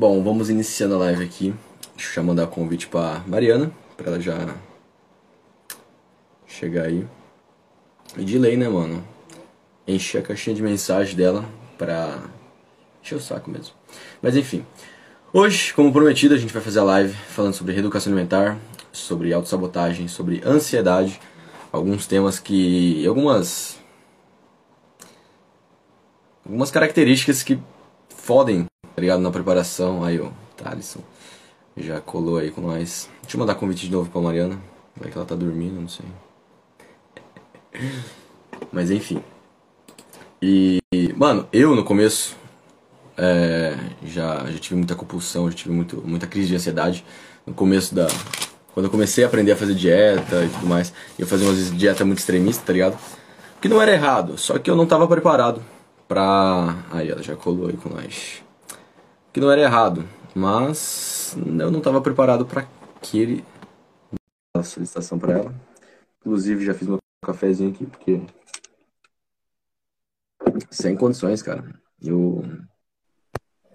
[0.00, 1.54] Bom, vamos iniciando a live aqui.
[1.94, 4.56] Deixa eu mandar convite pra Mariana, pra ela já
[6.46, 7.06] chegar aí.
[8.16, 9.06] E de lei, né, mano?
[9.86, 11.44] Encher a caixinha de mensagem dela
[11.76, 12.18] pra
[13.02, 13.74] encher o saco mesmo.
[14.22, 14.64] Mas enfim.
[15.34, 18.58] Hoje, como prometido, a gente vai fazer a live falando sobre reeducação alimentar,
[18.90, 21.20] sobre autossabotagem, sobre ansiedade,
[21.70, 23.06] alguns temas que.
[23.06, 23.78] algumas.
[26.42, 27.58] algumas características que
[28.08, 28.66] fodem
[29.00, 29.20] tá ligado?
[29.20, 30.04] Na preparação.
[30.04, 31.00] Aí, ó, Thalisson
[31.74, 33.08] já colou aí com nós.
[33.22, 34.60] Deixa eu mandar convite de novo pra Mariana.
[34.94, 36.04] Vai que ela tá dormindo, não sei.
[38.70, 39.22] Mas enfim.
[40.42, 40.80] E,
[41.16, 42.36] mano, eu no começo
[43.16, 43.74] é,
[44.04, 47.02] já, já tive muita compulsão, já tive muito, muita crise de ansiedade.
[47.46, 48.06] No começo da.
[48.74, 52.04] Quando eu comecei a aprender a fazer dieta e tudo mais, eu fazia uma dieta
[52.04, 52.98] muito extremista, tá ligado?
[53.62, 55.62] Que não era errado, só que eu não tava preparado
[56.06, 56.76] pra.
[56.90, 58.42] Aí ela já colou aí com nós
[59.32, 63.44] que não era errado, mas eu não estava preparado para aquele
[64.56, 65.54] a solicitação para ela.
[66.20, 68.20] Inclusive já fiz meu cafezinho aqui porque
[70.70, 71.64] sem condições, cara.
[72.02, 72.42] Eu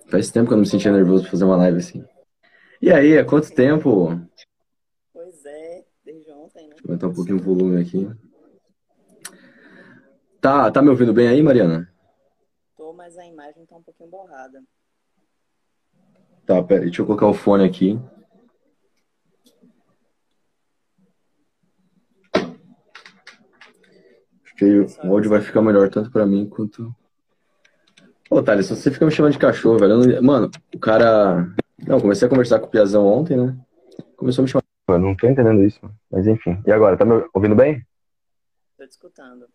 [0.08, 2.06] faz tempo que eu não me sentia nervoso pra fazer uma live assim.
[2.82, 4.20] E aí, há quanto tempo?
[5.14, 6.76] Pois é, desde ontem, né?
[6.76, 8.10] Deixa eu aumentar um pouquinho o volume aqui.
[10.42, 11.92] Tá, tá me ouvindo bem aí, Mariana?
[12.76, 14.62] Tô, mas a imagem tá um pouquinho borrada.
[16.46, 18.00] Tá, pera aí, deixa eu colocar o fone aqui.
[24.44, 26.96] Acho que o áudio vai ficar melhor tanto pra mim quanto.
[28.30, 29.98] Ô, Thales, você fica me chamando de cachorro, velho.
[29.98, 30.22] Não...
[30.22, 31.48] Mano, o cara.
[31.88, 33.58] Não, comecei a conversar com o Piazão ontem, né?
[34.16, 34.64] Começou a me chamar.
[34.88, 36.62] Eu não tô entendendo isso, mas enfim.
[36.66, 37.84] E agora, tá me ouvindo bem?
[38.78, 39.48] Tô te escutando.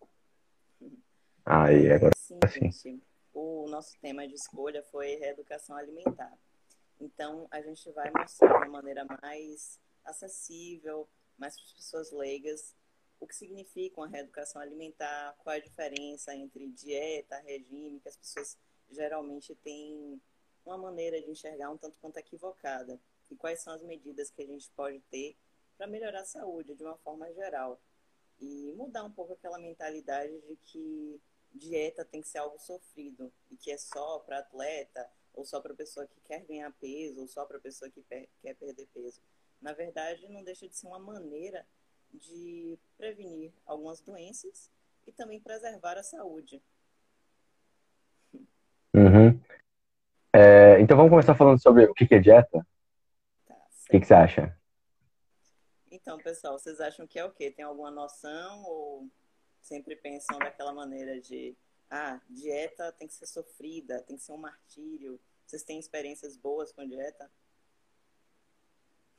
[1.45, 2.71] Aí, agora sim.
[2.71, 3.01] sim.
[3.33, 6.31] O nosso tema de escolha foi reeducação alimentar.
[7.01, 12.75] Então, a gente vai mostrar de uma maneira mais acessível, mais para as pessoas leigas,
[13.19, 18.15] o que significa uma reeducação alimentar, qual é a diferença entre dieta, regime, que as
[18.15, 18.55] pessoas
[18.91, 20.21] geralmente têm
[20.63, 22.99] uma maneira de enxergar um tanto quanto equivocada,
[23.31, 25.35] e quais são as medidas que a gente pode ter
[25.77, 27.81] para melhorar a saúde de uma forma geral.
[28.39, 31.19] E mudar um pouco aquela mentalidade de que
[31.51, 35.73] dieta tem que ser algo sofrido e que é só para atleta ou só para
[35.73, 39.21] pessoa que quer ganhar peso, ou só para pessoa que quer perder peso.
[39.61, 41.65] Na verdade, não deixa de ser uma maneira
[42.13, 44.69] de prevenir algumas doenças
[45.07, 46.61] e também preservar a saúde.
[48.93, 49.39] Uhum.
[50.33, 52.65] É, então vamos começar falando sobre o que é dieta?
[53.47, 54.57] Tá, o que, que você acha?
[55.89, 57.51] Então, pessoal, vocês acham que é o quê?
[57.51, 59.09] Tem alguma noção ou
[59.61, 61.55] sempre pensam daquela maneira de
[61.91, 65.19] ah, dieta tem que ser sofrida, tem que ser um martírio.
[65.45, 67.29] Vocês têm experiências boas com dieta?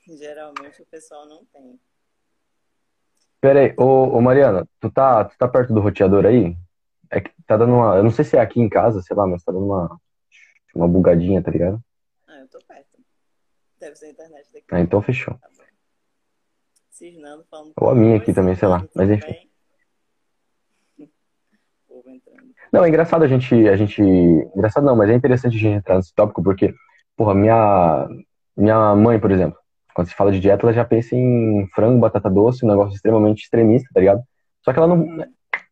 [0.06, 1.78] Geralmente o pessoal não tem.
[3.42, 6.56] Peraí, ô, ô Mariana, tu tá, tu tá perto do roteador aí?
[7.10, 7.96] É que tá dando uma.
[7.96, 10.00] Eu não sei se é aqui em casa, sei lá, mas tá dando uma.
[10.74, 11.84] Uma bugadinha, tá ligado?
[12.26, 12.98] Ah, eu tô perto.
[13.78, 14.66] Deve ser a internet daqui.
[14.72, 15.34] Ah, então fechou.
[15.34, 15.50] Tá
[16.88, 17.74] Cisnando, falando.
[17.76, 18.88] Ou a minha aqui também, sei lá.
[18.94, 19.50] Mas enfim.
[20.96, 21.12] Bem
[21.86, 22.54] povo entrando.
[22.72, 24.00] Não, é engraçado a gente, a gente.
[24.00, 26.74] Engraçado não, mas é interessante a gente entrar nesse tópico, porque,
[27.16, 28.08] porra, minha,
[28.56, 29.58] minha mãe, por exemplo,
[29.94, 33.42] quando se fala de dieta, ela já pensa em frango, batata doce, um negócio extremamente
[33.42, 34.22] extremista, tá ligado?
[34.64, 35.26] Só que ela não.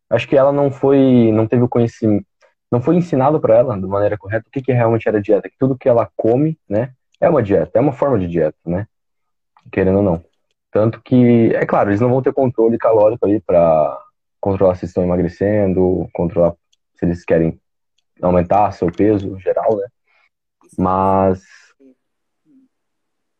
[0.09, 1.31] Acho que ela não foi.
[1.33, 2.25] Não teve o conhecimento.
[2.71, 5.49] Não foi ensinado para ela, de maneira correta, o que, que realmente era dieta.
[5.49, 8.87] Que tudo que ela come, né, é uma dieta, é uma forma de dieta, né?
[9.71, 10.23] Querendo ou não.
[10.71, 13.99] Tanto que, é claro, eles não vão ter controle calórico aí para
[14.39, 16.53] controlar se estão emagrecendo, controlar
[17.01, 17.59] se eles querem
[18.21, 19.87] aumentar seu peso geral, né?
[20.77, 21.43] Mas.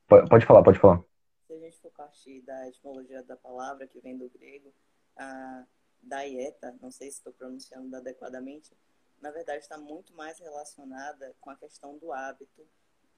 [0.08, 1.02] Pode falar, pode falar.
[1.46, 4.74] Se a gente for partir da etimologia da palavra, que vem do grego,
[5.16, 5.64] a
[6.02, 8.76] dieta, não sei se estou pronunciando adequadamente,
[9.22, 12.68] na verdade está muito mais relacionada com a questão do hábito,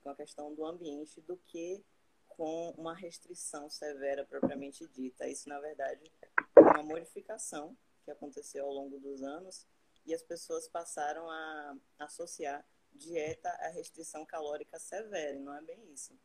[0.04, 1.82] com a questão do ambiente, do que
[2.28, 5.28] com uma restrição severa propriamente dita.
[5.28, 6.12] Isso, na verdade,
[6.58, 9.66] é uma modificação que aconteceu ao longo dos anos
[10.06, 15.92] e as pessoas passaram a associar dieta à restrição calórica severa, e não é bem
[15.92, 16.18] isso.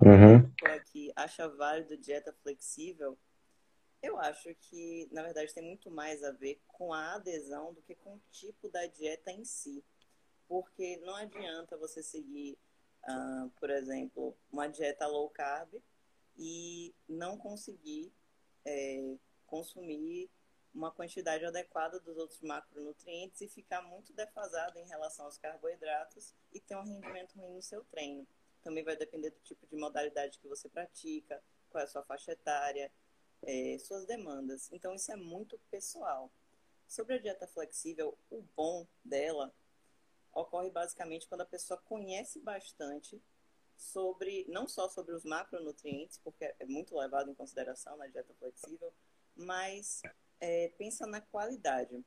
[0.00, 0.48] Uhum.
[0.92, 3.18] que acha válido dieta flexível,
[4.00, 7.96] eu acho que, na verdade, tem muito mais a ver com a adesão do que
[7.96, 9.84] com o tipo da dieta em si.
[10.46, 12.56] Porque não adianta você seguir
[13.04, 15.74] uh, por exemplo, uma dieta low carb
[16.36, 18.12] e não conseguir
[18.64, 19.16] é,
[19.46, 20.30] consumir
[20.74, 26.60] uma quantidade adequada dos outros macronutrientes e ficar muito defasado em relação aos carboidratos e
[26.60, 28.26] ter um rendimento ruim no seu treino.
[28.62, 32.32] Também vai depender do tipo de modalidade que você pratica, qual é a sua faixa
[32.32, 32.92] etária,
[33.42, 34.70] é, suas demandas.
[34.72, 36.30] Então, isso é muito pessoal.
[36.86, 39.54] Sobre a dieta flexível, o bom dela
[40.32, 43.20] ocorre basicamente quando a pessoa conhece bastante
[43.76, 48.92] sobre, não só sobre os macronutrientes, porque é muito levado em consideração na dieta flexível,
[49.36, 50.02] mas
[50.40, 52.04] é, pensa na qualidade.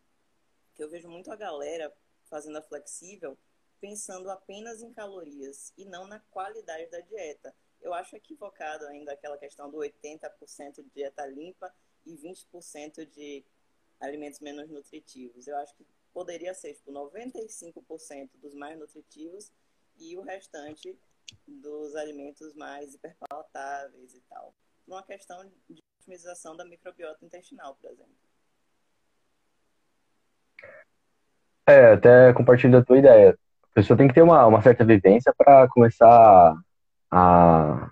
[0.74, 1.94] Que eu vejo muito a galera
[2.26, 3.38] fazendo a flexível
[3.82, 7.54] pensando apenas em calorias e não na qualidade da dieta.
[7.82, 11.74] Eu acho equivocado ainda aquela questão do 80% de dieta limpa
[12.06, 13.44] e 20% de
[14.00, 15.48] alimentos menos nutritivos.
[15.48, 19.52] Eu acho que poderia ser tipo 95% dos mais nutritivos
[20.00, 20.96] e o restante
[21.48, 24.54] dos alimentos mais hiperpalatáveis e tal.
[24.88, 28.14] Uma questão de otimização da microbiota intestinal, por exemplo.
[31.68, 33.38] É, até compartilho a tua ideia.
[33.64, 36.56] A pessoa tem que ter uma, uma certa vivência para começar
[37.10, 37.92] a,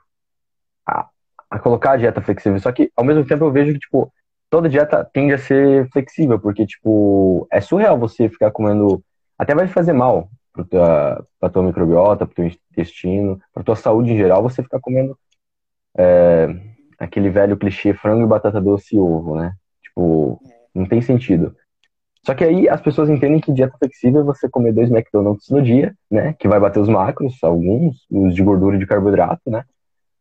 [0.85, 1.09] a,
[1.49, 2.59] a, colocar a dieta flexível.
[2.59, 4.11] Só que, ao mesmo tempo, eu vejo que, tipo,
[4.49, 9.01] toda dieta tende a ser flexível, porque, tipo, é surreal você ficar comendo.
[9.37, 14.11] Até vai fazer mal para tua, pra tua microbiota, para teu intestino, para tua saúde
[14.11, 15.17] em geral, você ficar comendo
[15.97, 16.47] é,
[16.99, 19.53] aquele velho clichê frango, batata doce e ovo, né?
[19.81, 20.41] Tipo,
[20.73, 21.55] não tem sentido.
[22.25, 25.61] Só que aí as pessoas entendem que dieta flexível é você comer dois McDonald's no
[25.61, 26.33] dia, né?
[26.33, 29.63] Que vai bater os macros, alguns, os de gordura e de carboidrato, né?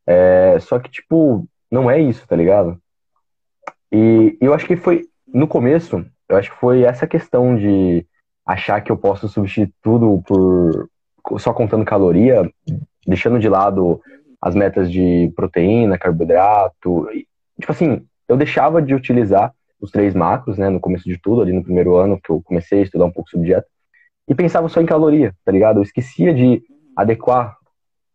[0.07, 2.81] É, só que, tipo, não é isso, tá ligado?
[3.93, 8.07] E eu acho que foi, no começo, eu acho que foi essa questão de
[8.47, 10.89] achar que eu posso substituir tudo por
[11.39, 12.51] só contando caloria,
[13.07, 14.01] deixando de lado
[14.41, 17.09] as metas de proteína, carboidrato.
[17.13, 17.27] E,
[17.61, 21.53] tipo assim, eu deixava de utilizar os três macros, né, no começo de tudo, ali
[21.53, 23.67] no primeiro ano que eu comecei a estudar um pouco sobre dieta,
[24.27, 25.79] e pensava só em caloria, tá ligado?
[25.79, 26.63] Eu esquecia de
[26.97, 27.57] adequar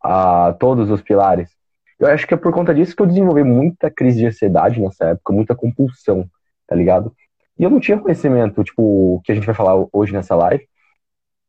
[0.01, 1.49] a todos os pilares.
[1.97, 5.05] Eu acho que é por conta disso que eu desenvolvi muita crise de ansiedade nessa
[5.05, 6.27] época, muita compulsão,
[6.67, 7.13] tá ligado?
[7.57, 10.67] E eu não tinha conhecimento, tipo, que a gente vai falar hoje nessa live,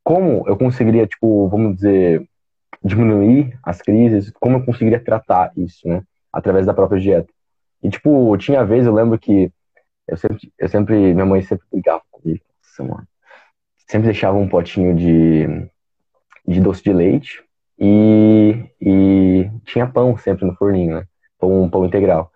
[0.02, 2.26] como eu conseguiria, tipo, vamos dizer,
[2.84, 6.02] diminuir as crises, como eu conseguiria tratar isso, né?
[6.32, 7.32] Através da própria dieta.
[7.82, 9.50] E, tipo, tinha vez, eu lembro que
[10.06, 12.44] eu sempre, eu sempre minha mãe sempre brigava comigo.
[12.78, 13.06] Mano.
[13.88, 15.46] Sempre deixava um potinho de,
[16.46, 17.44] de doce de leite
[17.78, 21.06] e, e tinha pão sempre no forninho, né?
[21.38, 22.32] Pão, pão integral.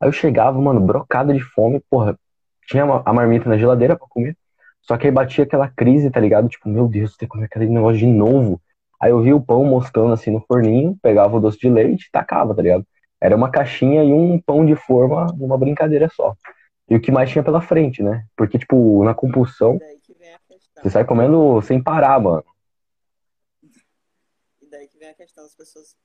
[0.00, 2.18] Aí eu chegava, mano, brocada de fome, porra,
[2.66, 4.36] tinha a marmita na geladeira pra comer.
[4.80, 6.48] Só que aí batia aquela crise, tá ligado?
[6.48, 8.60] Tipo, meu Deus, tem que comer aquele negócio de novo.
[9.02, 12.10] Aí eu via o pão moscando assim no forninho, pegava o doce de leite e
[12.12, 12.86] tacava, tá ligado?
[13.20, 16.36] Era uma caixinha e um pão de forma numa brincadeira só.
[16.88, 18.24] E o que mais tinha pela frente, né?
[18.36, 19.76] Porque, tipo, na compulsão,
[20.76, 22.44] você sai comendo sem parar, mano.
[24.60, 25.96] E daí que vem a questão das pessoas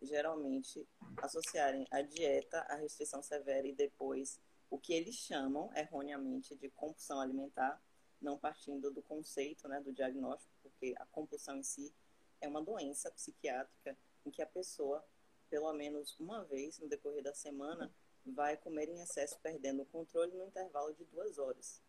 [0.00, 0.86] geralmente
[1.22, 4.38] associarem a dieta à restrição severa e depois
[4.70, 7.80] o que eles chamam erroneamente de compulsão alimentar,
[8.22, 11.92] não partindo do conceito, né, do diagnóstico, porque a compulsão em si
[12.40, 15.04] é uma doença psiquiátrica em que a pessoa,
[15.50, 17.92] pelo menos uma vez no decorrer da semana,
[18.24, 21.82] vai comer em excesso, perdendo o controle no intervalo de duas horas.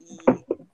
[0.00, 0.16] E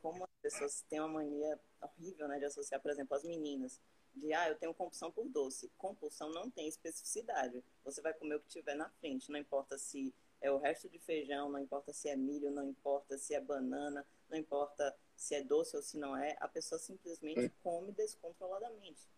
[0.01, 3.81] como as pessoas têm uma mania horrível né, de associar, por exemplo, as meninas,
[4.15, 5.71] de ah, eu tenho compulsão por doce.
[5.79, 7.63] Compulsão não tem especificidade.
[7.85, 10.99] Você vai comer o que tiver na frente, não importa se é o resto de
[10.99, 15.43] feijão, não importa se é milho, não importa se é banana, não importa se é
[15.43, 17.51] doce ou se não é, a pessoa simplesmente é.
[17.63, 19.09] come descontroladamente.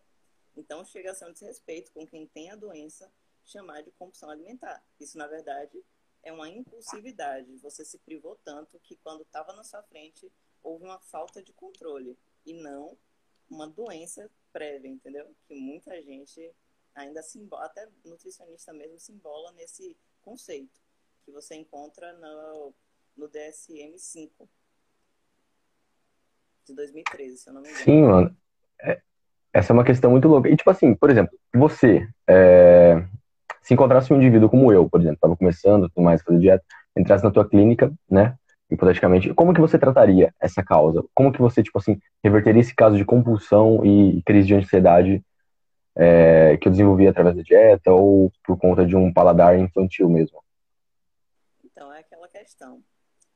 [0.55, 3.11] Então chega a ser um desrespeito com quem tem a doença
[3.45, 4.83] chamar de compulsão alimentar.
[4.99, 5.83] Isso, na verdade,
[6.21, 7.57] é uma impulsividade.
[7.57, 12.17] Você se privou tanto que quando estava na sua frente houve uma falta de controle
[12.45, 12.97] e não
[13.49, 15.35] uma doença prévia, entendeu?
[15.45, 16.53] Que muita gente
[16.95, 20.81] ainda se embola, até nutricionista mesmo se embola nesse conceito
[21.25, 22.73] que você encontra no,
[23.15, 24.47] no DSM-5
[26.65, 27.83] de 2013, se eu não me engano.
[27.83, 28.37] Sim, mano.
[28.81, 29.01] É,
[29.53, 30.49] essa é uma questão muito louca.
[30.49, 33.03] E, tipo assim, por exemplo, você, é,
[33.61, 36.63] se encontrasse um indivíduo como eu, por exemplo, estava começando, tudo mais, fazer dieta,
[36.95, 38.35] entrasse na tua clínica, né,
[38.69, 41.03] hipoteticamente, como que você trataria essa causa?
[41.13, 45.23] Como que você, tipo assim, reverteria esse caso de compulsão e crise de ansiedade
[45.95, 50.43] é, que eu desenvolvi através da dieta ou por conta de um paladar infantil mesmo?
[51.63, 52.81] Então, é aquela questão.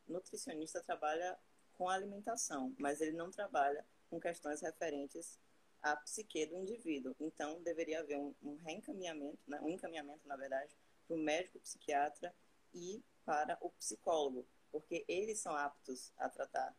[0.08, 1.36] Nutricionista trabalha
[1.78, 5.40] com a alimentação, mas ele não trabalha com questões referentes
[5.82, 7.16] à psique do indivíduo.
[7.20, 10.76] Então, deveria haver um, um reencaminhamento, né, um encaminhamento, na verdade,
[11.08, 12.34] para o médico psiquiatra
[12.74, 16.76] e para o psicólogo, porque eles são aptos a tratar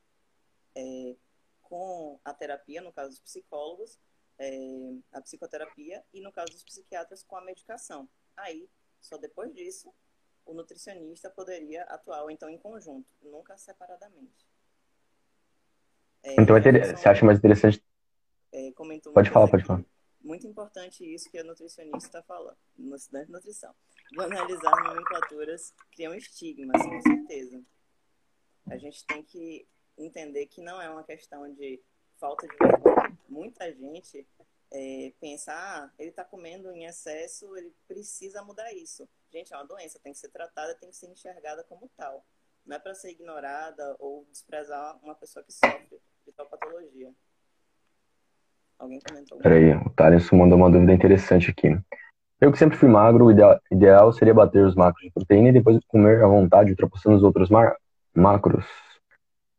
[0.75, 1.17] é,
[1.63, 3.99] com a terapia, no caso dos psicólogos,
[4.39, 4.51] é,
[5.13, 8.09] a psicoterapia, e no caso dos psiquiatras, com a medicação.
[8.37, 8.69] Aí,
[9.01, 9.93] só depois disso,
[10.47, 14.48] o nutricionista poderia atuar, ou então em conjunto, nunca separadamente.
[16.23, 17.83] É, então, você acha mais interessante.
[18.53, 18.73] É,
[19.13, 19.85] pode falar, pode falar.
[20.21, 23.75] Muito importante isso que a nutricionista está falando, no estudante de nutrição.
[24.15, 27.63] Banalizar nomenclaturas cria um estigma, com certeza.
[28.67, 31.81] A gente tem que entender que não é uma questão de
[32.19, 33.19] falta de vergonha.
[33.29, 34.27] Muita gente
[34.71, 39.09] é, pensa, ah, ele está comendo em excesso, ele precisa mudar isso.
[39.31, 42.25] Gente, é uma doença, tem que ser tratada, tem que ser enxergada como tal.
[42.67, 46.01] Não é para ser ignorada ou desprezar uma pessoa que sofre
[46.39, 47.11] de tal patologia.
[48.79, 49.39] Alguém comentou?
[49.39, 51.69] Peraí, o Thales mandou uma dúvida interessante aqui.
[52.41, 55.53] Eu que sempre fui magro, o ideal, ideal seria bater os macros de proteína e
[55.53, 57.51] depois comer à vontade, ultrapassando os outros
[58.15, 58.65] macros.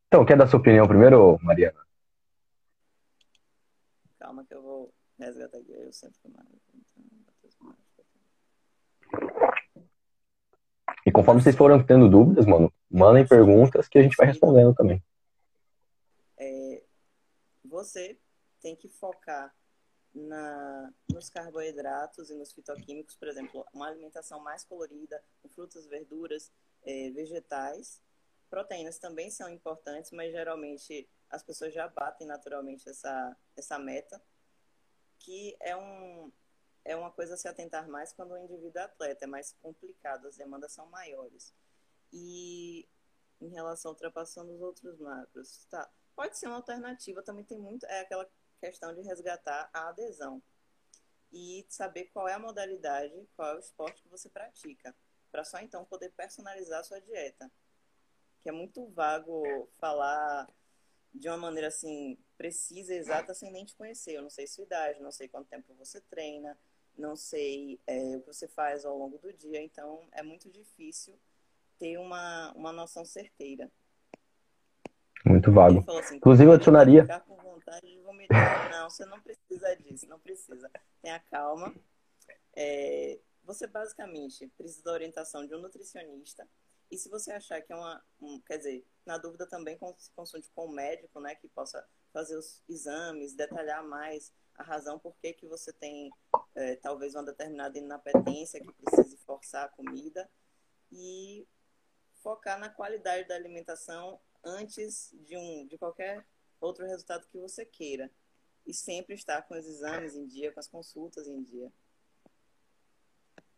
[0.07, 1.77] Então, quer dar sua opinião primeiro, Mariana?
[4.17, 5.73] Calma que eu vou resgatar aqui.
[5.73, 6.57] Eu sempre fui magro.
[11.05, 15.03] E conforme vocês foram tendo dúvidas, mano, mandem perguntas que a gente vai respondendo também.
[17.69, 18.19] Você
[18.61, 19.55] tem que focar
[20.13, 26.51] na, nos carboidratos e nos fitoquímicos, por exemplo, uma alimentação mais colorida, com frutas, verduras,
[26.83, 28.01] é, vegetais.
[28.49, 34.19] Proteínas também são importantes, mas geralmente as pessoas já batem naturalmente essa, essa meta,
[35.19, 36.31] que é, um,
[36.83, 40.27] é uma coisa a se atentar mais quando o indivíduo é atleta, é mais complicado,
[40.27, 41.53] as demandas são maiores.
[42.11, 42.87] E
[43.39, 47.85] em relação a ultrapassando os outros macros, tá, pode ser uma alternativa, também tem muito,
[47.85, 50.43] é aquela questão de resgatar a adesão
[51.31, 54.93] e saber qual é a modalidade, qual é o esporte que você pratica,
[55.31, 57.49] para só então poder personalizar a sua dieta.
[58.43, 60.53] Que é muito vago falar
[61.13, 64.17] de uma maneira assim precisa, exata, sem nem te conhecer.
[64.17, 66.59] Eu não sei sua idade, não sei quanto tempo você treina,
[66.97, 71.17] não sei é, o que você faz ao longo do dia, então é muito difícil
[71.77, 73.71] ter uma, uma noção certeira.
[75.25, 75.83] Muito vago.
[75.99, 77.01] Assim, Inclusive, eu adicionaria.
[77.03, 78.71] Ficar com vontade de vomitar.
[78.71, 80.71] Não, você não precisa disso, não precisa.
[81.01, 81.73] Tenha calma.
[82.55, 86.47] É, você basicamente precisa da orientação de um nutricionista.
[86.91, 88.03] E se você achar que é uma.
[88.21, 91.35] Um, quer dizer, na dúvida também se consulte com um médico, né?
[91.35, 96.09] Que possa fazer os exames, detalhar mais a razão por que, que você tem
[96.55, 100.29] é, talvez uma determinada inapetência que precise forçar a comida.
[100.91, 101.47] E
[102.23, 106.23] focar na qualidade da alimentação antes de, um, de qualquer
[106.59, 108.09] outro resultado que você queira.
[108.65, 111.71] E sempre estar com os exames em dia, com as consultas em dia.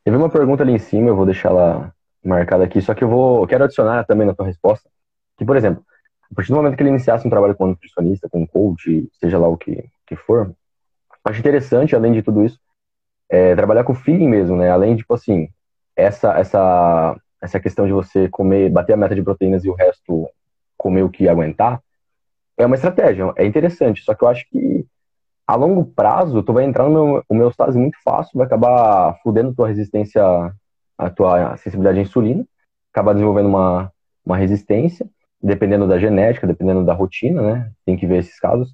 [0.03, 3.09] Teve uma pergunta ali em cima, eu vou deixar ela marcada aqui, só que eu
[3.09, 4.89] vou eu quero adicionar também na tua resposta.
[5.37, 5.85] Que, por exemplo,
[6.31, 9.09] a partir do momento que ele iniciasse um trabalho com um nutricionista, com um coach,
[9.19, 10.55] seja lá o que, que for,
[11.25, 12.59] acho interessante, além de tudo isso,
[13.29, 14.69] é, trabalhar com o feeling mesmo, né?
[14.69, 15.49] Além, tipo assim,
[15.95, 20.29] essa, essa, essa questão de você comer, bater a meta de proteínas e o resto
[20.81, 21.79] comer o que aguentar,
[22.57, 24.01] é uma estratégia, é interessante.
[24.01, 24.83] Só que eu acho que
[25.45, 29.19] a longo prazo, tu vai entrar no meu, o meu estado muito fácil, vai acabar
[29.21, 30.23] fudendo tua resistência,
[30.97, 32.43] a tua sensibilidade à insulina,
[32.91, 33.93] acabar desenvolvendo uma,
[34.25, 35.07] uma resistência,
[35.41, 37.71] dependendo da genética, dependendo da rotina, né?
[37.85, 38.73] Tem que ver esses casos.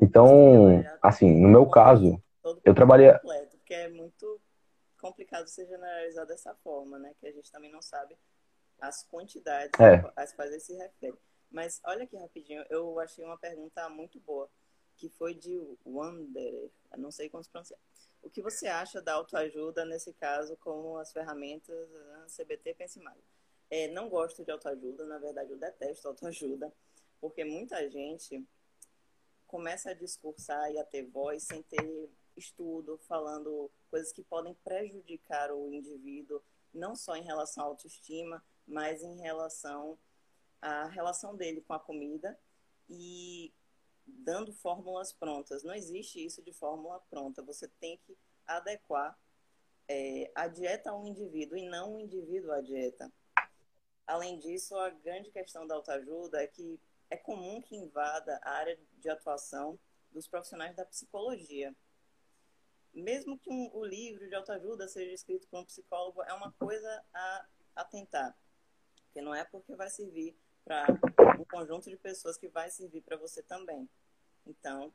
[0.00, 2.22] Então, assim, no meu caso,
[2.64, 3.12] eu trabalhei.
[3.50, 4.40] Porque é muito
[5.00, 7.10] complicado ser generalizado dessa forma, né?
[7.20, 8.14] Que a gente também não sabe
[8.80, 10.04] as quantidades é.
[10.16, 11.18] às quais ele se refere.
[11.50, 14.50] Mas olha aqui rapidinho, eu achei uma pergunta muito boa,
[14.96, 17.78] que foi de Wanderer, não sei como se pronuncia.
[18.22, 21.88] O que você acha da autoajuda nesse caso, como as ferramentas
[22.36, 23.22] CBT Pense Mais?
[23.70, 26.72] É, não gosto de autoajuda, na verdade eu detesto autoajuda,
[27.20, 28.44] porque muita gente
[29.46, 35.52] começa a discursar e a ter voz sem ter estudo, falando coisas que podem prejudicar
[35.52, 39.98] o indivíduo, não só em relação à autoestima, mas em relação
[40.60, 42.38] a relação dele com a comida
[42.88, 43.52] e
[44.06, 45.62] dando fórmulas prontas.
[45.62, 47.42] Não existe isso de fórmula pronta.
[47.42, 49.18] Você tem que adequar
[49.86, 53.12] é, a dieta ao indivíduo e não o indivíduo à dieta.
[54.06, 58.78] Além disso, a grande questão da autoajuda é que é comum que invada a área
[58.98, 59.78] de atuação
[60.10, 61.74] dos profissionais da psicologia.
[62.92, 67.04] Mesmo que um, o livro de autoajuda seja escrito por um psicólogo, é uma coisa
[67.12, 67.46] a,
[67.76, 68.36] a tentar.
[69.04, 70.36] Porque não é porque vai servir
[70.68, 73.88] para um conjunto de pessoas que vai servir para você também.
[74.46, 74.92] Então,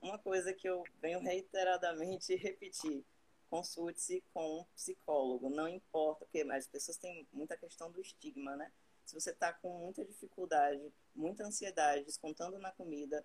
[0.00, 3.04] uma coisa que eu venho reiteradamente repetir:
[3.50, 8.72] consulte-se com um psicólogo, não importa, porque as pessoas têm muita questão do estigma, né?
[9.04, 13.24] Se você está com muita dificuldade, muita ansiedade, descontando na comida,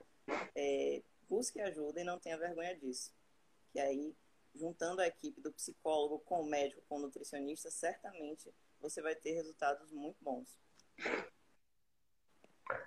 [0.56, 3.14] é, busque ajuda e não tenha vergonha disso.
[3.72, 4.16] Que aí,
[4.56, 8.52] juntando a equipe do psicólogo com o médico, com o nutricionista, certamente
[8.82, 10.58] você vai ter resultados muito bons.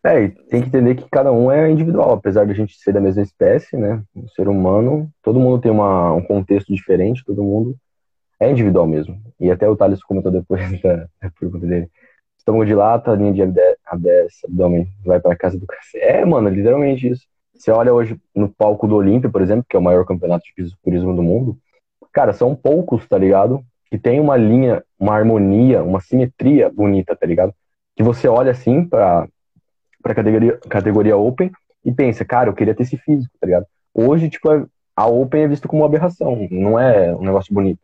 [0.02, 2.92] É, e tem que entender que cada um é individual, apesar de a gente ser
[2.92, 4.02] da mesma espécie, né?
[4.16, 7.76] Um ser humano, todo mundo tem uma, um contexto diferente, todo mundo
[8.40, 9.20] é individual mesmo.
[9.38, 11.90] E até o Thales comentou depois da, da pergunta dele.
[12.38, 13.42] Estômago dilata, linha de
[13.84, 16.02] abdés, abdômen, vai para casa do cacete.
[16.02, 17.26] É, mano, literalmente isso.
[17.54, 20.54] Você olha hoje no palco do Olímpio, por exemplo, que é o maior campeonato de
[20.54, 21.58] fisiculturismo do mundo,
[22.10, 23.62] cara, são poucos, tá ligado?
[23.90, 27.54] Que tem uma linha, uma harmonia, uma simetria bonita, tá ligado?
[28.00, 29.28] Que você olha assim pra,
[30.02, 31.52] pra categoria, categoria Open
[31.84, 33.66] e pensa, cara, eu queria ter esse físico, tá ligado?
[33.92, 34.48] Hoje, tipo,
[34.96, 37.78] a Open é visto como uma aberração, não é um negócio bonito.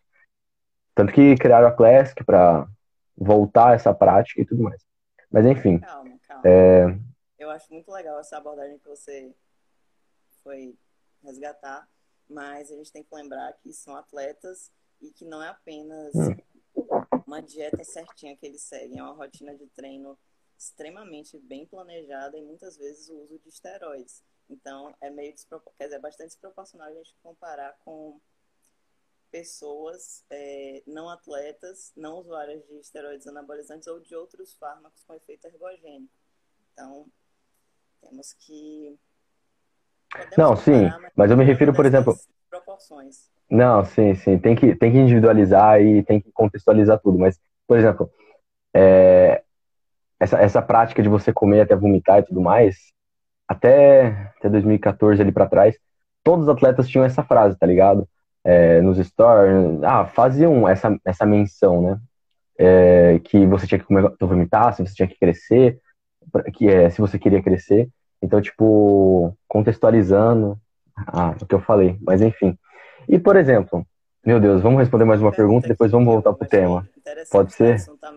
[0.94, 2.66] Tanto que criaram a Classic para
[3.14, 4.82] voltar essa prática e tudo mais.
[5.30, 5.80] Mas enfim.
[5.80, 6.42] Calma, calma.
[6.46, 6.98] É...
[7.38, 9.34] Eu acho muito legal essa abordagem que você
[10.42, 10.74] foi
[11.22, 11.86] resgatar,
[12.26, 16.34] mas a gente tem que lembrar que são atletas e que não é apenas hum.
[17.26, 20.16] Uma dieta certinha que eles seguem, é uma rotina de treino
[20.56, 24.22] extremamente bem planejada e muitas vezes o uso de esteroides.
[24.48, 25.34] Então, é meio
[25.76, 28.20] quer dizer, é bastante desproporcional a gente comparar com
[29.30, 35.46] pessoas é, não atletas, não usuárias de esteroides anabolizantes ou de outros fármacos com efeito
[35.46, 36.12] ergogênico.
[36.72, 37.06] Então,
[38.00, 38.96] temos que.
[40.10, 42.16] Podemos não, sim, mas eu me refiro, por exemplo.
[42.48, 43.30] Proporções.
[43.50, 47.78] Não, sim, sim, tem que, tem que individualizar e tem que contextualizar tudo, mas, por
[47.78, 48.10] exemplo,
[48.74, 49.42] é,
[50.20, 52.76] essa, essa prática de você comer até vomitar e tudo mais,
[53.48, 55.76] até, até 2014 ali para trás,
[56.24, 58.08] todos os atletas tinham essa frase, tá ligado?
[58.46, 62.00] é, nos stores, ah, faziam essa, essa menção, né?
[62.58, 65.80] É, que você tinha que comer, vomitar, se você tinha que crescer,
[66.54, 67.88] que é, se você queria crescer.
[68.22, 70.56] Então, tipo, contextualizando
[71.08, 72.56] ah, o que eu falei, mas enfim.
[73.08, 73.86] E, por exemplo,
[74.24, 76.88] meu Deus, vamos responder mais uma pergunta, depois vamos voltar pro tema.
[77.30, 77.84] Pode ser?
[77.98, 78.10] Tá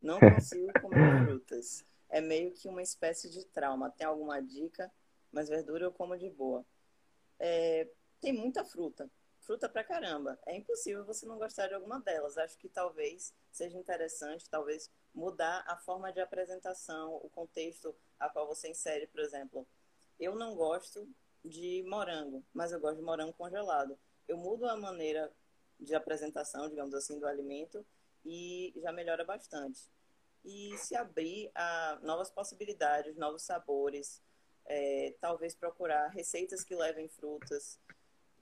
[0.00, 1.84] Não consigo comer frutas.
[2.08, 3.90] É meio que uma espécie de trauma.
[3.90, 4.90] Tem alguma dica?
[5.30, 6.64] Mas verdura eu como de boa.
[7.38, 7.86] É,
[8.20, 9.10] tem muita fruta.
[9.40, 10.38] Fruta pra caramba.
[10.46, 12.38] É impossível você não gostar de alguma delas.
[12.38, 18.46] Acho que talvez seja interessante, talvez mudar a forma de apresentação, o contexto a qual
[18.46, 19.66] você insere, por exemplo.
[20.18, 21.06] Eu não gosto
[21.44, 23.98] de morango, mas eu gosto de morango congelado.
[24.28, 25.32] Eu mudo a maneira
[25.78, 27.84] de apresentação, digamos assim, do alimento
[28.24, 29.90] e já melhora bastante.
[30.44, 34.22] E se abrir a novas possibilidades, novos sabores,
[34.64, 37.78] é, talvez procurar receitas que levem frutas,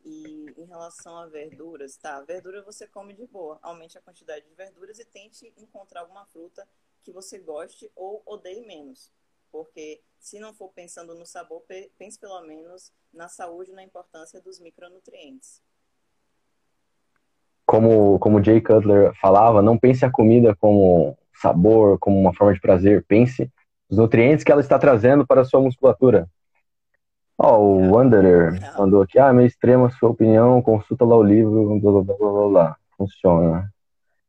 [0.05, 2.21] e em relação a verduras, tá?
[2.23, 3.59] Verdura você come de boa.
[3.63, 6.67] Aumente a quantidade de verduras e tente encontrar alguma fruta
[7.03, 9.13] que você goste ou odeie menos.
[9.51, 11.63] Porque se não for pensando no sabor,
[11.99, 15.63] pense pelo menos na saúde e na importância dos micronutrientes.
[17.67, 22.61] Como, como Jay Cutler falava, não pense a comida como sabor, como uma forma de
[22.61, 23.05] prazer.
[23.09, 23.51] Pense
[23.89, 26.29] os nutrientes que ela está trazendo para a sua musculatura.
[27.39, 31.81] Ó, oh, o Wanderer mandou aqui, ah, meio extrema sua opinião, consulta lá o livro,
[31.81, 32.77] blá blá blá blá blá.
[32.99, 33.73] Funciona.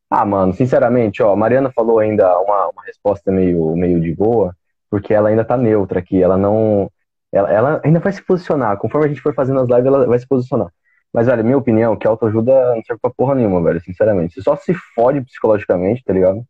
[0.10, 4.56] Ah, mano, sinceramente, ó, a Mariana falou ainda uma, uma resposta meio, meio de boa,
[4.91, 6.91] porque ela ainda tá neutra aqui, ela não.
[7.32, 10.19] Ela, ela ainda vai se posicionar, conforme a gente for fazendo as lives, ela vai
[10.19, 10.67] se posicionar.
[11.13, 14.36] Mas, olha, minha opinião, que autoajuda não serve pra porra nenhuma, velho, sinceramente.
[14.36, 16.45] Você só se fode psicologicamente, tá ligado?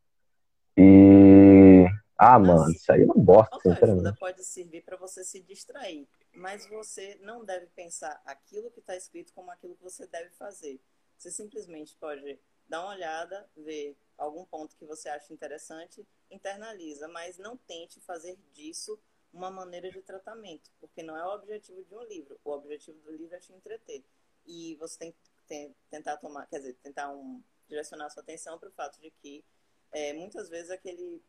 [0.75, 1.85] E
[2.17, 4.19] ah, mano, isso aí é uma bosta, sinceramente.
[4.19, 9.33] pode servir para você se distrair, mas você não deve pensar aquilo que está escrito
[9.33, 10.79] como aquilo que você deve fazer.
[11.17, 17.37] Você simplesmente pode dar uma olhada, ver algum ponto que você acha interessante, internaliza, mas
[17.37, 18.99] não tente fazer disso
[19.33, 22.39] uma maneira de tratamento, porque não é o objetivo de um livro.
[22.43, 24.03] O objetivo do livro é te entreter.
[24.45, 28.73] E você tem que tentar tomar, quer dizer, tentar um, direcionar sua atenção para o
[28.73, 29.43] fato de que
[29.91, 31.21] é, muitas vezes aquele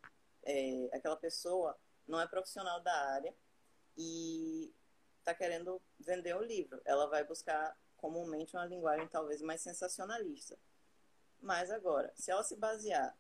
[0.45, 3.35] é, aquela pessoa não é profissional da área
[3.97, 4.73] e
[5.19, 6.81] está querendo vender o livro.
[6.85, 10.59] Ela vai buscar comumente uma linguagem talvez mais sensacionalista.
[11.43, 13.15] Mas agora, se ela se basear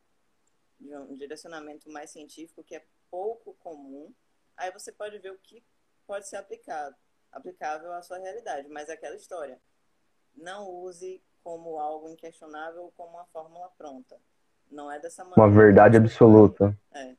[0.80, 4.12] em um direcionamento mais científico, que é pouco comum,
[4.56, 5.62] aí você pode ver o que
[6.06, 6.94] pode ser aplicado,
[7.32, 8.68] aplicável à sua realidade.
[8.68, 9.58] Mas é aquela história.
[10.36, 14.16] Não use como algo inquestionável ou como uma fórmula pronta.
[14.70, 15.42] Não é dessa maneira.
[15.42, 16.76] Uma verdade absoluta.
[16.94, 17.14] É.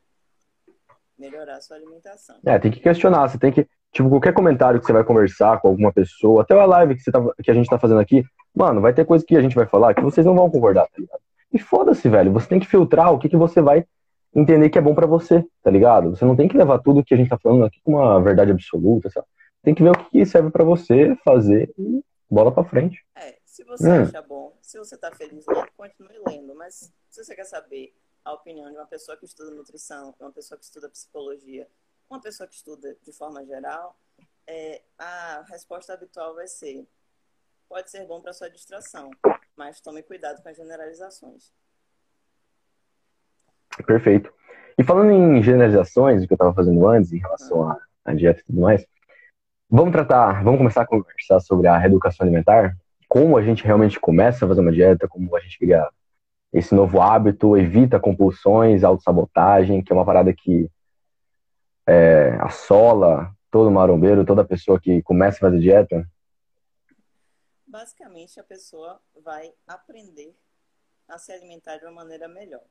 [1.16, 2.40] Melhorar a sua alimentação.
[2.44, 3.28] É, tem que questionar.
[3.28, 3.68] Você tem que.
[3.92, 7.20] Tipo, qualquer comentário que você vai conversar com alguma pessoa, até a live que, tá,
[7.44, 9.94] que a gente tá fazendo aqui, mano, vai ter coisa que a gente vai falar
[9.94, 11.20] que vocês não vão concordar, tá ligado?
[11.52, 12.32] E foda-se, velho.
[12.32, 13.86] Você tem que filtrar o que, que você vai
[14.34, 16.10] entender que é bom para você, tá ligado?
[16.10, 18.50] Você não tem que levar tudo que a gente tá falando aqui com uma verdade
[18.50, 19.26] absoluta, sabe?
[19.62, 23.04] Tem que ver o que serve para você fazer e bola para frente.
[23.14, 24.02] É, se você hum.
[24.02, 26.54] acha bom, se você tá feliz lendo, continue lendo.
[26.54, 30.58] Mas se você quer saber a opinião de uma pessoa que estuda nutrição, uma pessoa
[30.58, 31.68] que estuda psicologia,
[32.10, 33.96] uma pessoa que estuda de forma geral,
[34.46, 36.86] é, a resposta habitual vai ser:
[37.68, 39.10] pode ser bom para sua distração,
[39.56, 41.52] mas tome cuidado com as generalizações.
[43.86, 44.32] Perfeito.
[44.78, 47.70] E falando em generalizações, o que eu estava fazendo antes, em relação
[48.04, 48.86] à, dieta e tudo mais,
[49.70, 52.76] vamos tratar, vamos começar a conversar sobre a reeducação alimentar?
[53.08, 55.88] Como a gente realmente começa a fazer uma dieta, como a gente cria
[56.52, 60.70] esse novo hábito, evita compulsões, autossabotagem, que é uma parada que
[61.86, 66.08] é, assola todo marombeiro, toda pessoa que começa a fazer dieta?
[67.74, 70.32] Basicamente, a pessoa vai aprender
[71.08, 72.62] a se alimentar de uma maneira melhor.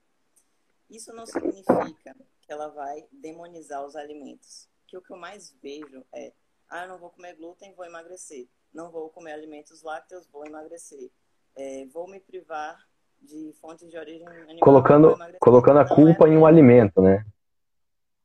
[0.90, 4.70] Isso não significa que ela vai demonizar os alimentos.
[4.88, 6.32] Que o que eu mais vejo é:
[6.70, 8.48] ah, eu não vou comer glúten, vou emagrecer.
[8.74, 11.12] Não vou comer alimentos lácteos, vou emagrecer.
[11.54, 12.82] É, vou me privar
[13.22, 14.60] de fontes de origem animal.
[14.62, 16.30] Colocando, colocando a culpa é...
[16.30, 17.26] em um alimento, né?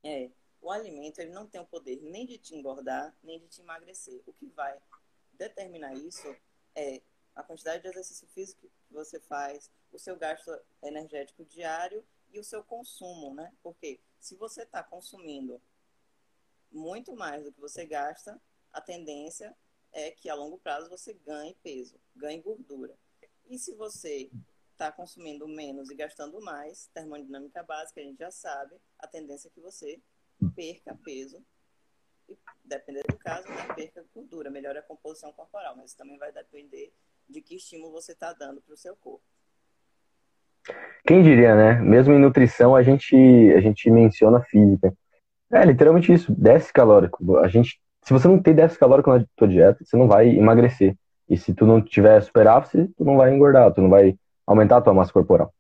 [0.05, 3.63] É o alimento ele não tem o poder nem de te engordar, nem de te
[3.63, 4.23] emagrecer.
[4.27, 4.79] O que vai
[5.33, 6.37] determinar isso
[6.75, 7.03] é
[7.35, 10.51] a quantidade de exercício físico que você faz, o seu gasto
[10.83, 13.53] energético diário e o seu consumo, né?
[13.63, 15.61] Porque se você está consumindo
[16.71, 18.41] muito mais do que você gasta,
[18.73, 19.57] a tendência
[19.93, 22.97] é que a longo prazo você ganhe peso, ganhe gordura.
[23.47, 24.31] E se você
[24.73, 29.51] está consumindo menos e gastando mais, termodinâmica básica, a gente já sabe, a tendência é
[29.51, 30.01] que você
[30.55, 31.45] perca peso.
[32.69, 35.75] Dependendo do caso, né, perca gordura, melhora a composição corporal.
[35.77, 36.93] Mas também vai depender
[37.29, 39.25] de que estímulo você está dando para o seu corpo.
[41.07, 41.81] Quem diria, né?
[41.81, 43.17] Mesmo em nutrição, a gente,
[43.57, 44.93] a gente menciona física.
[45.51, 47.39] É literalmente isso, déficit calórico.
[47.39, 50.95] A gente, se você não tem déficit calórico na tua dieta, você não vai emagrecer.
[51.29, 54.83] E se tu não tiver superávit, tu não vai engordar, tu não vai aumentar a
[54.83, 55.53] tua massa corporal.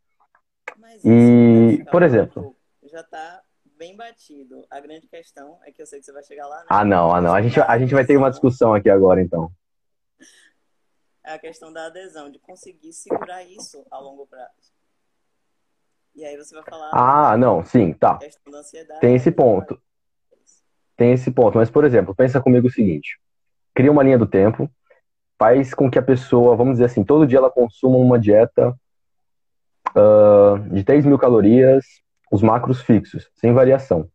[0.76, 3.42] Mas e, por exemplo, já está
[3.78, 4.66] bem batido.
[4.70, 6.58] A grande questão é que eu sei que você vai chegar lá.
[6.58, 6.66] Né?
[6.68, 7.32] Ah, não, ah, não.
[7.32, 9.50] A gente, a gente vai ter uma discussão aqui agora, então.
[11.24, 14.72] É a questão da adesão, de conseguir segurar isso a longo prazo.
[16.14, 16.90] E aí você vai falar.
[16.92, 18.18] Ah, não, sim, tá.
[19.00, 19.80] Tem esse ponto.
[20.96, 21.58] Tem esse ponto.
[21.58, 23.20] Mas, por exemplo, pensa comigo o seguinte:
[23.72, 24.68] cria uma linha do tempo,
[25.38, 28.76] faz com que a pessoa, vamos dizer assim, todo dia ela consuma uma dieta
[29.90, 31.84] uh, de 3 mil calorias
[32.30, 34.08] os macros fixos, sem variação.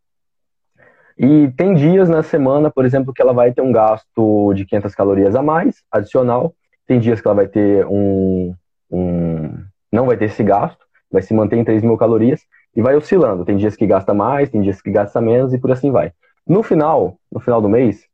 [1.17, 4.95] E tem dias na semana, por exemplo, que ela vai ter um gasto de 500
[4.95, 6.56] calorias a mais, adicional.
[6.88, 8.56] Tem dias que ela vai ter um,
[8.91, 12.41] um não vai ter esse gasto, vai se manter em 3 mil calorias
[12.76, 13.45] e vai oscilando.
[13.45, 16.12] Tem dias que gasta mais, tem dias que gasta menos e por assim vai.
[16.47, 18.06] No final, no final do mês,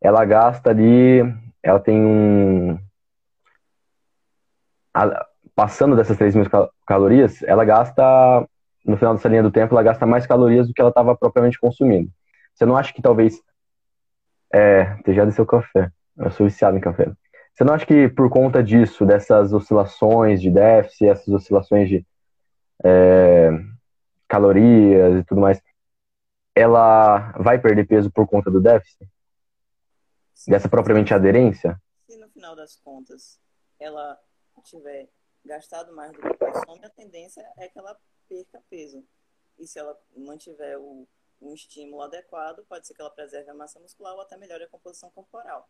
[0.00, 1.20] ela gasta ali,
[1.62, 2.78] ela tem um,
[5.54, 6.46] passando dessas 3 mil
[6.86, 8.46] calorias, ela gasta
[8.84, 11.58] no final dessa linha do tempo, ela gasta mais calorias do que ela estava propriamente
[11.58, 12.10] consumindo.
[12.54, 13.40] Você não acha que talvez.
[14.52, 15.90] É, já desceu café.
[16.16, 17.10] Eu sou viciado em café.
[17.52, 22.06] Você não acha que por conta disso, dessas oscilações de déficit, essas oscilações de
[22.84, 23.50] é,
[24.28, 25.60] calorias e tudo mais,
[26.54, 29.08] ela vai perder peso por conta do déficit?
[30.34, 30.50] Sim.
[30.52, 31.80] Dessa propriamente aderência?
[32.08, 33.40] Se no final das contas
[33.80, 34.18] ela
[34.64, 35.08] tiver
[35.44, 37.96] gastado mais do que consome, a tendência é que ela
[38.28, 39.04] perca peso.
[39.58, 41.06] E se ela mantiver o,
[41.40, 44.68] um estímulo adequado, pode ser que ela preserve a massa muscular ou até melhore a
[44.68, 45.68] composição corporal.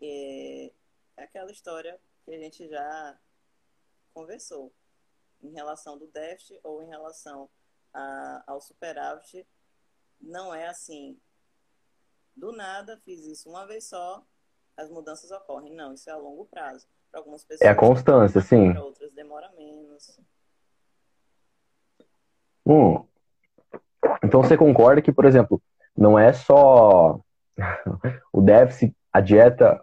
[0.00, 0.72] É,
[1.16, 3.18] é aquela história que a gente já
[4.12, 4.72] conversou
[5.42, 7.48] em relação do déficit ou em relação
[7.92, 9.46] a, ao superávit.
[10.20, 11.18] Não é assim,
[12.36, 14.24] do nada, fiz isso uma vez só,
[14.76, 15.74] as mudanças ocorrem.
[15.74, 16.86] Não, isso é a longo prazo.
[17.10, 17.66] Para algumas pessoas.
[17.66, 18.72] É a constância, sim.
[18.72, 20.20] Para outras demora menos.
[22.68, 23.02] Hum.
[24.22, 25.60] Então você concorda que, por exemplo,
[25.96, 27.18] não é só
[28.32, 29.80] o déficit, a dieta.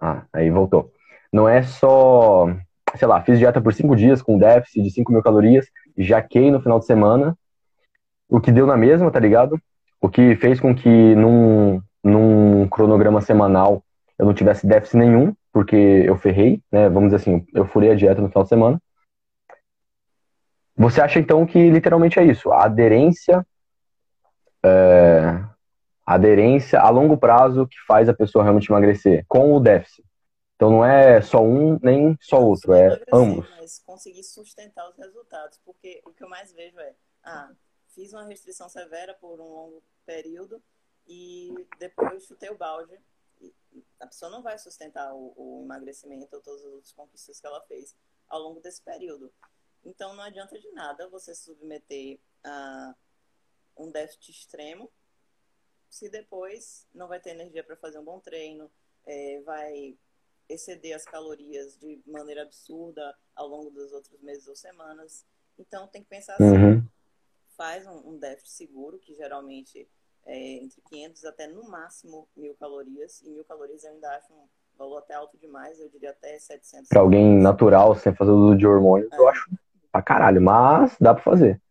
[0.00, 0.90] Ah, aí voltou.
[1.32, 2.46] Não é só,
[2.96, 6.60] sei lá, fiz dieta por cinco dias com déficit de 5 mil calorias, jaquei no
[6.60, 7.36] final de semana,
[8.28, 9.60] o que deu na mesma, tá ligado?
[10.00, 13.82] O que fez com que num, num cronograma semanal
[14.18, 16.88] eu não tivesse déficit nenhum, porque eu ferrei, né?
[16.88, 18.82] Vamos dizer assim, eu furei a dieta no final de semana.
[20.76, 22.50] Você acha então que literalmente é isso?
[22.50, 23.46] A aderência,
[24.62, 25.44] é,
[26.04, 30.04] a aderência a longo prazo que faz a pessoa realmente emagrecer com o déficit.
[30.56, 33.50] Então não é só um nem só outro, é emagrecer, ambos.
[33.50, 37.50] Mas conseguir sustentar os resultados, porque o que eu mais vejo é, ah,
[37.88, 40.60] fiz uma restrição severa por um longo período
[41.06, 42.98] e depois chutei o balde.
[44.00, 47.60] A pessoa não vai sustentar o, o emagrecimento ou todas as outras conquistas que ela
[47.62, 47.94] fez
[48.28, 49.30] ao longo desse período.
[49.84, 52.94] Então não adianta de nada você submeter a
[53.76, 54.90] um déficit extremo
[55.94, 58.68] se depois não vai ter energia para fazer um bom treino,
[59.06, 59.96] é, vai
[60.48, 65.24] exceder as calorias de maneira absurda ao longo dos outros meses ou semanas.
[65.56, 66.84] Então tem que pensar assim, uhum.
[67.56, 69.88] faz um, um, déficit seguro, que geralmente
[70.26, 74.48] é entre 500 até no máximo mil calorias, e mil calorias eu ainda acho um
[74.76, 76.88] valor até alto demais, eu diria até 700.
[76.88, 79.16] Para alguém natural, sem fazer uso de hormônios, é.
[79.16, 79.48] eu acho
[79.94, 81.62] pra caralho, mas dá para fazer.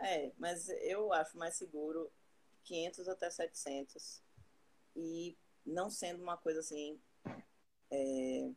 [0.00, 2.10] É, mas eu acho mais seguro
[2.64, 4.22] 500 até 700
[4.96, 6.98] e não sendo uma coisa assim
[7.90, 8.50] é,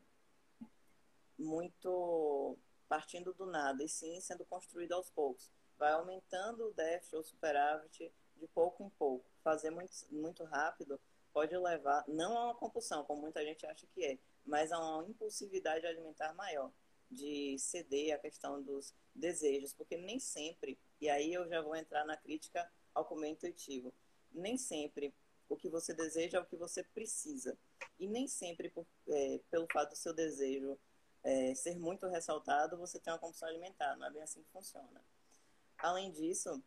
[1.38, 2.56] muito
[2.88, 5.52] partindo do nada, e sim sendo construído aos poucos.
[5.76, 9.26] Vai aumentando o déficit ou superávit de pouco em pouco.
[9.44, 10.98] Fazer muito, muito rápido
[11.30, 15.06] pode levar, não a uma compulsão, como muita gente acha que é, mas a uma
[15.06, 16.72] impulsividade alimentar maior,
[17.10, 22.04] de ceder à questão dos desejos, porque nem sempre, e aí eu já vou entrar
[22.04, 23.92] na crítica ao comer intuitivo,
[24.32, 25.14] nem sempre
[25.48, 27.56] o que você deseja é o que você precisa.
[27.98, 30.78] E nem sempre, por, é, pelo fato do seu desejo
[31.22, 33.96] é, ser muito ressaltado, você tem uma compulsão alimentar.
[33.96, 35.02] Não é bem assim que funciona.
[35.78, 36.62] Além disso,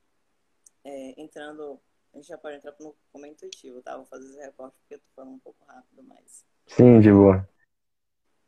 [0.84, 1.80] é, entrando.
[2.12, 3.96] A gente já pode entrar no como é intuitivo, tá?
[3.96, 6.44] Vou fazer esse recorte porque eu tô falando um pouco rápido, mas.
[6.68, 7.48] Sim, de boa.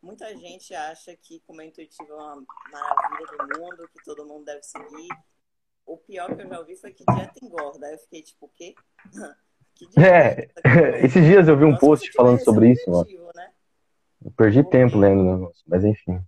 [0.02, 4.46] Muita gente acha que como é intuitivo é uma maravilha do mundo, que todo mundo
[4.46, 5.10] deve seguir.
[5.86, 7.86] O pior que eu já ouvi foi que dieta engorda.
[7.86, 8.74] Aí eu fiquei tipo, o quê?
[9.98, 10.48] É,
[11.04, 13.08] esses dias eu vi um post falando sobre isso, mano.
[13.34, 13.52] Né?
[14.24, 16.24] Eu perdi tempo lendo o negócio, mas enfim.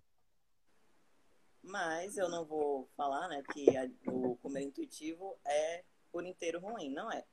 [1.62, 6.92] Mas eu não vou falar, né, que a, o comer intuitivo é por inteiro ruim,
[6.92, 7.24] não é.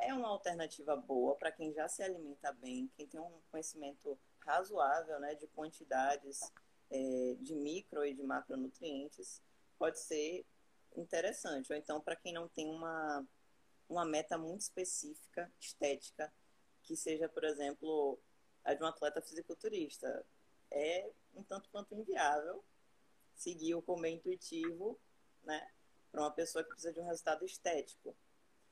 [0.00, 5.18] É uma alternativa boa para quem já se alimenta bem, quem tem um conhecimento razoável,
[5.20, 6.40] né, de quantidades
[6.90, 9.40] é, de micro e de macronutrientes,
[9.78, 10.44] pode ser
[10.96, 11.72] interessante.
[11.72, 13.24] Ou então para quem não tem uma
[13.90, 16.32] uma meta muito específica, estética,
[16.84, 18.18] que seja, por exemplo,
[18.64, 20.24] a de um atleta fisiculturista.
[20.70, 22.64] É um tanto quanto inviável
[23.34, 24.98] seguir o comer intuitivo,
[25.42, 25.68] né,
[26.12, 28.16] para uma pessoa que precisa de um resultado estético.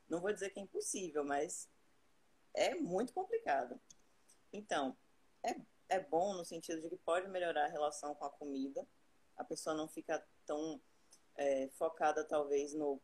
[0.09, 1.69] Não vou dizer que é impossível, mas
[2.55, 3.81] é muito complicado.
[4.53, 4.97] Então,
[5.43, 5.57] é,
[5.89, 8.87] é bom no sentido de que pode melhorar a relação com a comida,
[9.37, 10.81] a pessoa não fica tão
[11.37, 13.01] é, focada, talvez, no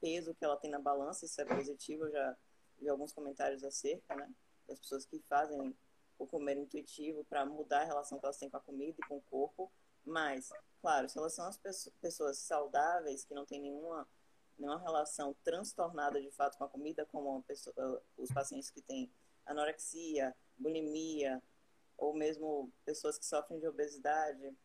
[0.00, 2.36] peso que ela tem na balança, isso é positivo, eu já
[2.78, 4.30] vi alguns comentários acerca, né?
[4.66, 5.74] Das pessoas que fazem
[6.18, 9.16] o comer intuitivo para mudar a relação que elas têm com a comida e com
[9.16, 9.70] o corpo.
[10.04, 11.58] Mas, claro, se elas são as
[12.00, 14.06] pessoas saudáveis, que não têm nenhuma,
[14.58, 19.10] nenhuma relação transtornada de fato com a comida, como pessoa, os pacientes que têm
[19.46, 21.42] anorexia, bulimia,
[21.96, 24.56] ou mesmo pessoas que sofrem de obesidade,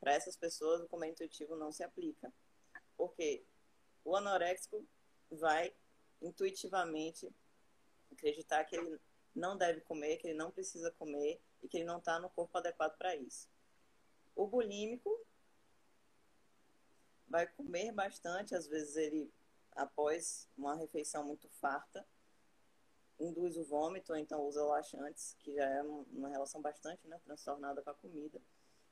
[0.00, 2.32] para essas pessoas o comer intuitivo não se aplica.
[2.96, 3.44] Porque
[4.04, 4.84] o anoréxico
[5.30, 5.72] vai
[6.20, 7.32] intuitivamente
[8.10, 9.00] acreditar que ele
[9.34, 12.58] não deve comer, que ele não precisa comer e que ele não está no corpo
[12.58, 13.48] adequado para isso.
[14.34, 15.24] O bulímico
[17.28, 19.32] vai comer bastante, às vezes ele,
[19.72, 22.06] após uma refeição muito farta,
[23.22, 27.82] induz o vômito, ou então usa laxantes, que já é uma relação bastante né, transtornada
[27.82, 28.40] com a comida.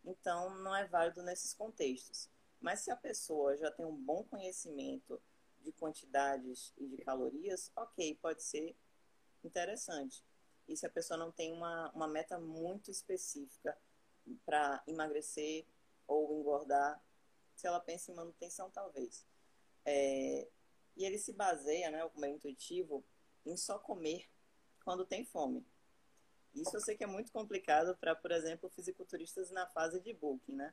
[0.04, 2.28] Então, não é válido nesses contextos.
[2.60, 5.20] Mas se a pessoa já tem um bom conhecimento
[5.60, 8.76] de quantidades e de calorias, ok, pode ser
[9.42, 10.24] interessante.
[10.68, 13.76] E se a pessoa não tem uma, uma meta muito específica
[14.44, 15.66] para emagrecer
[16.06, 17.02] ou engordar,
[17.56, 19.26] se ela pensa em manutenção, talvez.
[19.84, 20.46] É,
[20.96, 23.04] e ele se baseia, né, o comer intuitivo,
[23.44, 24.24] em só comer
[24.84, 25.64] quando tem fome.
[26.54, 30.56] Isso eu sei que é muito complicado para, por exemplo, fisiculturistas na fase de booking,
[30.56, 30.72] né?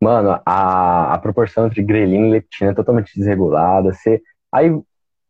[0.00, 3.92] Mano, a, a proporção entre grelina e leptina é totalmente desregulada.
[3.92, 4.68] Você, aí,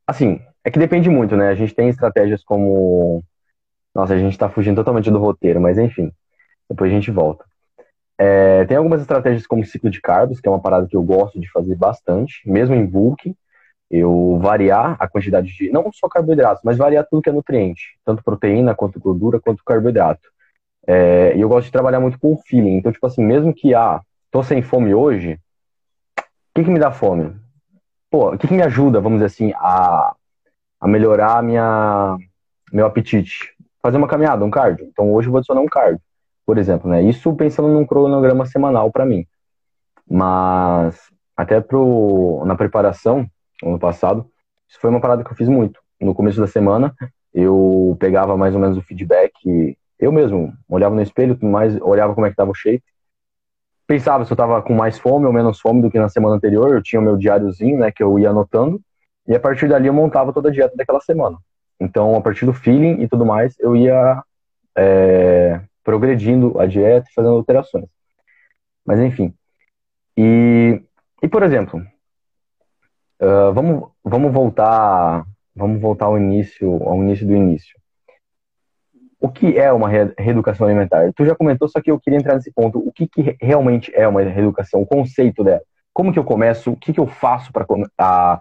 [0.07, 1.49] assim, é que depende muito, né?
[1.49, 3.23] A gente tem estratégias como.
[3.95, 6.11] Nossa, a gente tá fugindo totalmente do roteiro, mas enfim,
[6.71, 7.45] depois a gente volta.
[8.17, 11.39] É, tem algumas estratégias como ciclo de carbos, que é uma parada que eu gosto
[11.39, 13.35] de fazer bastante, mesmo em bulk.
[13.93, 18.25] Eu variar a quantidade de, não só carboidratos, mas variar tudo que é nutriente, tanto
[18.25, 20.31] proteína, quanto gordura, quanto carboidrato.
[20.87, 22.77] É, e eu gosto de trabalhar muito com o feeling.
[22.77, 24.01] Então, tipo assim, mesmo que, ah,
[24.31, 25.39] tô sem fome hoje,
[26.19, 27.37] o que, que me dá fome?
[28.11, 30.15] Pô, o que, que me ajuda, vamos dizer assim, a,
[30.81, 32.17] a melhorar minha,
[32.73, 33.55] meu apetite?
[33.83, 34.87] fazer uma caminhada, um cardio.
[34.87, 36.01] Então hoje eu vou adicionar um cardio,
[36.47, 37.03] por exemplo, né?
[37.03, 39.27] Isso pensando num cronograma semanal para mim.
[40.09, 40.97] Mas
[41.37, 43.27] até pro, na preparação,
[43.63, 44.27] ano passado,
[44.69, 45.81] isso foi uma parada que eu fiz muito.
[46.01, 46.95] No começo da semana,
[47.33, 49.33] eu pegava mais ou menos o feedback,
[49.99, 52.83] eu mesmo olhava no espelho, mais olhava como é que estava o shape,
[53.87, 56.73] pensava se eu estava com mais fome ou menos fome do que na semana anterior,
[56.73, 58.81] eu tinha o meu diáriozinho, né, que eu ia anotando,
[59.27, 61.39] e a partir dali eu montava toda a dieta daquela semana.
[61.79, 64.23] Então, a partir do feeling e tudo mais, eu ia
[64.77, 67.87] é, progredindo a dieta e fazendo alterações.
[68.85, 69.35] Mas, enfim.
[70.17, 70.81] E,
[71.23, 71.83] e por exemplo,
[73.23, 77.79] uh, vamos, vamos voltar vamos voltar ao início, ao início do início.
[79.21, 81.13] O que é uma reeducação alimentar?
[81.15, 82.79] Tu já comentou, só que eu queria entrar nesse ponto.
[82.79, 84.83] O que, que realmente é uma reeducação?
[84.83, 85.63] O conceito dela?
[85.93, 86.73] Como que eu começo?
[86.73, 87.65] O que, que eu faço para
[87.99, 88.41] a,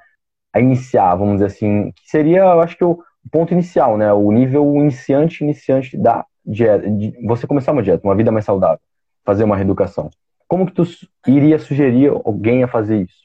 [0.54, 4.12] a iniciar, vamos dizer assim, que seria, eu acho que o ponto inicial, né?
[4.12, 8.80] O nível iniciante, iniciante da dieta, de você começar uma dieta, uma vida mais saudável,
[9.24, 10.10] fazer uma reeducação.
[10.48, 10.84] Como que tu
[11.28, 13.22] iria sugerir alguém a fazer isso?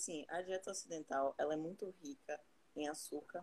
[0.00, 2.40] Assim, a dieta ocidental, ela é muito rica
[2.74, 3.42] em açúcar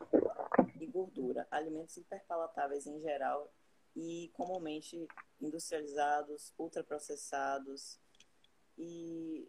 [0.82, 3.54] e gordura, alimentos hiperpalatáveis em geral
[3.96, 5.08] e comumente
[5.40, 8.00] industrializados, ultraprocessados
[8.76, 9.48] e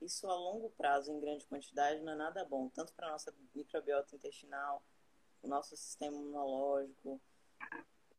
[0.00, 3.30] isso a longo prazo, em grande quantidade, não é nada bom, tanto para a nossa
[3.54, 4.82] microbiota intestinal,
[5.42, 7.20] o nosso sistema imunológico.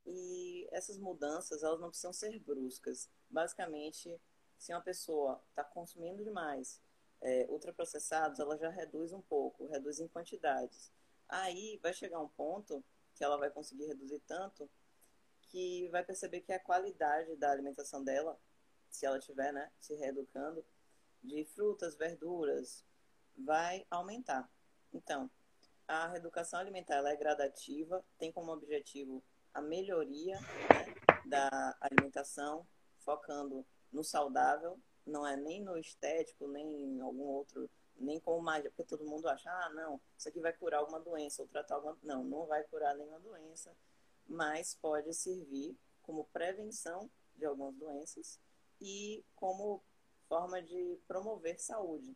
[0.05, 3.09] E essas mudanças, elas não precisam ser bruscas.
[3.27, 4.21] Basicamente,
[4.55, 6.79] se uma pessoa está consumindo demais
[7.21, 10.91] é, ultraprocessados, ela já reduz um pouco, reduz em quantidades.
[11.27, 12.83] Aí vai chegar um ponto
[13.15, 14.69] que ela vai conseguir reduzir tanto
[15.49, 18.39] que vai perceber que a qualidade da alimentação dela,
[18.89, 20.63] se ela estiver né, se reeducando,
[21.23, 22.85] de frutas, verduras,
[23.35, 24.49] vai aumentar.
[24.93, 25.29] Então,
[25.87, 32.65] a reeducação alimentar ela é gradativa, tem como objetivo a melhoria né, da alimentação,
[32.99, 38.69] focando no saudável, não é nem no estético, nem em algum outro, nem como mágica,
[38.69, 41.97] porque todo mundo acha, ah, não, isso aqui vai curar alguma doença ou tratar alguma.
[42.03, 43.75] Não, não vai curar nenhuma doença,
[44.27, 48.39] mas pode servir como prevenção de algumas doenças
[48.81, 49.83] e como
[50.27, 52.15] forma de promover saúde.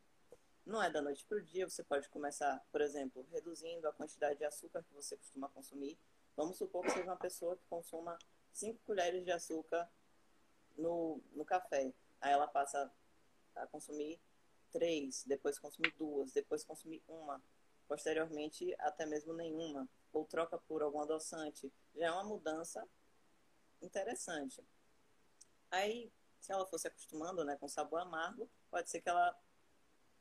[0.65, 4.39] Não é da noite para o dia, você pode começar, por exemplo, reduzindo a quantidade
[4.39, 5.97] de açúcar que você costuma consumir.
[6.37, 8.17] Vamos supor que seja uma pessoa que consuma
[8.53, 9.89] 5 colheres de açúcar
[10.77, 11.93] no, no café.
[12.23, 12.89] Aí ela passa
[13.53, 14.17] a consumir
[14.71, 17.43] 3, depois consumir duas, depois consumir uma,
[17.85, 21.69] posteriormente até mesmo nenhuma, ou troca por algum adoçante.
[21.93, 22.87] Já é uma mudança
[23.81, 24.65] interessante.
[25.69, 26.09] Aí
[26.39, 29.37] se ela fosse acostumando né, com sabor amargo, pode ser que ela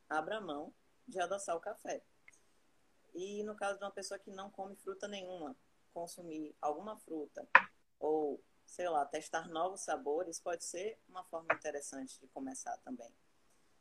[0.08, 0.74] abra mão
[1.06, 2.02] de adoçar o café.
[3.14, 5.56] E no caso de uma pessoa que não come fruta nenhuma,
[5.94, 7.46] consumir alguma fruta
[8.00, 13.10] ou, sei lá, testar novos sabores pode ser uma forma interessante de começar também.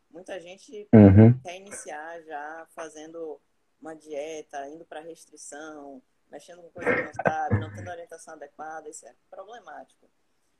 [0.09, 1.39] Muita gente uhum.
[1.41, 3.39] quer iniciar já fazendo
[3.81, 8.89] uma dieta, indo para restrição, mexendo com coisa que não sabe, não tendo orientação adequada,
[8.89, 10.09] isso é problemático.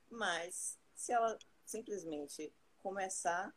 [0.09, 3.53] Mas se ela simplesmente começar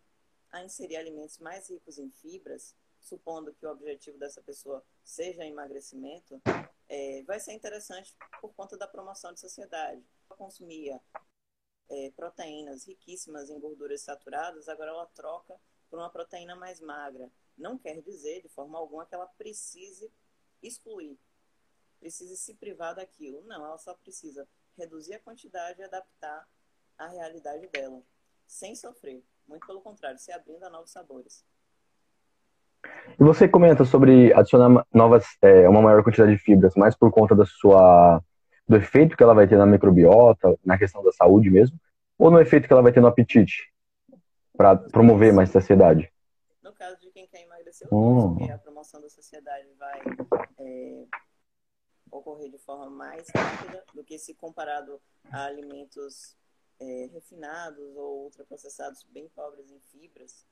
[0.50, 6.42] a inserir alimentos mais ricos em fibras, supondo que o objetivo dessa pessoa seja emagrecimento,
[6.88, 10.02] é, vai ser interessante por conta da promoção de sociedade.
[10.34, 11.00] Consumia
[11.90, 15.54] é, proteínas riquíssimas em gorduras saturadas, agora ela troca
[15.90, 17.30] por uma proteína mais magra.
[17.56, 20.10] Não quer dizer, de forma alguma, que ela precise
[20.62, 21.18] excluir,
[22.00, 23.42] precise se privar daquilo.
[23.44, 26.48] Não, ela só precisa reduzir a quantidade e adaptar
[26.98, 28.02] a realidade dela,
[28.46, 29.22] sem sofrer.
[29.46, 31.44] Muito pelo contrário, se abrindo a novos sabores.
[33.18, 37.34] E você comenta sobre adicionar novas, é, uma maior quantidade de fibras, mais por conta
[37.34, 38.22] da sua,
[38.66, 41.78] do efeito que ela vai ter na microbiota, na questão da saúde mesmo,
[42.18, 43.72] ou no efeito que ela vai ter no apetite,
[44.56, 46.12] para promover mais saciedade?
[46.62, 48.36] No caso de quem quer emagrecer, oh.
[48.52, 50.00] a promoção da saciedade vai
[50.58, 51.04] é,
[52.10, 55.00] ocorrer de forma mais rápida do que se comparado
[55.30, 56.36] a alimentos
[56.80, 60.46] é, refinados ou ultraprocessados bem pobres em fibras,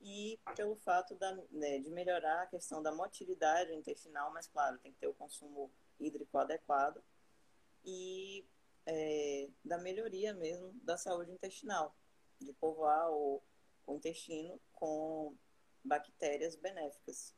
[0.00, 4.92] e pelo fato da, né, de melhorar a questão da motilidade intestinal, mas claro, tem
[4.92, 7.02] que ter o consumo hídrico adequado,
[7.84, 8.44] e
[8.86, 11.94] é, da melhoria mesmo da saúde intestinal,
[12.40, 13.42] de povoar o,
[13.86, 15.34] o intestino com
[15.84, 17.34] bactérias benéficas.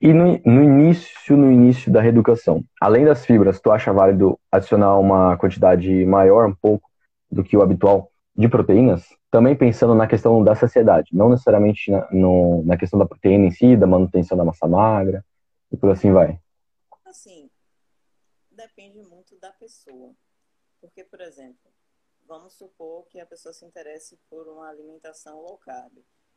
[0.00, 4.98] E no, no, início, no início da reeducação, além das fibras, tu acha válido adicionar
[4.98, 6.90] uma quantidade maior, um pouco,
[7.30, 9.06] do que o habitual de proteínas?
[9.30, 13.50] Também pensando na questão da saciedade, não necessariamente na, no, na questão da proteína em
[13.50, 15.24] si, da manutenção da massa magra,
[15.72, 16.38] e por assim vai.
[17.06, 17.43] Assim,
[18.74, 20.14] depende muito da pessoa.
[20.80, 21.72] Porque, por exemplo,
[22.26, 25.96] vamos supor que a pessoa se interesse por uma alimentação low carb,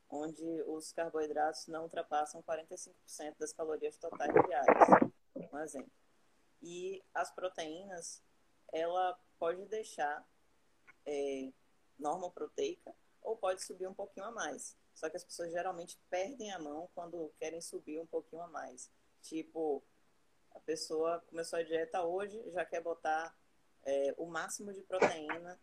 [0.10, 2.94] onde os carboidratos não ultrapassam 45%
[3.40, 5.92] das calorias totais diárias, um exemplo.
[6.62, 8.22] E as proteínas,
[8.72, 10.26] ela pode deixar
[11.06, 11.52] é,
[11.98, 14.78] norma proteica ou pode subir um pouquinho a mais.
[14.94, 18.90] Só que as pessoas geralmente perdem a mão quando querem subir um pouquinho a mais.
[19.22, 19.84] Tipo,
[20.58, 23.36] a pessoa começou a dieta hoje, já quer botar
[23.86, 25.60] é, o máximo de proteína,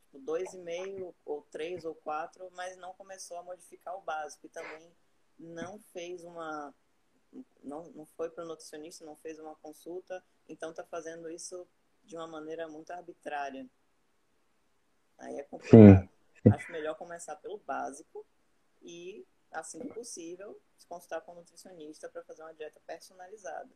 [0.00, 4.46] tipo, dois e meio ou três ou quatro, mas não começou a modificar o básico
[4.46, 4.90] e também
[5.38, 6.74] não fez uma
[7.62, 11.66] não, não foi para o nutricionista, não fez uma consulta, então está fazendo isso
[12.04, 13.66] de uma maneira muito arbitrária.
[15.18, 16.08] Aí é complicado.
[16.42, 16.50] Sim.
[16.52, 18.26] Acho melhor começar pelo básico
[18.82, 23.70] e, assim que possível, se consultar com um nutricionista para fazer uma dieta personalizada.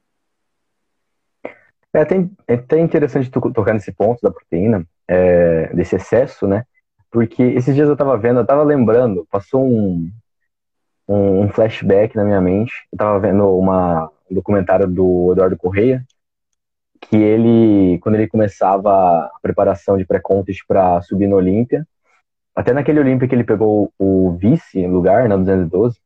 [1.97, 6.65] É até, é até interessante tocar nesse ponto da proteína, é, desse excesso, né?
[7.11, 10.11] Porque esses dias eu estava vendo, eu estava lembrando, passou um,
[11.09, 12.73] um, flashback na minha mente.
[12.93, 16.05] Eu estava vendo uma, um documentário do Eduardo Correia,
[17.01, 21.89] que ele, quando ele começava a preparação de pré-contest para subir no Olímpia,
[22.55, 25.99] até naquele Olímpia que ele pegou o vice lugar, na 212,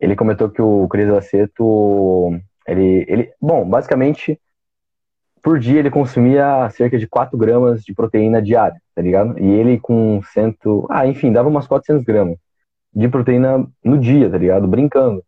[0.00, 2.36] ele comentou que o Cris Aceto,
[2.66, 4.40] ele, ele, bom, basicamente,
[5.42, 9.38] por dia ele consumia cerca de 4 gramas de proteína diária, tá ligado?
[9.38, 12.36] E ele com cento, ah, enfim, dava umas 400 gramas
[12.94, 14.66] de proteína no dia, tá ligado?
[14.66, 15.22] Brincando.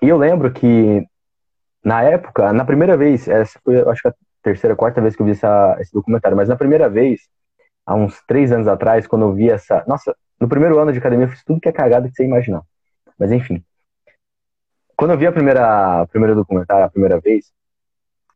[0.00, 1.06] E eu lembro que
[1.84, 5.26] na época, na primeira vez, essa foi, acho que a terceira, quarta vez que eu
[5.26, 7.22] vi essa, esse documentário, mas na primeira vez,
[7.86, 9.84] há uns três anos atrás, quando eu vi essa.
[9.86, 12.62] Nossa, no primeiro ano de academia eu fiz tudo que é cagada que você imaginar.
[13.18, 13.64] Mas enfim.
[14.96, 17.52] Quando eu vi a primeira, a primeira documentário, a primeira vez,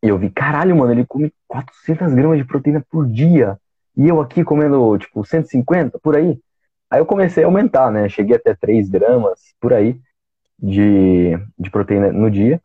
[0.07, 3.59] e eu vi, caralho, mano, ele come 400 gramas de proteína por dia.
[3.97, 6.39] E eu aqui comendo, tipo, 150, por aí.
[6.89, 8.09] Aí eu comecei a aumentar, né?
[8.09, 9.99] Cheguei até 3 gramas, por aí,
[10.57, 12.61] de, de proteína no dia.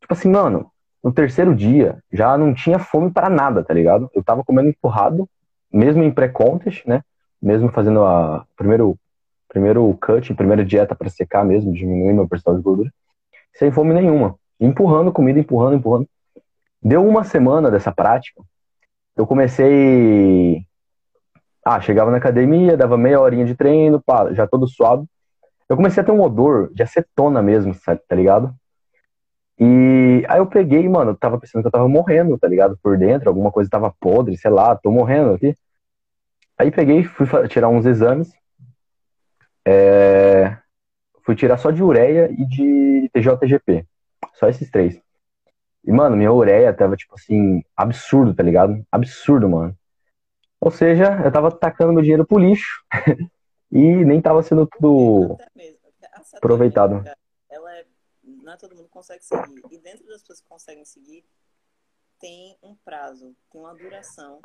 [0.00, 0.70] Tipo assim, mano,
[1.02, 4.10] no terceiro dia já não tinha fome para nada, tá ligado?
[4.14, 5.26] Eu tava comendo empurrado,
[5.72, 7.02] mesmo em pré-contest, né?
[7.40, 8.98] Mesmo fazendo a primeiro
[9.48, 12.92] primeiro cut, primeira dieta para secar mesmo, diminuir meu percentual de gordura,
[13.54, 16.06] sem fome nenhuma, empurrando comida, empurrando, empurrando.
[16.82, 18.42] Deu uma semana dessa prática,
[19.16, 20.64] eu comecei
[21.68, 25.06] ah, chegava na academia, dava meia horinha de treino, pá, já todo suado.
[25.68, 28.54] Eu comecei a ter um odor de acetona mesmo, tá ligado?
[29.58, 32.78] E aí eu peguei, mano, tava pensando que eu tava morrendo, tá ligado?
[32.82, 35.54] Por dentro, alguma coisa tava podre, sei lá, tô morrendo aqui.
[36.56, 38.32] Aí peguei, fui tirar uns exames.
[39.66, 40.56] É...
[41.22, 43.84] Fui tirar só de ureia e de TJTGP.
[44.34, 44.98] Só esses três.
[45.88, 48.86] E, mano, minha ureia tava, tipo assim, absurdo, tá ligado?
[48.92, 49.76] Absurdo, mano.
[50.60, 52.84] Ou seja, eu tava tacando meu dinheiro pro lixo
[53.72, 55.38] e nem tava sendo tudo
[56.34, 57.02] aproveitado
[58.48, 59.62] não é todo mundo consegue seguir.
[59.70, 61.22] E dentro das pessoas que conseguem seguir,
[62.18, 64.40] tem um prazo, tem uma duração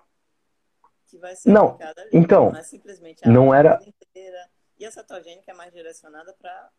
[1.08, 1.78] que vai ser não.
[2.12, 4.50] Então, não é simplesmente a não era inteira.
[4.78, 6.70] E a cetogênica é mais direcionada para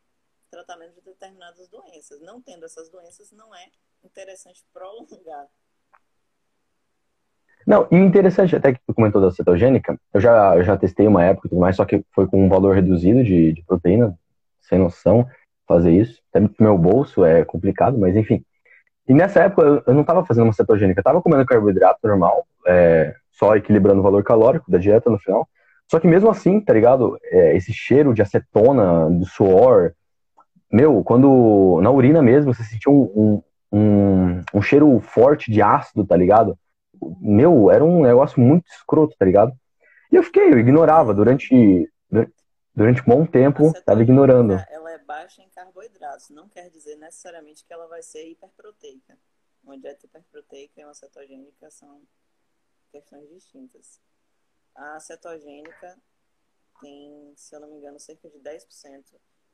[0.50, 2.20] tratamento de determinadas doenças.
[2.20, 3.66] Não tendo essas doenças, não é
[4.02, 5.46] interessante prolongar.
[7.66, 11.46] Não, e interessante até que tu comentou da cetogênica, eu já, já testei uma época
[11.46, 14.14] e tudo mais, só que foi com um valor reduzido de, de proteína,
[14.60, 15.26] sem noção
[15.66, 16.20] fazer isso.
[16.30, 18.44] Até no meu bolso é complicado, mas enfim.
[19.08, 22.46] E nessa época eu, eu não estava fazendo uma cetogênica, eu estava comendo carboidrato normal,
[22.66, 25.48] é, só equilibrando o valor calórico da dieta no final.
[25.90, 27.18] Só que mesmo assim, tá ligado?
[27.24, 29.94] É, esse cheiro de acetona, do suor,
[30.74, 33.42] meu, quando na urina mesmo você sentia um, um,
[33.78, 36.58] um, um cheiro forte de ácido, tá ligado?
[37.20, 39.52] Meu, era um negócio muito escroto, tá ligado?
[40.10, 41.88] E eu fiquei, eu ignorava durante,
[42.74, 44.54] durante um bom tempo, tava ignorando.
[44.68, 49.16] Ela é baixa em carboidratos, não quer dizer necessariamente que ela vai ser hiperproteica.
[49.62, 52.00] Uma dieta hiperproteica e uma cetogênica são
[52.90, 54.00] questões distintas.
[54.74, 55.96] A cetogênica
[56.80, 59.04] tem, se eu não me engano, cerca de 10%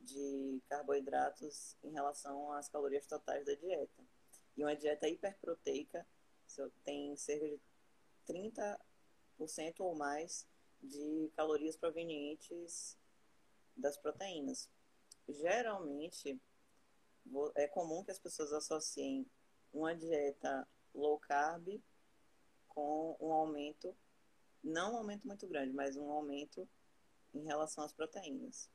[0.01, 4.03] de carboidratos em relação às calorias totais da dieta.
[4.57, 6.07] E uma dieta hiperproteica
[6.85, 7.61] tem cerca de
[8.29, 8.79] 30%
[9.81, 10.47] ou mais
[10.83, 12.97] de calorias provenientes
[13.77, 14.69] das proteínas.
[15.29, 16.41] Geralmente,
[17.55, 19.27] é comum que as pessoas associem
[19.73, 21.81] uma dieta low carb
[22.69, 23.97] com um aumento,
[24.63, 26.69] não um aumento muito grande, mas um aumento
[27.33, 28.69] em relação às proteínas.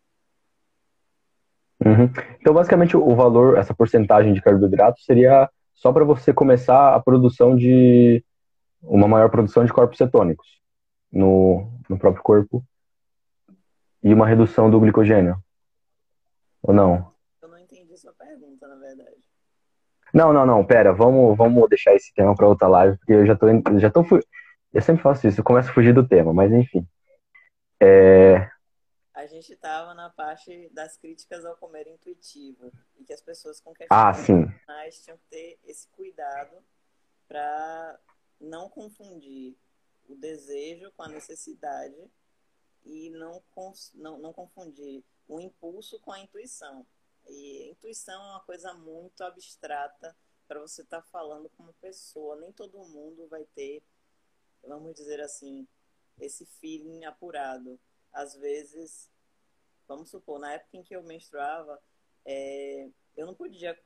[1.84, 2.10] Uhum.
[2.40, 7.56] Então, basicamente, o valor, essa porcentagem de carboidrato seria só para você começar a produção
[7.56, 8.24] de
[8.82, 10.48] uma maior produção de corpos cetônicos
[11.12, 12.64] no, no próprio corpo
[14.04, 15.38] e uma redução do glicogênio.
[16.62, 17.12] Ou não?
[17.42, 19.16] Eu não entendi sua pergunta, na verdade.
[20.14, 23.36] Não, não, não, pera, vamos, vamos deixar esse tema para outra live, porque eu já
[23.36, 23.48] tô,
[23.78, 24.06] já tô,
[24.74, 26.88] eu sempre faço isso, eu começo a fugir do tema, mas enfim.
[27.82, 28.50] É,
[29.26, 33.74] a gente estava na parte das críticas ao comer intuitivo e que as pessoas com
[33.90, 34.46] ah, sim.
[35.04, 36.64] tinham que ter esse cuidado
[37.28, 38.00] para
[38.40, 39.58] não confundir
[40.08, 41.98] o desejo com a necessidade
[42.84, 43.44] e não,
[43.96, 46.86] não, não confundir o impulso com a intuição.
[47.28, 50.16] E intuição é uma coisa muito abstrata
[50.48, 52.36] para você estar tá falando como pessoa.
[52.36, 53.82] Nem todo mundo vai ter,
[54.64, 55.68] vamos dizer assim,
[56.20, 57.80] esse feeling apurado.
[58.14, 59.10] Às vezes,
[59.88, 61.82] vamos supor, na época em que eu menstruava,
[62.26, 63.78] é, eu não podia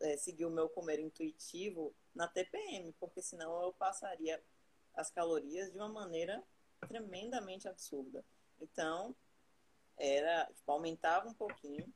[0.00, 4.42] é, seguir o meu comer intuitivo na TPM, porque senão eu passaria
[4.94, 6.42] as calorias de uma maneira
[6.88, 8.24] tremendamente absurda.
[8.60, 9.14] Então,
[9.96, 11.92] era, tipo, aumentava um pouquinho,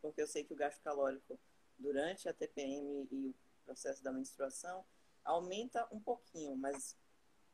[0.00, 1.38] porque eu sei que o gasto calórico
[1.78, 3.34] durante a TPM e o
[3.64, 4.84] processo da menstruação
[5.24, 6.96] aumenta um pouquinho, mas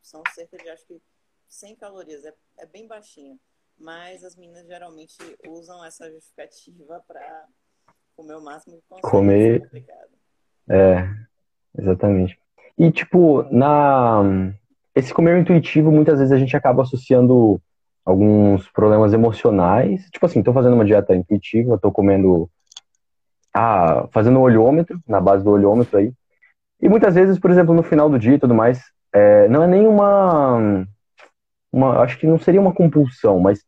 [0.01, 1.01] são cerca de, acho que,
[1.47, 3.39] 100 calorias, é, é bem baixinho.
[3.79, 5.17] Mas as meninas geralmente
[5.47, 7.45] usam essa justificativa para
[8.15, 9.11] comer o máximo que conseguem.
[9.11, 9.69] Comer.
[10.69, 11.07] É,
[11.77, 12.39] exatamente.
[12.77, 14.51] E, tipo, na
[14.97, 17.61] esse comer intuitivo, muitas vezes a gente acaba associando
[18.03, 20.09] alguns problemas emocionais.
[20.09, 22.49] Tipo assim, tô fazendo uma dieta intuitiva, tô comendo.
[23.53, 26.11] Ah, fazendo um olhômetro, na base do olhômetro aí.
[26.81, 28.81] E muitas vezes, por exemplo, no final do dia e tudo mais,
[29.13, 30.87] é, não é nenhuma.
[31.77, 33.63] Uma, acho que não seria uma compulsão, mas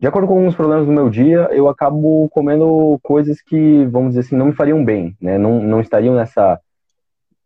[0.00, 4.20] de acordo com alguns problemas do meu dia, eu acabo comendo coisas que, vamos dizer
[4.20, 5.36] assim, não me fariam bem, né?
[5.36, 6.58] Não, não estariam nessa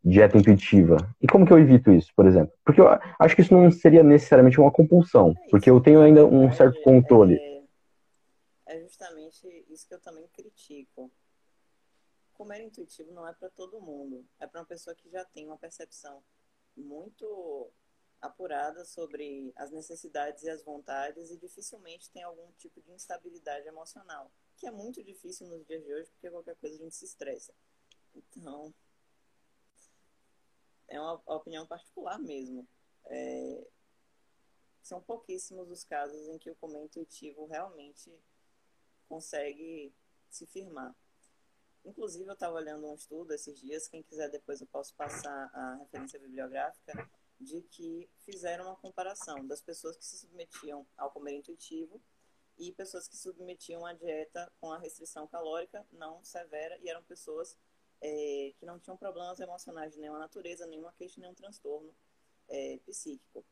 [0.05, 0.99] dieta intuitiva.
[1.21, 2.53] E como que eu evito isso, por exemplo?
[2.65, 2.87] Porque eu
[3.19, 6.81] acho que isso não seria necessariamente uma compulsão, é porque eu tenho ainda um certo
[6.83, 7.35] controle.
[7.35, 11.11] É, é justamente isso que eu também critico.
[12.35, 14.25] Comer intuitivo não é para todo mundo.
[14.39, 16.23] É para uma pessoa que já tem uma percepção
[16.77, 17.73] muito
[18.23, 24.31] apurada sobre as necessidades e as vontades e dificilmente tem algum tipo de instabilidade emocional,
[24.57, 27.53] que é muito difícil nos dias de hoje, porque qualquer coisa a gente se estressa.
[28.15, 28.73] Então,
[30.87, 32.67] é uma opinião particular mesmo.
[33.07, 33.67] É,
[34.83, 38.13] são pouquíssimos os casos em que o comer intuitivo realmente
[39.09, 39.93] consegue
[40.31, 40.95] se firmar.
[41.85, 45.75] Inclusive, eu estava olhando um estudo esses dias, quem quiser depois eu posso passar a
[45.81, 47.11] referência bibliográfica,
[47.43, 52.01] de que fizeram uma comparação das pessoas que se submetiam ao comer intuitivo
[52.59, 57.57] e pessoas que submetiam à dieta com a restrição calórica não severa e eram pessoas
[58.01, 61.95] é, que não tinham problemas emocionais de nenhuma natureza, nenhuma queixa, nenhum transtorno
[62.49, 63.45] é, psíquico.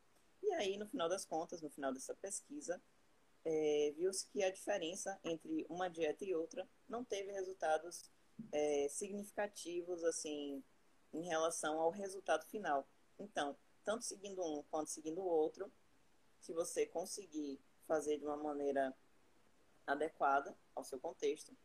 [0.43, 2.81] E aí, no final das contas, no final dessa pesquisa,
[3.43, 8.09] é, viu-se que a diferença entre uma dieta e outra não teve resultados
[8.51, 10.63] é, significativos, assim,
[11.13, 12.87] em relação ao resultado final.
[13.17, 15.71] Então, tanto seguindo um quanto seguindo o outro,
[16.39, 18.93] se você conseguir fazer de uma maneira
[19.85, 21.55] adequada ao seu contexto,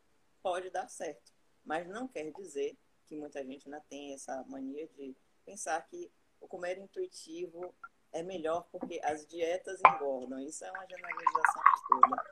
[0.42, 1.32] pode dar certo.
[1.64, 2.76] Mas não quer dizer
[3.08, 6.10] que muita gente ainda tem essa mania de pensar que
[6.40, 7.74] o comer intuitivo
[8.12, 10.40] é melhor porque as dietas engordam.
[10.40, 12.22] Isso é uma generalização toda.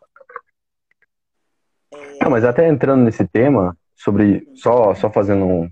[1.92, 2.24] É...
[2.24, 5.70] Não, mas até entrando nesse tema, sobre só, só fazendo um,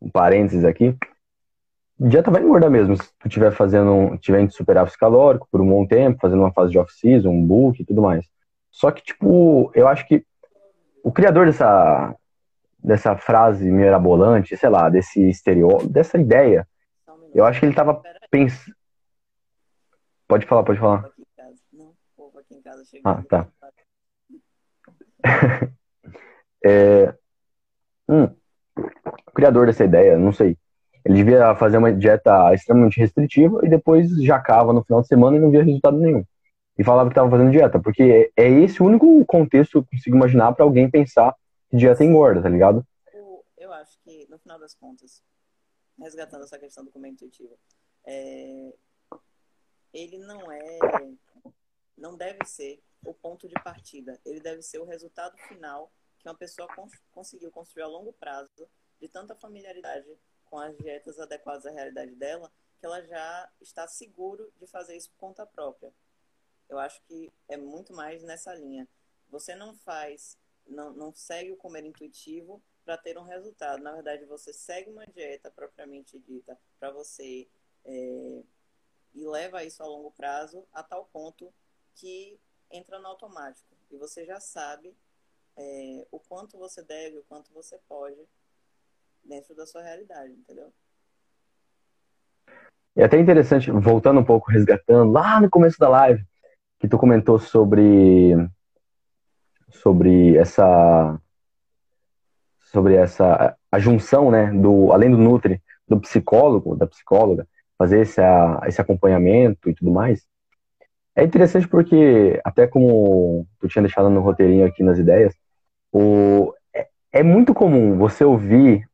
[0.00, 0.96] um parênteses aqui,
[1.98, 2.96] dieta vai engordar mesmo.
[2.96, 6.72] Se tu estiver fazendo, tiver em superávit calórico por um bom tempo, fazendo uma fase
[6.72, 8.26] de off-season, um book e tudo mais.
[8.70, 10.24] Só que, tipo, eu acho que
[11.02, 12.14] o criador dessa,
[12.78, 16.68] dessa frase mirabolante, sei lá, desse estereótipo, dessa ideia,
[17.34, 18.74] eu acho que ele tava pensando.
[20.28, 21.08] Pode falar, pode falar.
[23.04, 23.48] Ah, tá.
[26.64, 27.14] é...
[28.08, 28.24] hum,
[29.26, 30.58] o criador dessa ideia, não sei.
[31.06, 35.40] Ele devia fazer uma dieta extremamente restritiva e depois jacava no final de semana e
[35.40, 36.24] não via resultado nenhum.
[36.76, 40.16] E falava que estava fazendo dieta, porque é esse o único contexto que eu consigo
[40.16, 41.32] imaginar para alguém pensar
[41.70, 42.84] que dieta engorda, tá ligado?
[43.56, 45.22] Eu acho que, no final das contas,
[45.96, 47.56] resgatando essa questão do comer intuitivo,
[48.04, 48.74] é...
[49.94, 50.78] ele não é.
[51.96, 54.18] Não deve ser o ponto de partida.
[54.26, 58.68] Ele deve ser o resultado final que uma pessoa cons conseguiu construir a longo prazo,
[59.00, 60.04] de tanta familiaridade
[60.46, 65.10] com as dietas adequadas à realidade dela, que ela já está seguro de fazer isso
[65.10, 65.92] por conta própria.
[66.68, 68.88] Eu acho que é muito mais nessa linha.
[69.28, 73.82] Você não faz não, não segue o comer intuitivo para ter um resultado.
[73.82, 77.48] Na verdade, você segue uma dieta propriamente dita para você
[77.84, 78.42] é,
[79.14, 81.52] e leva isso a longo prazo a tal ponto
[81.94, 82.38] que
[82.70, 84.94] entra no automático e você já sabe
[85.56, 88.20] é, o quanto você deve, o quanto você pode
[89.26, 90.72] dentro da sua realidade, entendeu?
[92.94, 96.24] É até interessante, voltando um pouco, resgatando lá no começo da live,
[96.78, 98.34] que tu comentou sobre
[99.70, 101.20] sobre essa
[102.62, 107.46] sobre essa a junção, né, do além do nutri, do psicólogo, da psicóloga,
[107.78, 108.20] fazer esse,
[108.66, 110.26] esse acompanhamento e tudo mais.
[111.14, 115.34] É interessante porque, até como tu tinha deixado no roteirinho aqui nas ideias,
[115.92, 118.86] o, é, é muito comum você ouvir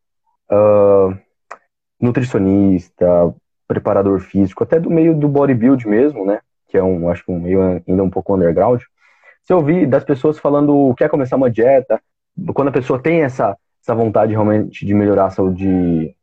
[0.52, 1.16] uh,
[2.00, 3.34] nutricionista,
[3.66, 6.40] preparador físico, até do meio do bodybuild mesmo, né?
[6.68, 8.82] Que é um, acho que um meio ainda um pouco underground.
[9.42, 12.00] Você ouvir das pessoas falando quer começar uma dieta,
[12.54, 16.14] quando a pessoa tem essa, essa vontade realmente de melhorar a saúde,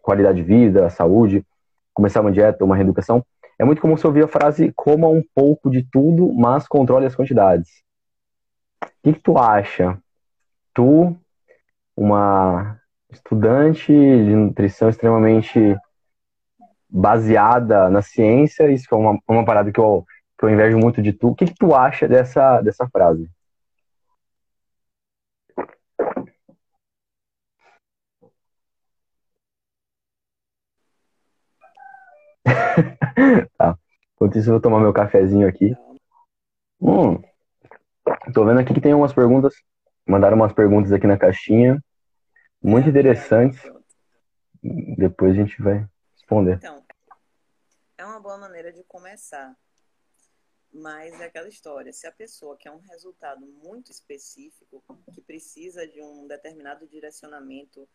[0.00, 1.44] qualidade de vida, saúde,
[1.92, 3.24] começar uma dieta, uma reeducação,
[3.58, 7.14] é muito comum você ouvir a frase coma um pouco de tudo, mas controle as
[7.14, 7.68] quantidades.
[8.82, 9.98] O que, que tu acha?
[10.74, 11.16] Tu,
[11.96, 12.78] uma
[13.10, 15.76] estudante de nutrição extremamente
[16.88, 20.04] baseada na ciência, isso é uma, uma parada que eu,
[20.38, 21.28] que eu invejo muito de tu.
[21.28, 23.28] O que, que tu acha dessa, dessa frase?
[33.58, 33.76] tá.
[34.14, 35.74] Enquanto isso, eu vou tomar meu cafezinho aqui.
[36.80, 37.20] Hum.
[38.32, 39.54] Tô vendo aqui que tem umas perguntas.
[40.08, 41.82] Mandaram umas perguntas aqui na caixinha.
[42.62, 43.60] Muito interessantes.
[44.96, 46.56] Depois a gente vai responder.
[46.56, 46.84] Então,
[47.96, 49.56] é uma boa maneira de começar.
[50.72, 54.84] Mas é aquela história, se a pessoa quer um resultado muito específico,
[55.14, 57.88] que precisa de um determinado direcionamento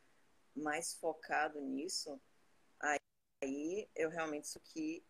[0.55, 2.19] mais focado nisso,
[2.79, 5.05] aí eu realmente isso que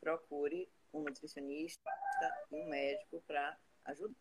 [0.00, 1.90] procure um nutricionista
[2.52, 4.14] e um médico para ajudar.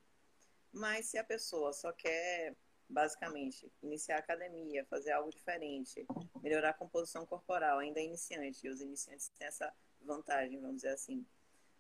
[0.72, 2.56] Mas se a pessoa só quer
[2.90, 6.06] basicamente iniciar a academia, fazer algo diferente,
[6.42, 9.72] melhorar a composição corporal, ainda é iniciante, e os iniciantes têm essa
[10.02, 11.26] vantagem, vamos dizer assim,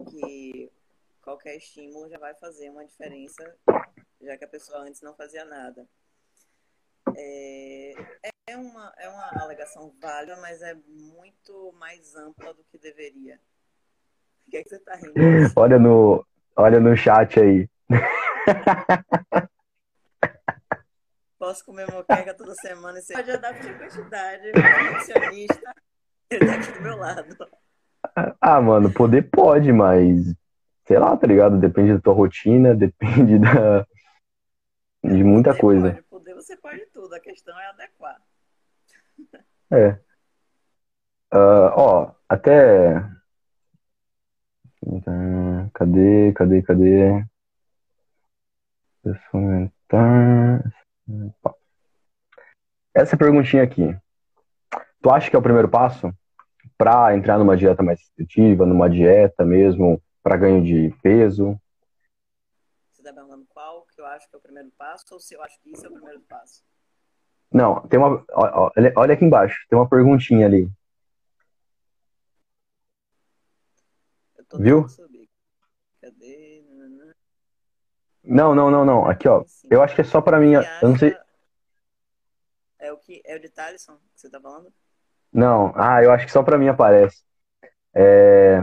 [0.09, 0.71] que
[1.21, 3.55] qualquer estímulo já vai fazer uma diferença,
[4.21, 5.87] já que a pessoa antes não fazia nada.
[7.15, 7.93] É,
[8.47, 13.39] é, uma, é uma alegação válida, mas é muito mais ampla do que deveria.
[14.47, 15.13] O que, é que você está rindo?
[15.55, 16.25] Olha no,
[16.55, 17.69] olha no chat aí.
[21.43, 24.43] Posso comer moqueca toda semana e você pode adaptar a quantidade.
[24.45, 25.75] Nutricionista,
[26.29, 27.37] ele tá aqui do meu lado.
[28.39, 30.33] Ah, mano, poder pode, mas
[30.87, 31.59] sei lá, tá ligado?
[31.59, 33.85] Depende da tua rotina, depende da
[35.03, 35.91] de muita poder coisa.
[35.91, 38.21] Pode, poder você pode tudo, a questão é adequar.
[39.69, 39.89] É.
[41.33, 43.05] Uh, ó, até.
[45.73, 47.25] Cadê, cadê, cadê?
[52.93, 53.95] Essa perguntinha aqui.
[55.01, 56.13] Tu acha que é o primeiro passo
[56.77, 61.59] para entrar numa dieta mais restritiva, numa dieta mesmo, para ganho de peso?
[62.91, 65.41] Você está perguntando qual que eu acho que é o primeiro passo ou se eu
[65.41, 66.63] acho que isso é o primeiro passo?
[67.51, 68.23] Não, tem uma.
[68.31, 70.69] ó, Olha aqui embaixo, tem uma perguntinha ali.
[74.59, 74.85] Viu?
[75.99, 76.52] Cadê?
[78.23, 79.05] Não, não, não, não.
[79.05, 79.43] Aqui, ó.
[79.45, 79.67] Sim.
[79.69, 80.53] Eu acho que é só para mim.
[80.53, 81.09] Eu não sei.
[81.13, 81.25] acha-
[82.79, 84.73] É o que é o de Thaleson que você tá falando?
[85.31, 87.23] Não, ah, eu acho que só para mim aparece.
[87.93, 88.59] É,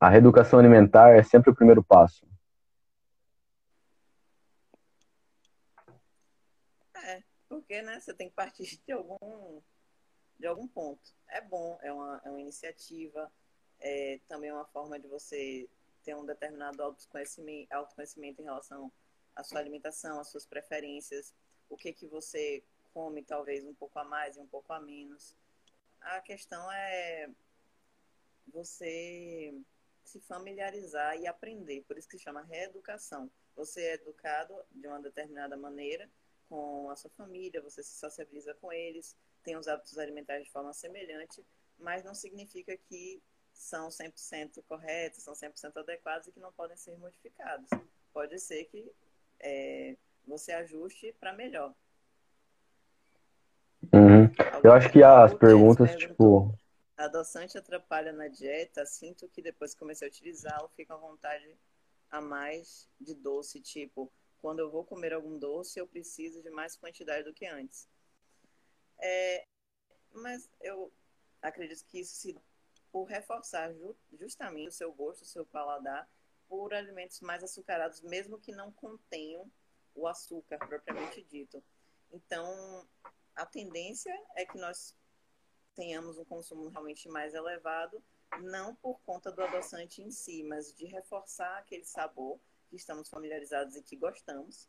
[0.00, 2.26] A reeducação alimentar é sempre o primeiro passo.
[6.94, 9.60] É, porque né, você tem que partir de algum,
[10.38, 11.02] de algum ponto.
[11.28, 13.30] É bom, é uma, é uma iniciativa,
[13.80, 15.68] é também uma forma de você
[16.02, 18.92] ter um determinado autoconhecimento, autoconhecimento em relação
[19.34, 21.34] à sua alimentação, às suas preferências,
[21.68, 25.34] o que, que você come talvez um pouco a mais e um pouco a menos.
[26.00, 27.30] A questão é
[28.48, 29.54] você
[30.04, 33.30] se familiarizar e aprender, por isso que se chama reeducação.
[33.54, 36.10] Você é educado de uma determinada maneira
[36.48, 40.72] com a sua família, você se socializa com eles, tem os hábitos alimentares de forma
[40.72, 41.44] semelhante,
[41.78, 43.22] mas não significa que
[43.52, 47.68] são 100% corretos, são 100% adequados e que não podem ser modificados.
[48.12, 48.90] Pode ser que
[49.40, 49.96] é,
[50.26, 51.74] você ajuste para melhor.
[53.92, 54.30] Uhum.
[54.62, 56.58] Eu acho que as perguntas, tipo.
[56.96, 58.86] Adoçante atrapalha na dieta?
[58.86, 61.56] Sinto que depois que comecei a utilizá-lo, fico à vontade
[62.10, 66.76] a mais de doce, tipo quando eu vou comer algum doce, eu preciso de mais
[66.76, 67.88] quantidade do que antes.
[68.98, 69.46] É,
[70.12, 70.92] mas eu
[71.40, 72.36] acredito que isso se
[72.92, 76.08] por reforçar ju, justamente o seu gosto, o seu paladar,
[76.46, 79.50] por alimentos mais açucarados, mesmo que não contenham
[79.94, 81.64] o açúcar propriamente dito.
[82.12, 82.86] Então,
[83.34, 84.94] a tendência é que nós
[85.74, 88.02] tenhamos um consumo realmente mais elevado,
[88.40, 92.38] não por conta do adoçante em si, mas de reforçar aquele sabor
[92.68, 94.68] que estamos familiarizados e que gostamos.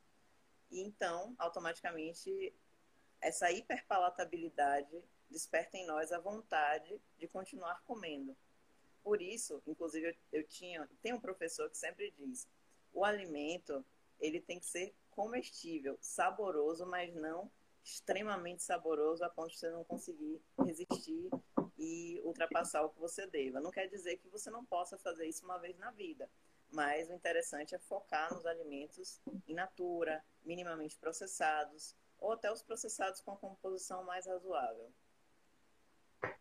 [0.71, 2.53] E então, automaticamente,
[3.21, 5.03] essa hiperpalatabilidade
[5.34, 8.38] desperta em nós a vontade de continuar comendo.
[9.04, 12.48] Por isso, inclusive, eu, eu tinha, tem um professor que sempre diz:
[12.94, 13.84] o alimento
[14.20, 17.52] ele tem que ser comestível, saboroso, mas não
[17.84, 21.30] extremamente saboroso a ponto de você não conseguir resistir
[21.78, 23.60] e ultrapassar o que você deva.
[23.60, 26.30] Não quer dizer que você não possa fazer isso uma vez na vida,
[26.72, 33.20] mas o interessante é focar nos alimentos in natura, minimamente processados, ou até os processados
[33.20, 34.90] com a composição mais razoável.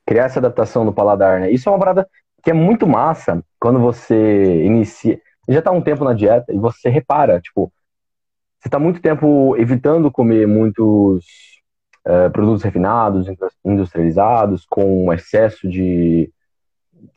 [0.06, 1.50] Criar essa adaptação do paladar, né?
[1.50, 2.08] Isso é uma parada
[2.42, 5.20] que é muito massa quando você inicia.
[5.48, 7.72] Já está um tempo na dieta e você repara, tipo,
[8.58, 11.24] você está muito tempo evitando comer muitos
[12.06, 13.26] uh, produtos refinados,
[13.64, 16.32] industrializados, com excesso de,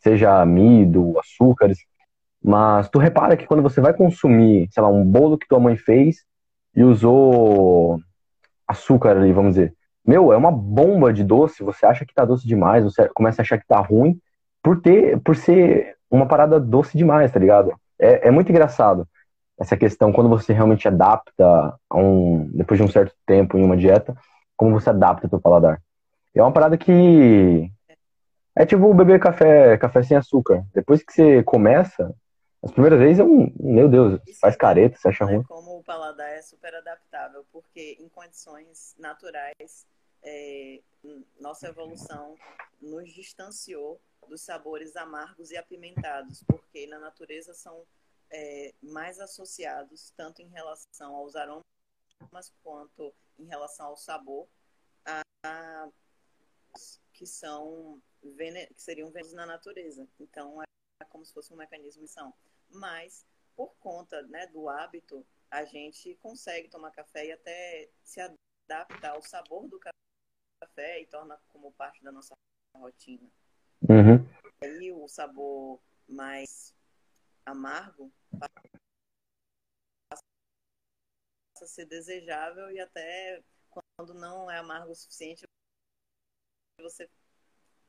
[0.02, 1.78] seja amido, açúcares,
[2.44, 5.76] mas tu repara que quando você vai consumir, sei lá, um bolo que tua mãe
[5.76, 6.26] fez
[6.76, 8.00] e usou
[8.68, 9.74] açúcar ali, vamos dizer,
[10.06, 13.44] meu, é uma bomba de doce, você acha que tá doce demais, você começa a
[13.44, 14.20] achar que tá ruim
[14.62, 17.74] por ter, por ser uma parada doce demais, tá ligado?
[18.00, 19.08] É, é muito engraçado
[19.58, 21.46] essa questão quando você realmente adapta
[21.90, 24.16] a um depois de um certo tempo em uma dieta,
[24.56, 25.82] como você adapta teu paladar.
[26.34, 27.72] É uma parada que
[28.56, 30.64] é tipo beber café, café sem açúcar.
[30.74, 32.14] Depois que você começa,
[32.62, 35.44] as primeiras vezes é um, meu Deus, faz careta, você acha né, ruim.
[35.44, 39.86] Como o paladar é super adaptável, porque em condições naturais,
[40.26, 40.82] é,
[41.40, 42.36] nossa evolução
[42.82, 47.86] nos distanciou dos sabores amargos e apimentados, porque na natureza são
[48.32, 51.64] é, mais associados, tanto em relação aos aromas
[52.64, 54.48] quanto em relação ao sabor,
[55.06, 55.90] a, a
[57.14, 60.08] que são que seriam venenos na natureza.
[60.20, 62.34] Então é como se fosse um mecanismo de.
[62.70, 69.12] Mas por conta né, do hábito, a gente consegue tomar café e até se adaptar
[69.12, 69.96] ao sabor do café
[70.78, 72.34] e torna como parte da nossa
[72.76, 73.30] rotina.
[73.82, 74.26] Uhum.
[74.62, 76.76] Aí o sabor mais
[77.46, 80.24] amargo passa
[81.62, 85.46] a ser desejável e até quando não é amargo o suficiente
[86.80, 87.10] você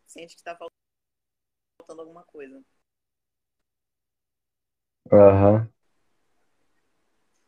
[0.06, 2.64] sente que está faltando alguma coisa.
[5.12, 5.70] Aham.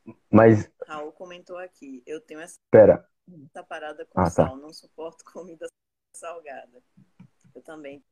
[0.06, 0.16] Uhum.
[0.30, 0.70] Mas.
[0.86, 3.08] Raul comentou aqui, eu tenho essa, Pera.
[3.46, 4.30] Essa parada com ah, tá.
[4.30, 5.66] sal, não suporto comida
[6.12, 6.82] salgada.
[7.54, 8.04] Eu também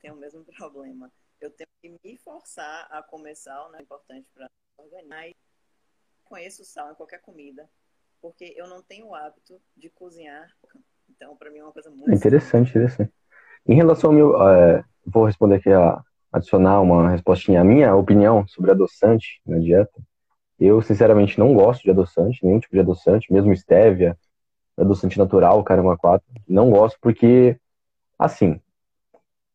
[0.00, 1.10] tenho o mesmo problema
[1.40, 3.78] eu tenho que me forçar a comer sal, né?
[3.78, 5.34] É importante para organizar.
[6.24, 7.68] Conheço sal em qualquer comida,
[8.20, 10.50] porque eu não tenho o hábito de cozinhar.
[11.08, 13.12] Então, para mim é uma coisa muito interessante, interessante.
[13.66, 16.02] Em relação ao meu, é, vou responder aqui a
[16.32, 17.60] adicionar uma respostinha.
[17.60, 20.02] A minha opinião sobre adoçante na dieta.
[20.58, 24.16] Eu, sinceramente, não gosto de adoçante, nenhum tipo de adoçante, mesmo stevia,
[24.76, 26.26] adoçante natural, caramba 4.
[26.48, 27.58] Não gosto porque,
[28.18, 28.60] assim,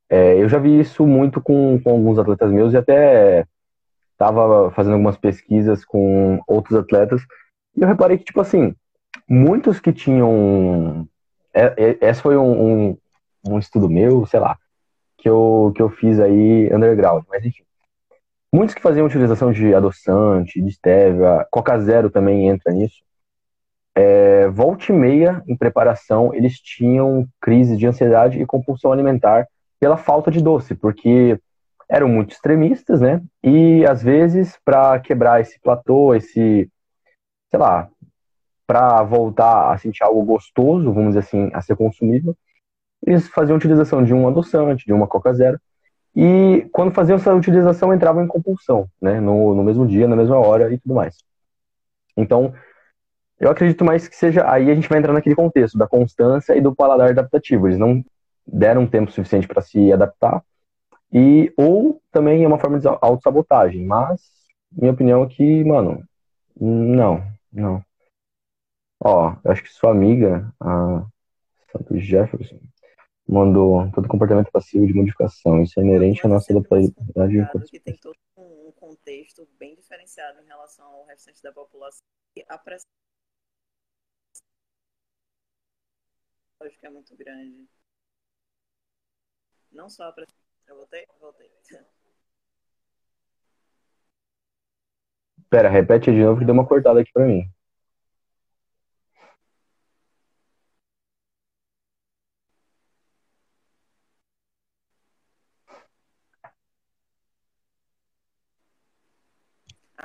[0.09, 3.45] é, eu já vi isso muito com, com alguns atletas meus e até
[4.11, 7.21] estava fazendo algumas pesquisas com outros atletas
[7.75, 8.75] e eu reparei que, tipo assim,
[9.27, 11.07] muitos que tinham.
[11.53, 12.97] É, é, esse foi um, um,
[13.47, 14.57] um, estudo meu, sei lá,
[15.17, 17.63] que eu, que eu fiz aí underground, mas enfim.
[18.53, 23.01] Muitos que faziam utilização de adoçante, de stevia, Coca Zero também entra nisso.
[23.95, 29.47] É, volta e meia, em preparação, eles tinham crise de ansiedade e compulsão alimentar
[29.79, 31.39] pela falta de doce, porque
[31.89, 33.21] eram muito extremistas, né?
[33.43, 36.69] E às vezes, para quebrar esse platô, esse,
[37.49, 37.89] sei lá,
[38.65, 42.35] para voltar a sentir algo gostoso, vamos dizer assim, a ser consumível,
[43.05, 45.59] eles faziam utilização de um adoçante, de uma Coca Zero.
[46.15, 49.19] E quando faziam essa utilização, entravam em compulsão, né?
[49.19, 51.17] No, no mesmo dia, na mesma hora e tudo mais.
[52.17, 52.53] Então,
[53.39, 54.49] eu acredito mais que seja.
[54.51, 57.67] Aí a gente vai entrar naquele contexto da constância e do paladar adaptativo.
[57.67, 58.03] Eles não
[58.45, 60.43] deram tempo suficiente para se adaptar,
[61.13, 64.21] e ou também é uma forma de autossabotagem, mas
[64.71, 66.03] minha opinião é que, mano,
[66.59, 67.83] não, não.
[68.99, 71.05] Ó, eu acho que sua amiga, a
[71.71, 72.59] Santo Jefferson,
[73.27, 75.61] mandou todo comportamento passivo de modificação.
[75.61, 77.69] Isso é inerente à nossa adaptabilidade.
[77.69, 82.01] Que tem todo um contexto bem diferenciado em relação ao restante da população.
[82.47, 82.89] A pressão
[86.83, 87.67] é muito grande.
[89.71, 90.35] Não só a pressão.
[90.67, 91.05] Eu voltei?
[91.19, 91.51] Voltei.
[95.49, 97.51] Pera, repete de novo que deu uma cortada aqui pra mim.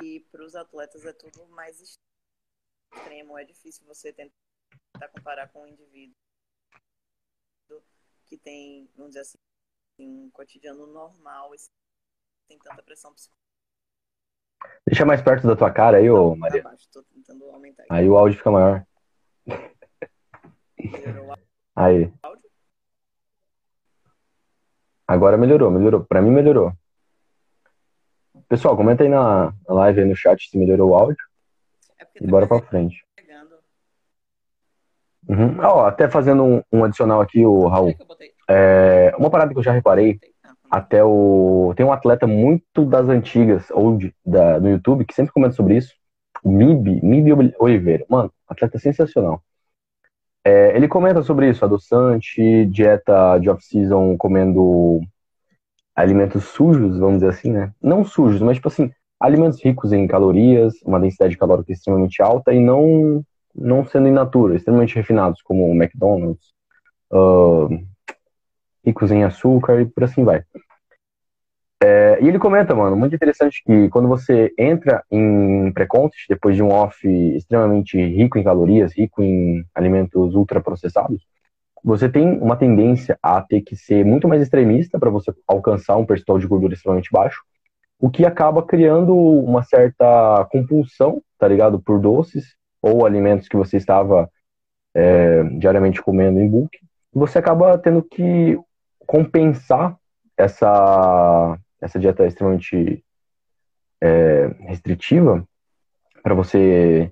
[0.01, 3.37] E para os atletas é tudo mais extremo.
[3.37, 6.15] É difícil você tentar comparar com um indivíduo
[8.25, 9.37] que tem, vamos dizer assim,
[9.99, 11.57] um cotidiano normal e
[12.47, 13.37] tem tanta pressão psicológica.
[14.85, 16.61] Deixa mais perto da tua cara aí, ô Maria.
[16.61, 16.87] Abaixo.
[17.89, 18.85] Aí o áudio fica maior.
[20.77, 21.37] Melhorou
[21.75, 22.11] Aí.
[25.07, 26.05] Agora melhorou, melhorou.
[26.05, 26.73] Pra mim melhorou.
[28.47, 31.17] Pessoal, comenta aí na live aí no chat se melhorou o áudio
[31.99, 33.03] É e tá bora pra frente.
[33.15, 33.55] carregando.
[35.27, 35.61] Uhum.
[35.61, 37.89] Ah, ó, até fazendo um, um adicional aqui, o Raul.
[37.89, 38.31] É botei?
[38.49, 40.19] É, uma parada que eu já reparei?
[40.43, 41.73] Ah, até o.
[41.75, 45.75] Tem um atleta muito das antigas, ou de- da, no YouTube, que sempre comenta sobre
[45.75, 45.93] isso.
[46.41, 48.05] O Mib, Mib Oliveira.
[48.09, 49.41] Mano, atleta sensacional.
[50.45, 55.01] É, ele comenta sobre isso, adoçante, dieta de off-season comendo
[55.97, 57.73] alimentos sujos, vamos dizer assim, né?
[57.81, 62.59] Não sujos, mas tipo assim, alimentos ricos em calorias, uma densidade calórica extremamente alta e
[62.59, 63.25] não,
[63.55, 66.53] não sendo in natura, extremamente refinados, como o McDonald's,
[67.11, 67.67] ah,
[68.85, 70.43] ricos em açúcar e por assim vai.
[71.83, 76.61] É, e ele comenta, mano, muito interessante que quando você entra em pré-contest, depois de
[76.61, 81.23] um off extremamente rico em calorias, rico em alimentos ultraprocessados,
[81.83, 86.05] você tem uma tendência a ter que ser muito mais extremista para você alcançar um
[86.05, 87.41] percentual de gordura extremamente baixo,
[87.99, 93.77] o que acaba criando uma certa compulsão, tá ligado, por doces ou alimentos que você
[93.77, 94.29] estava
[94.93, 96.77] é, diariamente comendo em bulk,
[97.11, 98.57] você acaba tendo que
[98.99, 99.97] compensar
[100.37, 103.03] essa, essa dieta extremamente
[104.01, 105.47] é, restritiva
[106.21, 107.11] para você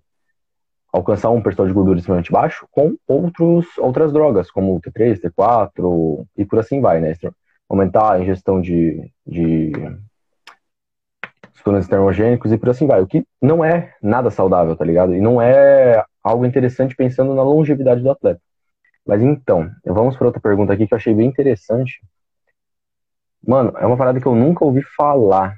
[0.95, 6.25] alcançar um percentual de gordura extremamente baixo com outros, outras drogas, como o T3, T4
[6.37, 7.13] e por assim vai, né?
[7.67, 9.71] Aumentar a ingestão de, de
[11.53, 15.15] suplementos termogênicos e por assim vai, o que não é nada saudável, tá ligado?
[15.15, 18.41] E não é algo interessante pensando na longevidade do atleta.
[19.05, 22.01] Mas então, vamos para outra pergunta aqui que eu achei bem interessante.
[23.45, 25.57] Mano, é uma parada que eu nunca ouvi falar.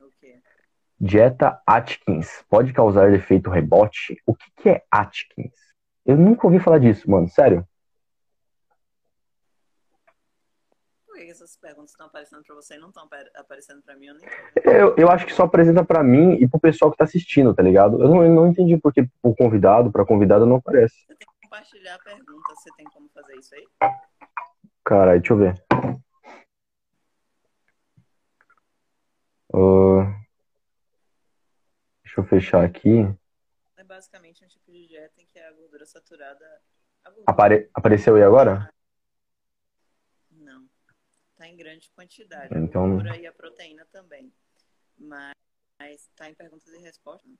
[0.00, 0.40] O quê?
[1.00, 4.20] Dieta Atkins pode causar efeito rebote?
[4.26, 5.52] O que, que é Atkins?
[6.06, 7.28] Eu nunca ouvi falar disso, mano.
[7.28, 7.66] Sério.
[11.06, 14.06] Por que essas perguntas estão aparecendo pra você e não estão aparecendo pra mim?
[14.06, 14.28] Eu nem.
[14.64, 17.62] Eu, eu acho que só apresenta pra mim e pro pessoal que tá assistindo, tá
[17.62, 18.02] ligado?
[18.02, 20.94] Eu não, eu não entendi porque o convidado, pra convidada, não aparece.
[21.06, 22.54] Você tem que compartilhar a pergunta.
[22.54, 23.64] Você tem como fazer isso aí?
[24.84, 25.64] Caralho, deixa eu ver.
[29.54, 30.23] Ah,
[32.14, 33.00] deixa eu fechar aqui.
[33.76, 36.44] É basicamente um tipo de dieta em que a gordura saturada.
[37.02, 38.72] A gordura Apare- apareceu aí agora?
[40.30, 40.68] Não.
[41.36, 42.56] Tá em grande quantidade.
[42.56, 44.32] Então- A gordura e a proteína também.
[44.96, 45.34] Mas,
[45.80, 47.30] mas tá em perguntas e respostas?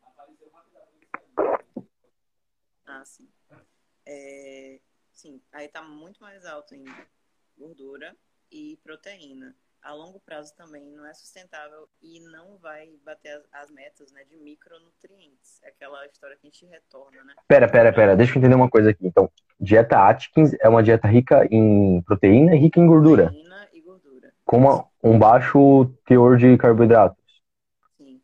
[2.86, 3.30] Ah, sim.
[4.04, 4.80] É,
[5.12, 6.84] sim, aí tá muito mais alto em
[7.56, 8.14] gordura
[8.50, 9.56] e proteína.
[9.84, 14.24] A longo prazo também não é sustentável e não vai bater as, as metas né,
[14.24, 15.62] de micronutrientes.
[15.62, 17.34] É aquela história que a gente retorna, né?
[17.46, 18.16] Pera, pera, pera.
[18.16, 19.06] Deixa eu entender uma coisa aqui.
[19.06, 19.30] Então,
[19.60, 24.32] dieta Atkins é uma dieta rica em proteína e rica em gordura, Proteína e gordura.
[24.46, 27.22] com uma- um baixo teor de carboidratos.
[27.98, 28.22] Sim.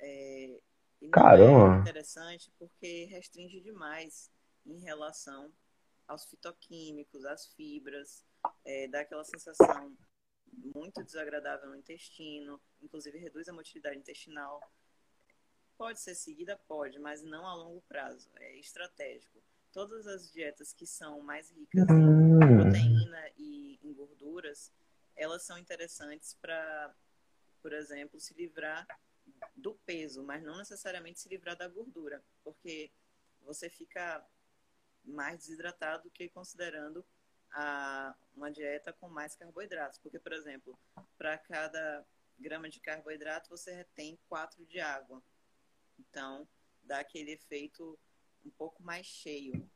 [0.00, 0.58] É,
[1.02, 1.76] não Caramba.
[1.76, 4.28] é interessante porque restringe demais
[4.66, 5.52] em relação
[6.08, 8.24] aos fitoquímicos, às fibras,
[8.64, 9.92] é, dá aquela sensação
[10.52, 14.60] muito desagradável no intestino, inclusive reduz a motilidade intestinal.
[15.76, 16.56] Pode ser seguida?
[16.68, 18.28] Pode, mas não a longo prazo.
[18.36, 19.42] É estratégico.
[19.72, 24.72] Todas as dietas que são mais ricas em Hum, proteína e em gorduras,
[25.16, 26.94] elas são interessantes para,
[27.62, 28.86] por exemplo, se livrar
[29.54, 32.90] do peso, mas não necessariamente se livrar da gordura, porque
[33.42, 34.24] você fica
[35.04, 37.04] mais desidratado do que considerando
[37.52, 39.98] a, uma dieta com mais carboidratos.
[39.98, 40.78] Porque, por exemplo,
[41.18, 42.04] para cada
[42.38, 45.22] grama de carboidrato, você retém 4 de água.
[45.98, 46.46] Então,
[46.82, 47.98] dá aquele efeito
[48.44, 49.68] um pouco mais cheio.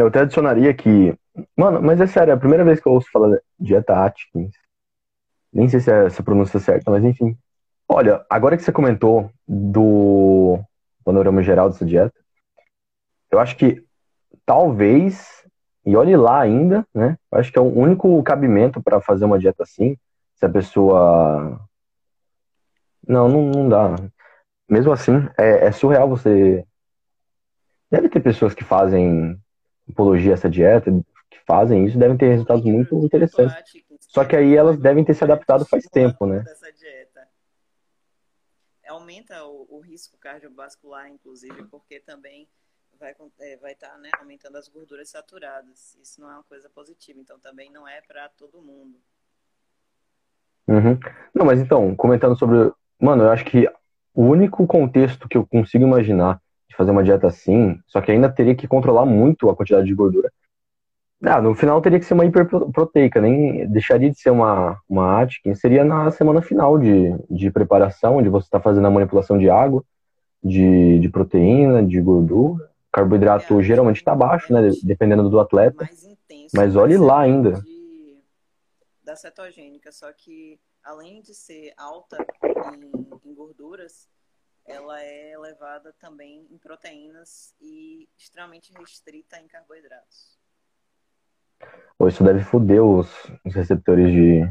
[0.00, 1.14] eu até adicionaria que.
[1.56, 4.54] Mano, mas é sério, é a primeira vez que eu ouço falar dieta Atkins.
[5.52, 7.36] Nem sei se é essa pronúncia certa, mas enfim.
[7.88, 10.60] Olha, agora que você comentou do
[11.04, 12.14] panorama geral dessa dieta,
[13.30, 13.84] eu acho que
[14.44, 15.44] talvez,
[15.84, 17.16] e olhe lá ainda, né?
[17.30, 19.96] Eu acho que é o único cabimento para fazer uma dieta assim,
[20.34, 21.60] se a pessoa.
[23.06, 23.96] Não, não, não dá.
[24.68, 26.64] Mesmo assim, é, é surreal você.
[27.90, 29.40] Deve ter pessoas que fazem
[29.90, 30.90] apologia a essa dieta,
[31.30, 33.54] que fazem isso, devem ter resultados muito interessantes.
[34.00, 36.44] Só que aí elas devem ter se adaptado faz tempo, né?
[38.88, 42.48] Aumenta o, o risco cardiovascular, inclusive, porque também
[43.00, 45.96] vai é, vai estar tá, né, aumentando as gorduras saturadas.
[46.00, 48.96] Isso não é uma coisa positiva, então também não é para todo mundo.
[50.68, 50.98] Uhum.
[51.34, 52.72] Não, mas então, comentando sobre.
[53.00, 53.66] Mano, eu acho que
[54.14, 58.30] o único contexto que eu consigo imaginar de fazer uma dieta assim, só que ainda
[58.30, 60.30] teria que controlar muito a quantidade de gordura,
[61.22, 65.60] ah, no final teria que ser uma hiperproteica, nem deixaria de ser uma, uma Atkins,
[65.60, 69.84] seria na semana final de, de preparação, onde você está fazendo a manipulação de água,
[70.42, 72.69] de, de proteína, de gordura.
[72.92, 74.68] Carboidrato é, geralmente está baixo, né?
[74.82, 75.84] Dependendo do atleta.
[75.84, 77.60] Intenso, mas olhe lá ainda.
[77.60, 78.22] De,
[79.02, 82.16] da cetogênica, só que além de ser alta
[82.74, 84.08] em, em gorduras,
[84.66, 90.38] ela é elevada também em proteínas e extremamente restrita em carboidratos.
[92.08, 93.08] Isso deve foder os,
[93.44, 94.42] os receptores de,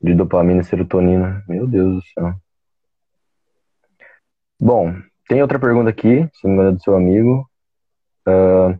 [0.00, 1.42] de dopamina e serotonina.
[1.48, 2.34] Meu Deus do céu.
[4.60, 4.92] Bom,
[5.28, 7.50] tem outra pergunta aqui, se não me engano, é do seu amigo.
[8.26, 8.78] Uh,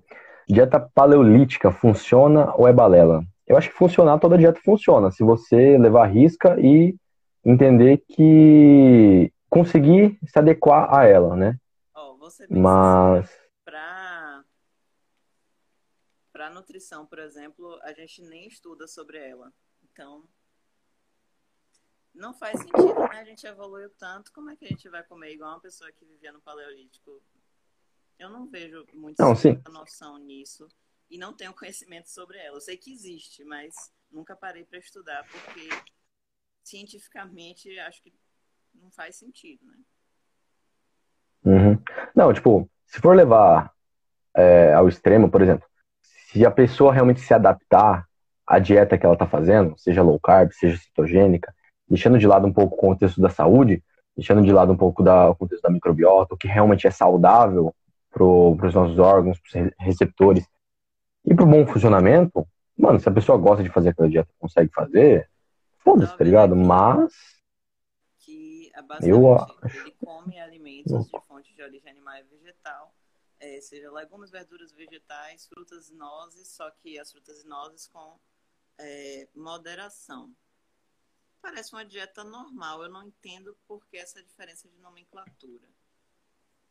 [0.49, 3.23] dieta paleolítica funciona ou é balela?
[3.47, 5.11] Eu acho que funcionar, toda dieta funciona.
[5.11, 6.97] Se você levar risca e
[7.45, 11.57] entender que conseguir se adequar a ela, né?
[11.95, 12.17] Oh,
[12.51, 13.31] Mas
[16.39, 19.53] para nutrição, por exemplo, a gente nem estuda sobre ela.
[19.83, 20.23] Então,
[22.19, 23.21] não faz sentido, né?
[23.21, 26.05] A gente evoluiu tanto, como é que a gente vai comer igual uma pessoa que
[26.05, 27.23] vivia no Paleolítico?
[28.19, 29.25] Eu não vejo muita
[29.71, 30.69] noção nisso
[31.09, 32.57] e não tenho conhecimento sobre ela.
[32.57, 33.75] Eu sei que existe, mas
[34.11, 35.69] nunca parei para estudar, porque
[36.65, 38.13] cientificamente acho que
[38.75, 39.79] não faz sentido, né?
[41.45, 41.83] Uhum.
[42.15, 43.73] Não, tipo, se for levar
[44.35, 45.67] é, ao extremo, por exemplo,
[46.03, 48.07] se a pessoa realmente se adaptar
[48.45, 51.55] à dieta que ela está fazendo, seja low carb, seja cetogênica,
[51.89, 53.83] deixando de lado um pouco o contexto da saúde,
[54.17, 57.75] deixando de lado um pouco da, o contexto da microbiota, o que realmente é saudável
[58.11, 60.45] para os nossos órgãos, para os receptores
[61.25, 64.71] e para o bom funcionamento, mano, se a pessoa gosta de fazer aquela dieta, consegue
[64.73, 65.29] fazer,
[65.79, 66.57] foda-se, tá ligado?
[66.57, 67.13] Mas.
[68.19, 68.71] Que
[69.03, 69.59] eu acho.
[69.65, 72.93] ele come alimentos de fonte de origem animal e vegetal
[73.41, 78.19] é, seja legumes, verduras, vegetais, frutas e nozes, só que as frutas e nozes com
[78.79, 80.35] é, moderação.
[81.41, 85.69] Parece uma dieta normal, eu não entendo por que essa diferença de nomenclatura.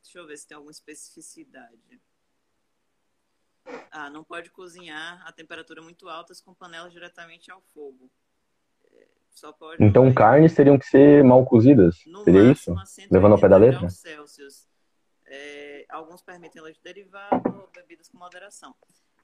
[0.03, 2.01] Deixa eu ver se tem alguma especificidade.
[3.91, 8.09] Ah, não pode cozinhar a temperatura muito altas com panelas diretamente ao fogo.
[8.93, 11.97] É, só pode então, carnes teriam que ser mal cozidas?
[12.24, 12.74] Seria isso?
[13.11, 13.89] Levando ao pé da letra?
[13.89, 14.68] Celsius.
[15.26, 18.74] É, alguns permitem leite derivado ou bebidas com moderação.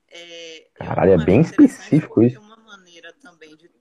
[0.09, 2.39] É, Caralho, é bem específico isso.
[2.41, 3.71] Uma maneira também de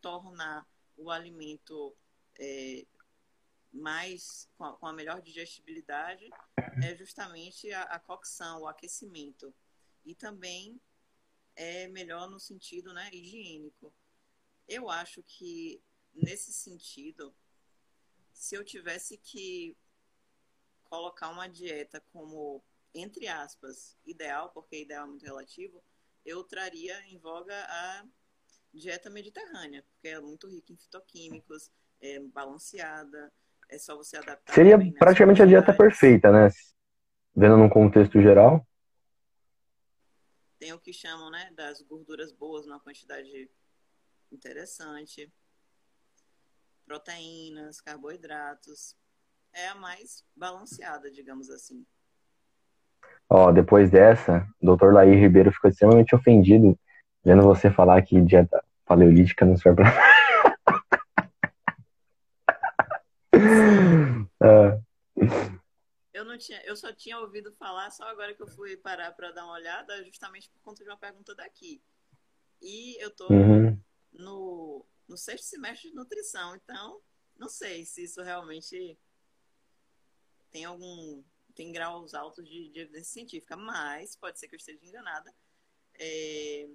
[0.00, 1.96] tornar o alimento
[2.38, 2.86] é,
[3.72, 6.28] mais com a, com a, melhor digestibilidade
[6.82, 9.54] é justamente a, a, cocção, o aquecimento.
[10.04, 10.80] E também
[11.54, 13.92] é melhor no sentido né, higiênico.
[14.68, 15.82] Eu acho que
[16.14, 17.34] nesse sentido,
[18.32, 19.76] se eu tivesse que
[20.84, 22.62] colocar uma dieta como,
[22.94, 25.82] entre aspas, ideal, porque ideal é muito relativo,
[26.24, 28.06] eu traria em voga a
[28.76, 31.70] dieta mediterrânea, porque é muito rica em fitoquímicos,
[32.00, 33.32] é balanceada,
[33.68, 34.52] é só você adaptar.
[34.52, 36.48] Seria praticamente a dieta perfeita, né?
[37.34, 38.66] Vendo num contexto geral.
[40.58, 43.50] Tem o que chamam, né, das gorduras boas numa quantidade
[44.32, 45.30] interessante,
[46.86, 48.96] proteínas, carboidratos,
[49.52, 51.84] é a mais balanceada, digamos assim.
[53.28, 54.92] Ó, depois dessa, o Dr.
[54.92, 56.78] Laí Ribeiro ficou extremamente ofendido
[57.24, 59.92] vendo você falar que dieta paleolítica não serve pra.
[64.42, 64.80] é.
[66.14, 69.32] Eu não tinha, eu só tinha ouvido falar só agora que eu fui parar para
[69.32, 71.82] dar uma olhada, justamente por conta de uma pergunta daqui.
[72.62, 73.78] E eu tô uhum.
[74.12, 77.02] no, no sexto semestre de nutrição, então
[77.36, 78.98] não sei se isso realmente
[80.50, 81.22] tem algum
[81.54, 85.34] tem graus altos de, de, evidência científica, mas pode ser que eu esteja enganada.
[85.98, 86.68] É,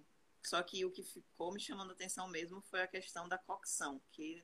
[0.44, 4.02] Só que o que ficou me chamando a atenção mesmo foi a questão da cocção,
[4.12, 4.44] que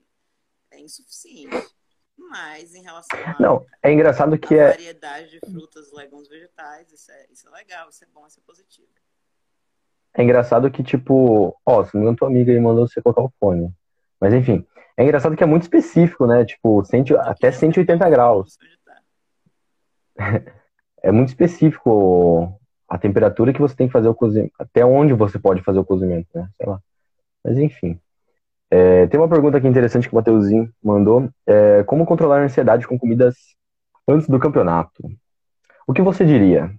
[0.72, 1.56] é insuficiente.
[2.18, 7.12] Mas em relação a Não, é engraçado que é variedade de frutas, legumes, vegetais, isso
[7.12, 8.88] é, isso é legal, isso é bom, isso é positivo.
[10.14, 13.22] É engraçado que, tipo, ó, se não me engano, tua amiga aí mandou você colocar
[13.22, 13.72] o fone.
[14.20, 14.66] Mas enfim,
[14.98, 16.44] é engraçado que é muito específico, né?
[16.44, 18.58] Tipo, cento, até 180 graus.
[21.04, 24.54] É muito específico a temperatura que você tem que fazer o cozimento.
[24.58, 26.50] Até onde você pode fazer o cozimento, né?
[26.56, 26.82] Sei lá.
[27.44, 28.00] Mas enfim.
[28.70, 31.30] É, tem uma pergunta aqui interessante que o Mateuzinho mandou.
[31.46, 33.36] É, como controlar a ansiedade com comidas
[34.08, 35.10] antes do campeonato?
[35.86, 36.74] O que você diria,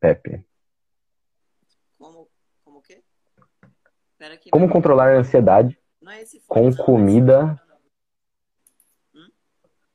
[0.00, 0.44] Pepe?
[1.98, 2.28] Como,
[2.64, 3.02] como o quê?
[4.20, 5.78] Aqui, como controlar a ansiedade
[6.08, 7.60] é com comida...
[9.14, 9.28] Hum?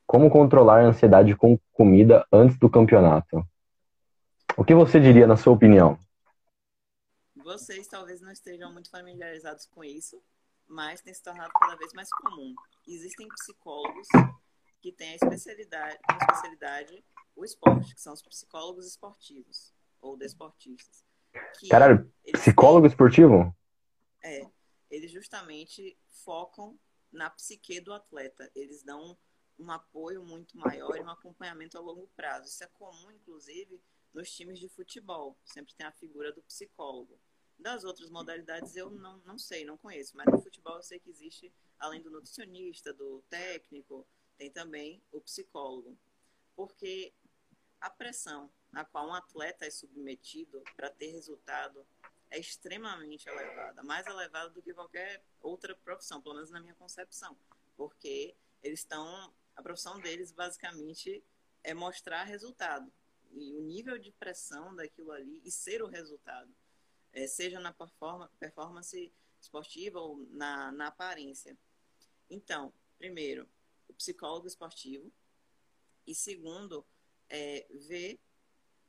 [0.06, 3.46] Como controlar a ansiedade com comida antes do campeonato?
[4.60, 5.98] O que você diria na sua opinião?
[7.34, 10.22] Vocês talvez não estejam muito familiarizados com isso,
[10.68, 12.54] mas tem se tornado cada vez mais comum.
[12.86, 14.06] Existem psicólogos
[14.82, 17.02] que têm a especialidade, a especialidade
[17.34, 21.06] o esporte, que são os psicólogos esportivos ou desportistas.
[21.70, 23.56] Caralho, psicólogo têm, esportivo?
[24.22, 24.46] É,
[24.90, 26.78] eles justamente focam
[27.10, 28.52] na psique do atleta.
[28.54, 29.16] Eles dão
[29.58, 32.48] um apoio muito maior e um acompanhamento a longo prazo.
[32.48, 33.80] Isso é comum, inclusive,
[34.12, 35.36] nos times de futebol.
[35.44, 37.18] Sempre tem a figura do psicólogo.
[37.58, 41.10] Das outras modalidades eu não, não sei, não conheço, mas no futebol eu sei que
[41.10, 44.06] existe, além do nutricionista, do técnico,
[44.38, 45.96] tem também o psicólogo.
[46.56, 47.12] Porque
[47.80, 51.84] a pressão a qual um atleta é submetido para ter resultado
[52.30, 57.36] é extremamente elevada, mais elevada do que qualquer outra profissão, pelo menos na minha concepção,
[57.76, 61.24] porque eles estão, a profissão deles basicamente
[61.64, 62.90] é mostrar resultado
[63.32, 66.52] e o nível de pressão daquilo ali e ser o resultado,
[67.12, 67.74] é, seja na
[68.38, 71.56] performance esportiva ou na, na aparência.
[72.28, 73.48] Então, primeiro,
[73.88, 75.10] o psicólogo esportivo
[76.06, 76.86] e segundo,
[77.28, 78.18] é, ver,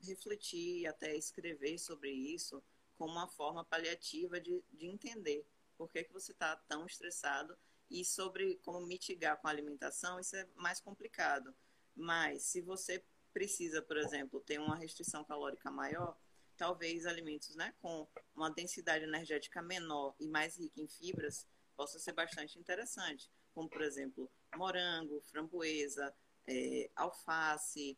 [0.01, 2.63] refletir até escrever sobre isso
[2.97, 5.45] como uma forma paliativa de, de entender
[5.77, 7.57] por que, que você está tão estressado
[7.89, 11.53] e sobre como mitigar com a alimentação, isso é mais complicado.
[11.95, 13.03] Mas se você
[13.33, 16.17] precisa, por exemplo, ter uma restrição calórica maior,
[16.57, 22.13] talvez alimentos né, com uma densidade energética menor e mais rica em fibras possa ser
[22.13, 26.13] bastante interessante, como, por exemplo, morango, framboesa,
[26.47, 27.97] é, alface,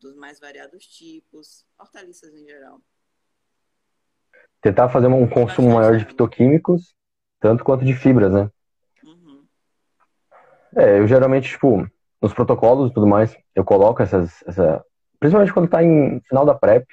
[0.00, 2.80] dos mais variados tipos, hortaliças em geral.
[4.60, 6.94] Tentar fazer um consumo maior de fitoquímicos,
[7.38, 8.50] tanto quanto de fibras, né?
[9.02, 9.46] Uhum.
[10.76, 11.90] É, eu geralmente, tipo,
[12.20, 14.84] nos protocolos e tudo mais, eu coloco essas, essa,
[15.18, 16.86] principalmente quando está em final da PrEP,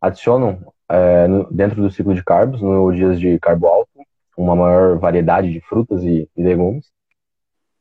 [0.00, 3.90] adiciono é, no, dentro do ciclo de carbos, no dias de carbo alto,
[4.36, 6.90] uma maior variedade de frutas e, e legumes.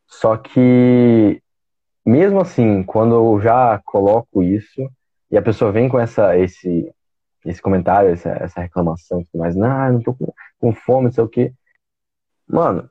[0.07, 1.41] Só que,
[2.05, 4.89] mesmo assim, quando eu já coloco isso
[5.31, 6.91] e a pessoa vem com essa, esse,
[7.45, 11.29] esse comentário, essa, essa reclamação, mais, não, não tô com, com fome, não sei o
[11.29, 11.53] quê.
[12.47, 12.89] Mano,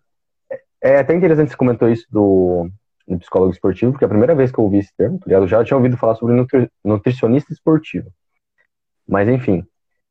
[0.50, 2.70] é, é até interessante você comentou isso do,
[3.08, 5.48] no psicólogo esportivo, porque é a primeira vez que eu ouvi esse termo, tá eu
[5.48, 8.12] já tinha ouvido falar sobre nutri nutricionista esportivo.
[9.06, 9.66] Mas enfim,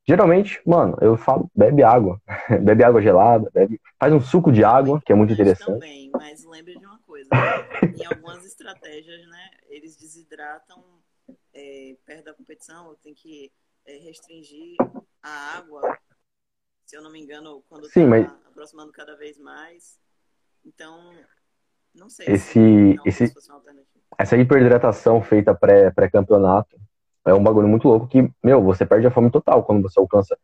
[0.08, 2.20] geralmente, mano, eu falo, bebe água,
[2.64, 5.80] bebe água gelada, bebe, faz um suco de água, que é muito interessante.
[5.80, 7.94] Também, mas lembre de uma coisa, né?
[7.96, 10.84] em algumas estratégias, né, eles desidratam
[11.54, 13.52] é, perto da competição, tem que
[13.86, 14.76] é, restringir
[15.22, 15.98] a água,
[16.86, 18.32] se eu não me engano, quando Sim, tá mas...
[18.48, 20.00] aproximando cada vez mais.
[20.66, 21.14] Então,
[21.96, 22.26] não sei.
[22.28, 23.34] Esse, não, esse,
[24.18, 26.76] essa hiperidratação feita pré-campeonato
[27.24, 30.00] pré é um bagulho muito louco que, meu, você perde a fome total quando você
[30.00, 30.38] alcança.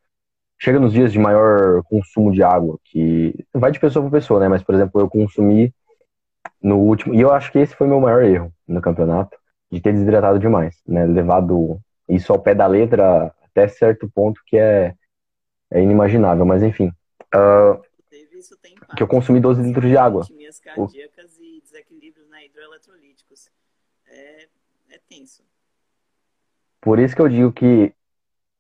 [0.60, 4.48] Chega nos dias de maior consumo de água, que vai de pessoa para pessoa, né?
[4.48, 5.74] Mas, por exemplo, eu consumi
[6.62, 7.14] no último.
[7.14, 9.38] E eu acho que esse foi meu maior erro no campeonato,
[9.72, 11.06] de ter desidratado demais, né?
[11.06, 14.94] Levado isso ao pé da letra até certo ponto que é,
[15.72, 16.92] é inimaginável, mas enfim.
[17.34, 17.82] Uh,
[18.96, 20.26] que eu consumi 12 litros de água.
[20.64, 23.50] cardíacas e desequilíbrios né, hidroeletrolíticos.
[24.08, 24.48] É,
[24.92, 25.44] é tenso.
[26.82, 27.94] Por isso que eu digo que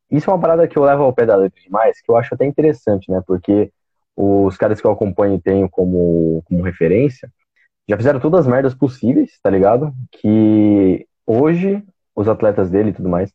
[0.10, 2.34] isso é uma parada que eu levo ao pé da letra demais, que eu acho
[2.34, 3.22] até interessante, né?
[3.26, 3.72] Porque
[4.15, 7.31] os caras que eu acompanho e tenho como, como referência
[7.88, 9.93] já fizeram todas as merdas possíveis, tá ligado?
[10.11, 11.84] Que hoje
[12.15, 13.34] os atletas dele e tudo mais,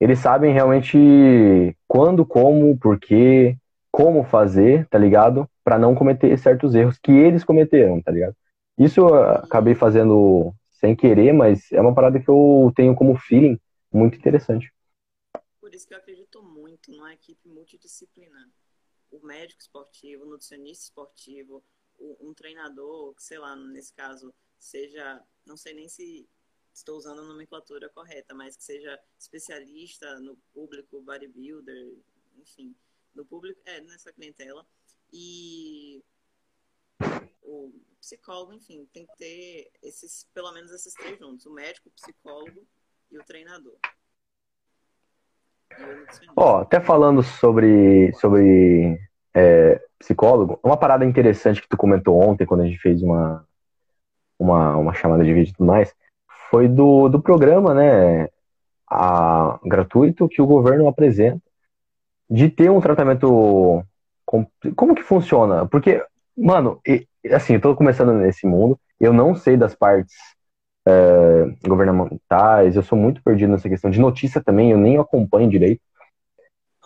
[0.00, 3.56] eles sabem realmente quando, como, porquê,
[3.90, 5.48] como fazer, tá ligado?
[5.64, 8.36] Para não cometer certos erros que eles cometeram, tá ligado?
[8.78, 13.58] Isso eu acabei fazendo sem querer, mas é uma parada que eu tenho como feeling
[13.92, 14.72] muito interessante.
[15.60, 18.48] Por isso que eu acredito muito numa equipe multidisciplinar.
[19.10, 21.64] o médico esportivo, o nutricionista esportivo,
[22.20, 26.28] um treinador, que sei lá, nesse caso, seja, não sei nem se
[26.74, 31.94] estou usando a nomenclatura correta, mas que seja especialista no público bodybuilder,
[32.38, 32.74] enfim,
[33.14, 34.66] no público, é, nessa clientela.
[35.16, 36.02] E
[37.40, 41.92] o psicólogo, enfim, tem que ter esses, pelo menos esses três juntos, o médico, o
[41.92, 42.66] psicólogo
[43.12, 43.76] e o treinador.
[46.36, 49.00] Ó, oh, até falando sobre, sobre
[49.32, 53.46] é, psicólogo, uma parada interessante que tu comentou ontem, quando a gente fez uma,
[54.36, 55.94] uma, uma chamada de vídeo e tudo mais,
[56.50, 58.28] foi do, do programa, né,
[58.88, 61.42] a, gratuito que o governo apresenta
[62.28, 63.84] de ter um tratamento.
[64.76, 65.66] Como que funciona?
[65.66, 66.04] Porque,
[66.36, 66.80] mano,
[67.32, 70.14] assim, eu tô começando nesse mundo, eu não sei das partes
[70.86, 75.82] é, governamentais, eu sou muito perdido nessa questão de notícia também, eu nem acompanho direito.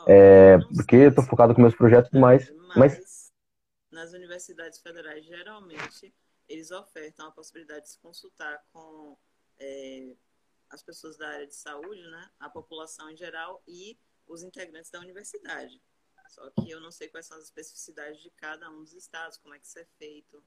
[0.07, 2.53] É, porque eu tô focado com meus projetos mais.
[2.77, 3.33] Mas
[3.91, 6.15] nas universidades federais, geralmente,
[6.49, 9.17] eles ofertam a possibilidade de se consultar com
[9.59, 10.15] é,
[10.71, 15.01] as pessoas da área de saúde, né, a população em geral e os integrantes da
[15.01, 15.81] universidade.
[16.29, 19.55] Só que eu não sei quais são as especificidades de cada um dos estados, como
[19.55, 20.43] é que isso é feito.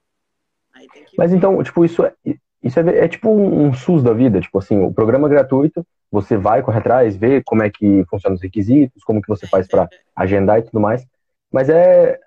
[1.17, 2.15] Mas então, tipo, isso é,
[2.63, 6.37] isso é, é tipo um SUS da vida, tipo assim, o programa é gratuito, você
[6.37, 9.89] vai, corre atrás, vê como é que funcionam os requisitos, como que você faz para
[10.15, 11.05] agendar e tudo mais.
[11.51, 12.19] Mas é,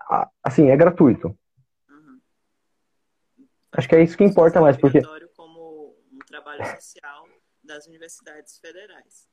[0.42, 1.28] assim, é gratuito.
[1.88, 2.20] Uhum.
[3.72, 5.00] Acho que é isso que importa mais, porque...
[5.36, 7.26] Como um trabalho social
[7.62, 9.28] das universidades federais.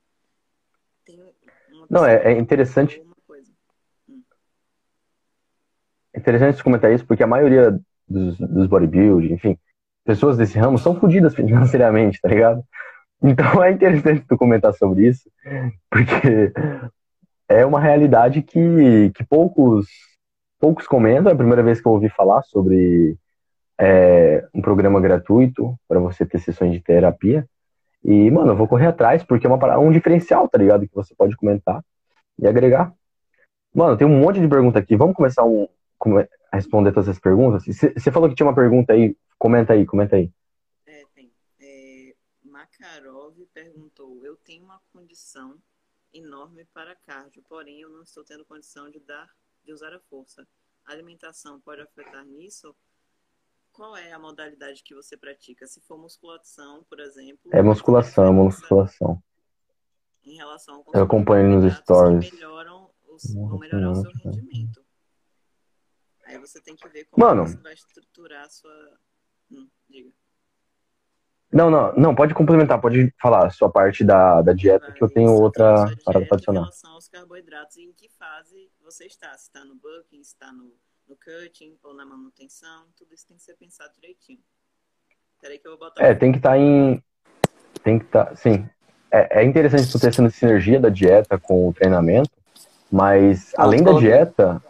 [1.89, 3.02] Não, é, é interessante...
[3.02, 3.11] Hum.
[6.16, 8.68] Interessante comentar isso, porque a maioria dos, dos
[9.32, 9.58] enfim,
[10.04, 12.64] pessoas desse ramo são fodidas financeiramente, tá ligado?
[13.24, 15.30] Então é interessante tu comentar sobre isso,
[15.90, 16.52] porque
[17.48, 19.88] é uma realidade que, que poucos,
[20.60, 21.30] poucos comentam.
[21.30, 23.16] É a primeira vez que eu ouvi falar sobre
[23.80, 27.48] é, um programa gratuito para você ter sessões de terapia.
[28.04, 30.88] E, mano, eu vou correr atrás, porque é uma, um diferencial, tá ligado?
[30.88, 31.84] Que você pode comentar
[32.40, 32.92] e agregar.
[33.74, 34.96] Mano, tem um monte de pergunta aqui.
[34.96, 35.68] Vamos começar um,
[36.53, 37.64] responder todas as perguntas?
[37.65, 39.15] Você falou que tinha uma pergunta aí.
[39.38, 40.32] Comenta aí, comenta aí.
[40.86, 41.32] É, tem.
[41.60, 42.14] É,
[42.44, 45.57] Makarov perguntou: Eu tenho uma condição
[46.14, 49.30] enorme para cardio, porém eu não estou tendo condição de dar,
[49.64, 50.48] de usar a força.
[50.86, 52.76] A alimentação pode afetar nisso?
[53.72, 55.65] Qual é a modalidade que você pratica?
[55.65, 57.49] Se for musculação, por exemplo.
[57.53, 59.23] É musculação, é musculação.
[60.23, 62.32] Em relação ao Eu acompanho nos stories.
[62.32, 64.84] Melhoram os, vão melhorar o seu rendimento.
[66.32, 68.98] Aí você tem que ver como Mano, você vai estruturar a sua.
[69.52, 70.10] Hum, diga.
[71.52, 75.03] Não, não, não, pode complementar, pode falar a sua parte da, da dieta, vai, que
[75.03, 76.62] eu tenho outra parada para adicionar.
[76.62, 79.38] Em relação aos carboidratos, em que fase você está?
[79.38, 80.74] Se está no bulking, se está no,
[81.10, 84.40] no cutting ou na manutenção, tudo isso tem que ser pensado direitinho.
[85.41, 86.02] Peraí que eu vou botar.
[86.02, 87.03] É, tem que estar tá em.
[87.84, 88.28] Tem que estar.
[88.28, 88.66] Tá, sim.
[89.12, 92.32] É, é interessante tu ter essa sinergia da dieta com o treinamento,
[92.90, 94.64] mas além da dieta,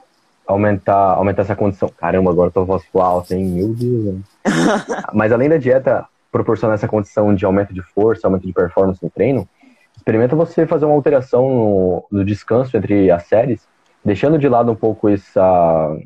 [0.51, 1.89] aumentar, aumentar essa condição.
[1.89, 3.45] Caramba, agora eu tô voz alta, hein?
[3.45, 4.21] Meu Deus.
[5.13, 9.09] Mas além da dieta proporcionar essa condição de aumento de força, aumento de performance no
[9.09, 9.47] treino,
[9.95, 13.67] experimenta você fazer uma alteração no, no descanso entre as séries,
[14.03, 15.97] deixando de lado um pouco essa,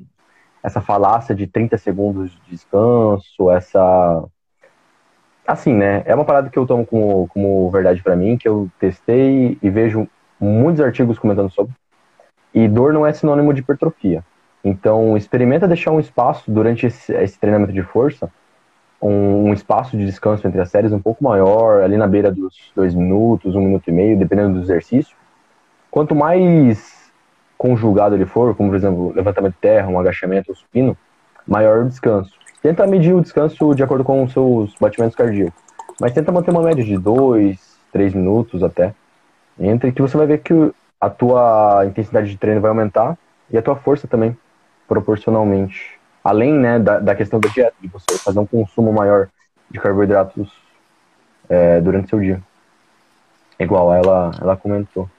[0.64, 4.24] essa falácia de 30 segundos de descanso, essa.
[5.48, 6.02] Assim, né?
[6.06, 9.70] É uma parada que eu tomo como, como verdade para mim, que eu testei e
[9.70, 10.08] vejo
[10.40, 11.74] muitos artigos comentando sobre.
[12.52, 14.24] E dor não é sinônimo de hipertrofia.
[14.66, 18.32] Então, experimenta deixar um espaço durante esse, esse treinamento de força,
[19.00, 22.72] um, um, espaço de descanso entre as séries um pouco maior, ali na beira dos
[22.76, 25.16] dois minutos, um minuto e meio, dependendo do exercício.
[25.92, 27.12] Quanto mais
[27.56, 30.98] conjugado ele for, como por exemplo levantamento de terra, um agachamento, um supino,
[31.46, 32.34] maior o descanso.
[32.64, 35.62] Tenta medir o descanso de acordo com os seus batimentos cardíacos,
[36.02, 38.96] mas tenta manter uma média de dois, três minutos até,
[39.60, 43.16] entre que você vai ver que a tua intensidade de treino vai aumentar
[43.52, 44.36] e a tua força também
[44.88, 46.00] proporcionalmente.
[46.24, 49.28] Além né, da, da questão da dieta, de você fazer um consumo maior
[49.70, 50.52] de carboidratos
[51.50, 52.42] é, durante seu dia.
[53.60, 55.10] Igual ela, ela comentou.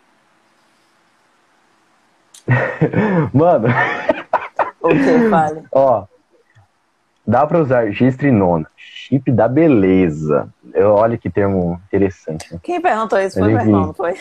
[3.33, 3.69] Mano.
[4.81, 5.65] O que fale?
[5.73, 6.07] Ó,
[7.27, 10.49] dá para usar gestrinona, chip da beleza.
[10.73, 12.53] Eu, olha que termo interessante.
[12.53, 12.61] Né?
[12.63, 13.39] Quem perguntou isso?
[13.39, 14.15] Foi meu irmão, não foi?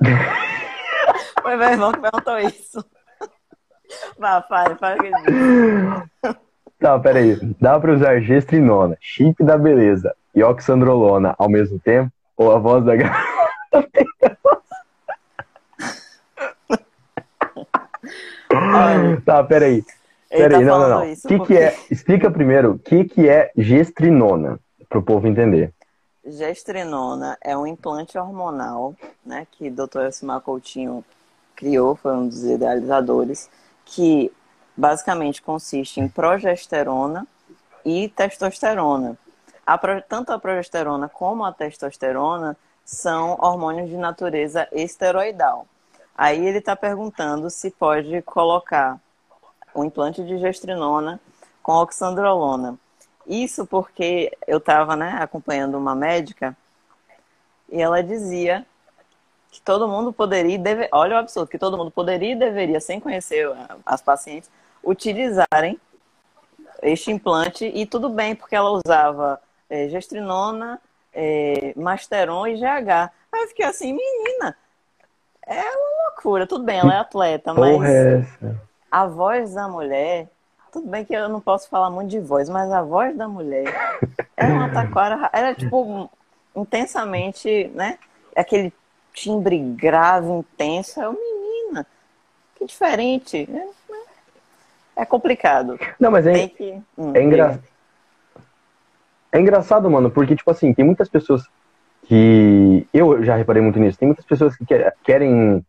[1.42, 2.84] foi meu irmão que perguntou isso.
[4.18, 5.10] Vá, fale, fale.
[6.80, 7.36] Não, peraí.
[7.60, 12.10] Dá pra usar gestrinona, chip da beleza e oxandrolona ao mesmo tempo?
[12.36, 13.18] Ou a voz da garota
[18.52, 19.84] Olha, Tá, peraí.
[20.30, 21.12] ele Peraí, tá não, não, não.
[21.12, 21.76] O que, porque que é.
[21.90, 24.58] Explica primeiro o que, que é gestrinona,
[24.88, 25.72] pro povo entender.
[26.24, 28.94] gestrinona é um implante hormonal,
[29.24, 30.00] né, que o Dr.
[30.04, 31.04] Elcimar Coutinho
[31.56, 33.50] criou, foi um dos idealizadores,
[33.90, 34.32] que
[34.76, 37.26] basicamente consiste em progesterona
[37.84, 39.18] e testosterona.
[39.66, 45.66] A pro- tanto a progesterona como a testosterona são hormônios de natureza esteroidal.
[46.16, 48.98] Aí ele está perguntando se pode colocar
[49.74, 51.20] um implante de gestrinona
[51.60, 52.76] com oxandrolona.
[53.26, 56.56] Isso porque eu estava né, acompanhando uma médica
[57.68, 58.64] e ela dizia
[59.50, 60.88] que todo mundo poderia e deve...
[60.92, 64.50] olha o absurdo, que todo mundo poderia e deveria, sem conhecer a- as pacientes,
[64.82, 65.78] utilizarem
[66.82, 70.80] este implante e tudo bem, porque ela usava eh, gestrinona,
[71.12, 73.10] eh, masteron e GH.
[73.32, 74.56] Aí eu fiquei assim, menina,
[75.46, 78.24] é uma loucura, tudo bem, ela é atleta, mas Porra, é
[78.90, 80.28] a voz da mulher,
[80.72, 83.64] tudo bem que eu não posso falar muito de voz, mas a voz da mulher
[84.36, 86.08] era uma taquara, era tipo
[86.56, 87.98] intensamente, né?
[88.34, 88.72] Aquele
[89.20, 91.00] timbre grave, intenso.
[91.00, 91.86] Eu, menina,
[92.56, 93.48] que diferente.
[94.96, 95.78] É, é complicado.
[95.98, 96.80] Não, mas é, que.
[96.96, 97.60] Hum, É, engra...
[99.32, 101.42] é engraçado, mano, porque, tipo assim, tem muitas pessoas
[102.06, 102.86] que.
[102.92, 103.98] Eu já reparei muito nisso.
[103.98, 105.64] Tem muitas pessoas que quer- querem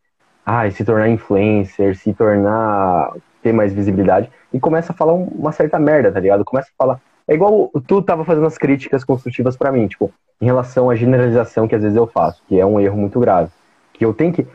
[0.45, 3.13] ai, se tornar influencer, se tornar.
[3.43, 6.45] ter mais visibilidade, e começa a falar um- uma certa merda, tá ligado?
[6.45, 6.99] Começa a falar.
[7.31, 11.65] É igual tu tava fazendo as críticas construtivas pra mim, tipo, em relação à generalização
[11.65, 13.49] que às vezes eu faço, que é um erro muito grave.
[13.93, 14.45] Que eu tenho que.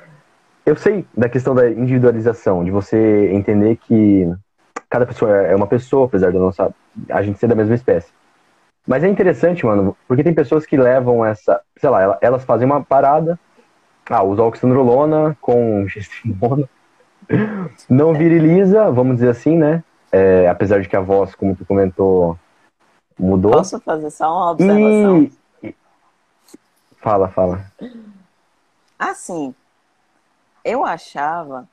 [0.67, 4.31] Eu sei da questão da individualização, de você entender que
[4.91, 6.71] cada pessoa é uma pessoa, apesar da nossa
[7.09, 8.13] a gente ser da mesma espécie.
[8.87, 12.67] Mas é interessante, mano, porque tem pessoas que levam essa, sei lá, ela- elas fazem
[12.67, 13.41] uma parada,
[14.11, 16.69] ah, usa oxandrolona com gestrinona,
[17.89, 19.83] não viriliza, vamos dizer assim, né?
[20.13, 22.39] É, apesar de que a voz, como tu comentou,
[23.19, 23.53] mudou.
[23.53, 25.31] Posso fazer só uma observação?
[25.63, 25.75] E...
[26.99, 27.73] Fala, fala.
[28.99, 29.55] Assim,
[30.65, 31.69] eu achava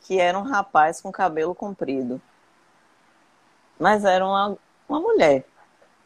[0.00, 2.20] que era um rapaz com cabelo comprido.
[3.78, 4.56] Mas era uma,
[4.88, 5.44] uma mulher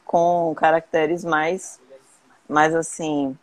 [0.05, 1.81] com caracteres mais,
[2.49, 3.37] mais assim,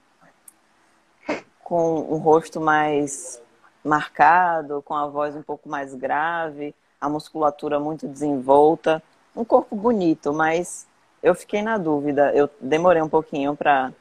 [1.63, 3.41] com um rosto mais
[3.83, 9.01] marcado, com a voz um pouco mais grave, a musculatura muito desenvolta,
[9.35, 10.85] um corpo bonito, mas
[11.21, 12.31] eu fiquei na dúvida.
[12.33, 13.91] Eu demorei um pouquinho para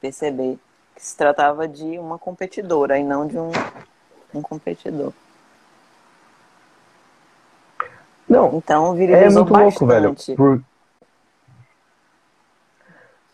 [0.00, 0.58] perceber
[0.94, 3.50] que se tratava de uma competidora e não de um,
[4.34, 5.12] um competidor.
[8.28, 10.08] Não, Então é virilizou muito louco, velho.
[10.10, 10.36] bastante.
[10.36, 10.62] Por...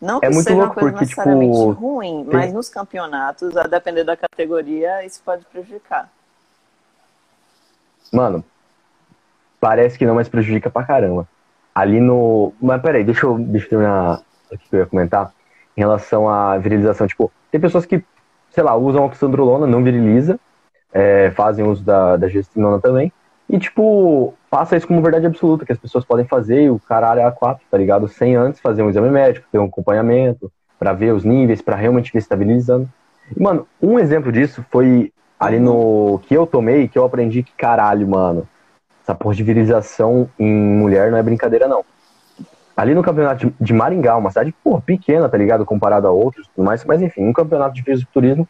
[0.01, 2.69] Não que É muito seja uma louco coisa porque, necessariamente tipo, ruim, tem- mas nos
[2.69, 6.09] campeonatos, a depender da categoria, isso pode prejudicar.
[8.11, 8.43] Mano,
[9.59, 11.27] parece que não, mas prejudica pra caramba.
[11.73, 12.53] Ali no.
[12.61, 14.21] Mas peraí, deixa eu, deixa eu terminar
[14.51, 15.31] o que eu ia comentar.
[15.75, 17.07] Em relação à virilização.
[17.07, 18.03] Tipo, tem pessoas que,
[18.51, 20.39] sei lá, usam oxandrolona, não viriliza,
[20.93, 23.11] é, fazem uso da, da gestrinona também.
[23.49, 27.21] E, tipo, passa isso como verdade absoluta, que as pessoas podem fazer e o caralho
[27.21, 28.07] é A4, tá ligado?
[28.07, 32.11] Sem antes fazer um exame médico, ter um acompanhamento, pra ver os níveis, pra realmente
[32.13, 32.87] ver se tá virilizando.
[33.35, 37.53] E, mano, um exemplo disso foi ali no que eu tomei, que eu aprendi que
[37.53, 38.47] caralho, mano,
[39.09, 41.83] essa porra de virilização em mulher não é brincadeira, não.
[42.77, 45.65] Ali no campeonato de- Maringá, uma cidade, porra, pequena, tá ligado?
[45.65, 48.47] Comparado a outros e tudo mais, mas enfim, um campeonato de fisiculturismo,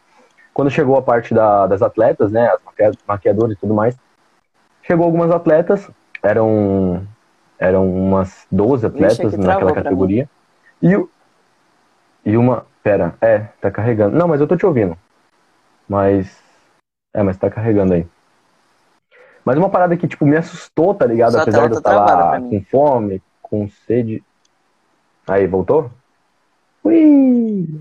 [0.52, 3.96] quando chegou a parte da- das atletas, né, as maquia- maquiadoras e tudo mais,
[4.82, 5.90] chegou algumas atletas,
[6.22, 7.06] eram,
[7.58, 10.28] eram umas 12 atletas Vixe, naquela categoria,
[10.82, 10.94] e,
[12.24, 14.96] e uma, pera, é, tá carregando, não, mas eu tô te ouvindo,
[15.88, 16.38] mas,
[17.14, 18.06] é, mas tá carregando aí.
[19.44, 21.32] Mas uma parada que, tipo, me assustou, tá ligado?
[21.32, 24.22] Sua Apesar tela de eu tá estar travada lá com fome, com sede.
[25.26, 25.90] Aí, voltou?
[26.84, 27.80] Ui!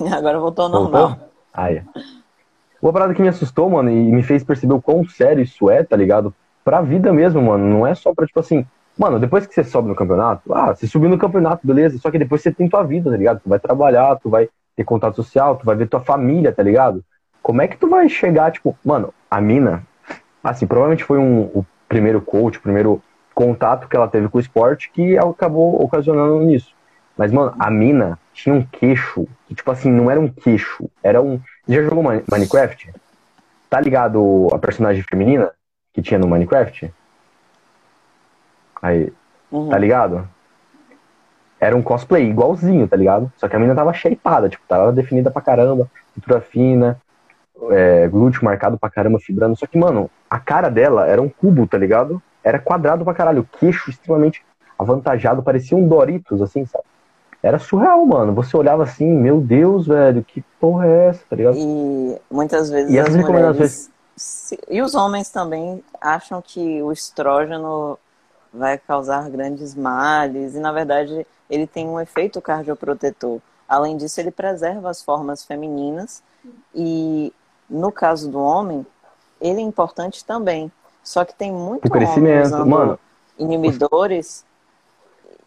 [0.12, 1.00] Agora voltou ao Voltou?
[1.00, 1.18] normal.
[1.52, 1.82] Aí.
[2.80, 5.82] Uma parada que me assustou, mano, e me fez perceber o quão sério isso é,
[5.82, 6.34] tá ligado?
[6.64, 7.64] Pra vida mesmo, mano.
[7.64, 8.66] Não é só pra, tipo assim.
[8.98, 11.98] Mano, depois que você sobe no campeonato, ah, você subiu no campeonato, beleza.
[11.98, 13.40] Só que depois você tem tua vida, tá ligado?
[13.40, 17.04] Tu vai trabalhar, tu vai ter contato social, tu vai ver tua família, tá ligado?
[17.42, 19.82] Como é que tu vai chegar, tipo, mano, a mina,
[20.50, 23.02] assim, provavelmente foi um, o primeiro coach, o primeiro
[23.34, 26.74] contato que ela teve com o esporte que acabou ocasionando nisso.
[27.16, 31.20] Mas, mano, a mina tinha um queixo, que, tipo assim, não era um queixo, era
[31.20, 31.40] um.
[31.68, 32.90] Já jogou Mine- Minecraft?
[33.70, 35.50] Tá ligado a personagem feminina
[35.92, 36.92] que tinha no Minecraft?
[38.82, 39.12] Aí,
[39.50, 39.68] Uhum.
[39.70, 40.28] tá ligado?
[41.58, 43.32] Era um cosplay igualzinho, tá ligado?
[43.36, 47.00] Só que a mina tava shapeada, tipo, tava definida pra caramba, cintura fina,
[47.70, 49.56] é, glúteo marcado pra caramba, fibrando.
[49.56, 52.22] Só que, mano, a cara dela era um cubo, tá ligado?
[52.42, 53.42] Era quadrado pra caralho.
[53.42, 54.44] O queixo extremamente
[54.78, 56.84] avantajado, parecia um Doritos, assim, sabe?
[57.42, 58.34] Era surreal, mano.
[58.34, 61.56] Você olhava assim, meu Deus, velho, que porra é essa, tá ligado?
[61.56, 63.90] E muitas vezes e as, as mulheres...
[64.68, 67.98] E os homens também acham que o estrógeno
[68.52, 73.38] vai causar grandes males, e na verdade ele tem um efeito cardioprotetor.
[73.68, 76.22] Além disso, ele preserva as formas femininas,
[76.74, 77.32] e
[77.68, 78.86] no caso do homem,
[79.40, 80.70] ele é importante também.
[81.02, 82.98] Só que tem muito homem mano.
[83.38, 84.44] inibidores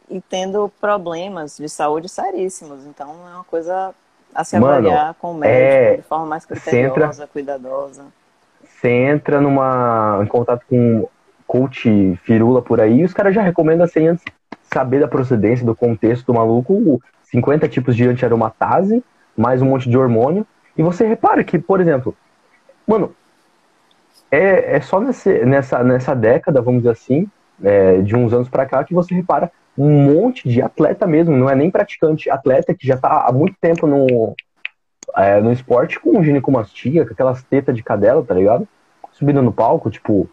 [0.09, 2.85] e tendo problemas de saúde seríssimos.
[2.85, 3.93] Então é uma coisa
[4.33, 5.95] a se avaliar mano, com o médico é...
[5.97, 7.27] de forma mais criteriosa, entra...
[7.27, 8.05] cuidadosa.
[8.63, 11.07] Você entra numa, em contato com
[11.45, 14.23] coach firula por aí, e os caras já recomendam sem antes
[14.71, 19.03] saber da procedência, do contexto do maluco, 50 tipos de antiaromatase,
[19.35, 20.45] mais um monte de hormônio.
[20.80, 22.15] E você repara que, por exemplo,
[22.88, 23.14] mano,
[24.31, 27.27] é, é só nesse, nessa, nessa década, vamos dizer assim,
[27.61, 31.49] é, de uns anos para cá, que você repara um monte de atleta mesmo, não
[31.49, 34.34] é nem praticante, atleta que já tá há muito tempo no,
[35.18, 38.65] é, no esporte com ginecomastia, com aquelas tetas de cadela, tá ligado?
[39.11, 40.30] Subindo no palco, tipo,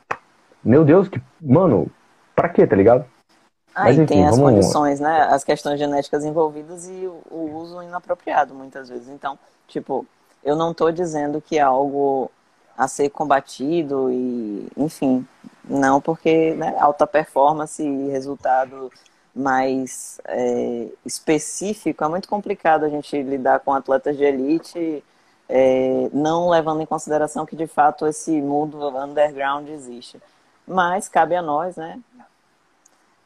[0.63, 1.91] meu Deus, que, mano,
[2.37, 3.05] pra quê, tá ligado?
[3.75, 4.53] Ah, Mas, enfim, tem as vamos...
[4.53, 5.23] condições, né?
[5.29, 9.09] As questões genéticas envolvidas e o uso inapropriado, muitas vezes.
[9.09, 9.37] Então,
[9.67, 10.07] tipo,
[10.47, 12.31] eu não estou dizendo que é algo
[12.79, 15.27] a ser combatido e, enfim,
[15.65, 18.93] não porque né, alta performance e resultado
[19.35, 25.03] mais é, específico é muito complicado a gente lidar com atletas de elite,
[25.49, 30.21] é, não levando em consideração que de fato esse mundo underground existe.
[30.67, 31.99] Mas cabe a nós, né?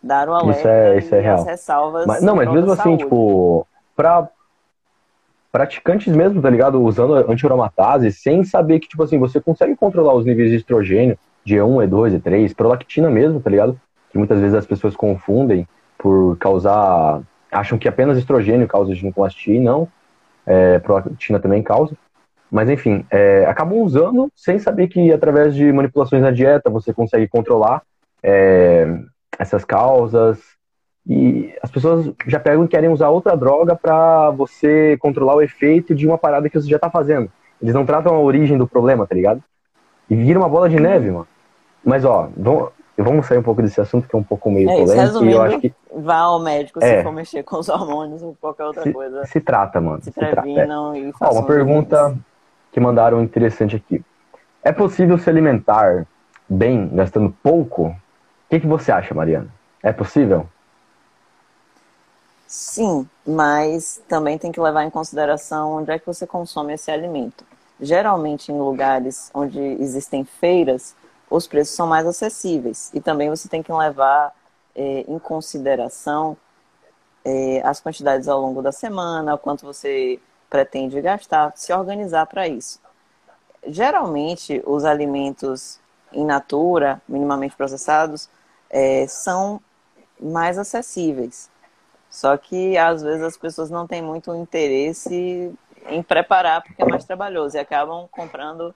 [0.02, 1.44] Dar o alerta isso é, isso é real.
[1.44, 2.06] ressalvas.
[2.06, 3.04] Mas, não, mas mesmo assim, saúde.
[3.04, 4.28] tipo, pra
[5.52, 6.82] praticantes mesmo, tá ligado?
[6.82, 11.56] Usando antiaromatase, sem saber que, tipo assim, você consegue controlar os níveis de estrogênio de
[11.56, 13.80] E1, E2, E3, prolactina mesmo, tá ligado?
[14.10, 15.66] Que muitas vezes as pessoas confundem
[15.98, 17.22] por causar.
[17.50, 19.88] acham que apenas estrogênio causa ginecomastia e não.
[20.46, 21.96] É, prolactina também causa.
[22.50, 27.28] Mas enfim, é, acabam usando sem saber que através de manipulações na dieta você consegue
[27.28, 27.82] controlar
[28.22, 28.86] é,
[29.38, 30.40] essas causas.
[31.06, 35.94] E as pessoas já pegam e querem usar outra droga para você controlar o efeito
[35.94, 37.30] de uma parada que você já tá fazendo.
[37.60, 39.42] Eles não tratam a origem do problema, tá ligado?
[40.08, 41.26] E vira uma bola de neve, mano.
[41.84, 44.76] Mas ó, vamos, vamos sair um pouco desse assunto que é um pouco meio é,
[44.76, 45.24] polêmico.
[45.24, 46.98] E eu acho que vá ao médico é.
[46.98, 49.24] se for mexer com os hormônios ou qualquer outra se, coisa.
[49.26, 50.02] Se trata, mano.
[50.02, 50.98] Se, se previnam é.
[50.98, 51.36] e façam.
[51.36, 52.16] Ó, uma pergunta
[52.72, 54.02] que mandaram interessante aqui.
[54.62, 56.06] É possível se alimentar
[56.48, 57.86] bem gastando pouco?
[57.86, 57.96] O
[58.50, 59.48] que, que você acha, Mariana?
[59.82, 60.46] É possível?
[62.52, 67.44] Sim, mas também tem que levar em consideração onde é que você consome esse alimento.
[67.80, 70.96] Geralmente em lugares onde existem feiras,
[71.30, 72.90] os preços são mais acessíveis.
[72.92, 74.34] E também você tem que levar
[74.74, 76.36] é, em consideração
[77.24, 82.48] é, as quantidades ao longo da semana, o quanto você pretende gastar, se organizar para
[82.48, 82.80] isso.
[83.66, 85.80] Geralmente, os alimentos
[86.12, 88.30] in natura, minimamente processados,
[88.70, 89.60] é, são
[90.20, 91.49] mais acessíveis.
[92.10, 95.52] Só que às vezes as pessoas não têm muito interesse
[95.88, 98.74] em preparar porque é mais trabalhoso e acabam comprando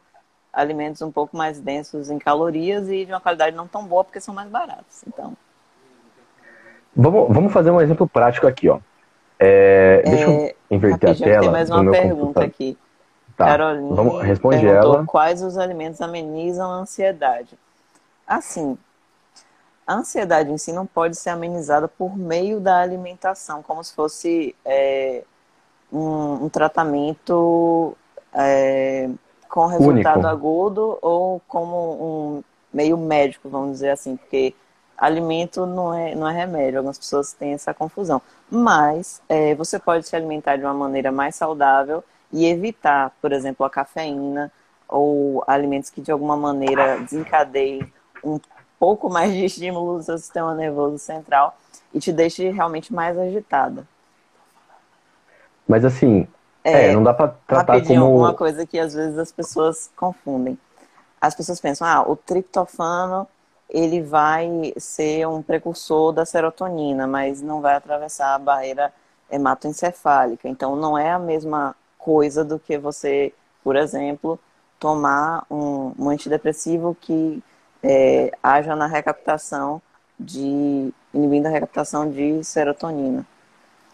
[0.52, 4.20] alimentos um pouco mais densos em calorias e de uma qualidade não tão boa porque
[4.20, 5.02] são mais baratos.
[5.06, 5.36] Então.
[6.94, 8.78] Vamos, vamos fazer um exemplo prático aqui, ó.
[9.36, 11.40] É, deixa eu é, inverter a tela.
[11.40, 12.78] Tem mais uma pergunta aqui.
[13.36, 15.04] Tá, Carolina vamos, responde ela.
[15.04, 17.58] Quais os alimentos amenizam a ansiedade?
[18.24, 18.78] Assim,
[19.86, 24.54] a ansiedade em si não pode ser amenizada por meio da alimentação, como se fosse
[24.64, 25.22] é,
[25.92, 27.96] um, um, tratamento
[28.32, 29.10] é,
[29.48, 30.28] com resultado Único.
[30.28, 34.54] agudo ou como um meio médico, vamos dizer assim, porque
[34.96, 36.78] alimento não é, não é remédio.
[36.78, 38.20] Algumas pessoas têm essa confusão.
[38.50, 42.02] Mas é, você pode se alimentar de uma maneira mais saudável
[42.32, 44.50] e evitar, por exemplo, a cafeína
[44.88, 47.92] ou alimentos que de alguma maneira desencadeiem
[48.22, 48.38] um
[48.78, 51.56] pouco mais de estímulo do seu sistema nervoso central
[51.92, 53.86] e te deixe realmente mais agitada.
[55.66, 56.26] Mas assim,
[56.62, 60.58] é, é não dá para tratar como uma coisa que às vezes as pessoas confundem.
[61.20, 63.26] As pessoas pensam, ah, o triptofano
[63.68, 68.92] ele vai ser um precursor da serotonina, mas não vai atravessar a barreira
[69.30, 70.48] hematoencefálica.
[70.48, 73.32] Então, não é a mesma coisa do que você,
[73.62, 74.38] por exemplo,
[74.78, 77.42] tomar um, um antidepressivo que
[77.84, 79.80] é, haja na recaptação
[80.18, 83.26] de inibindo a recaptação de serotonina.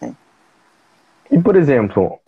[0.01, 0.11] É.
[1.29, 2.19] E por exemplo,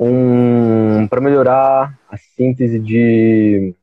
[0.00, 3.74] um para melhorar a síntese de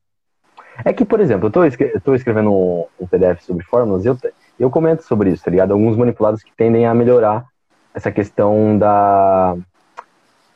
[0.83, 4.17] é que, por exemplo, eu tô escrevendo um, um, PDF sobre fórmulas e eu,
[4.57, 5.71] eu comento sobre isso, tá ligado?
[5.71, 7.45] Alguns manipulados que tendem a melhorar
[7.93, 9.57] essa questão da,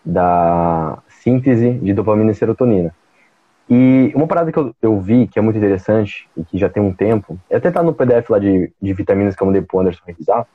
[0.04, 2.96] da síntese de dopamina e serotonina.
[3.70, 6.84] E uma parada que eu, eu vi que é muito interessante e que já tem
[6.84, 9.80] um tempo, é até tá no PDF lá de, de vitaminas que eu mandei pro
[9.80, 10.46] Anderson revisar,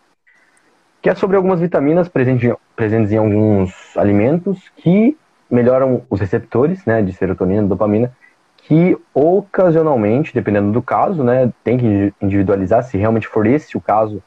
[1.01, 5.17] que é sobre algumas vitaminas presentes, presentes em alguns alimentos que
[5.51, 8.13] melhoram os receptores né, de serotonina dopamina,
[8.59, 14.23] que ocasionalmente, dependendo do caso, né, tem que individualizar se realmente for esse o caso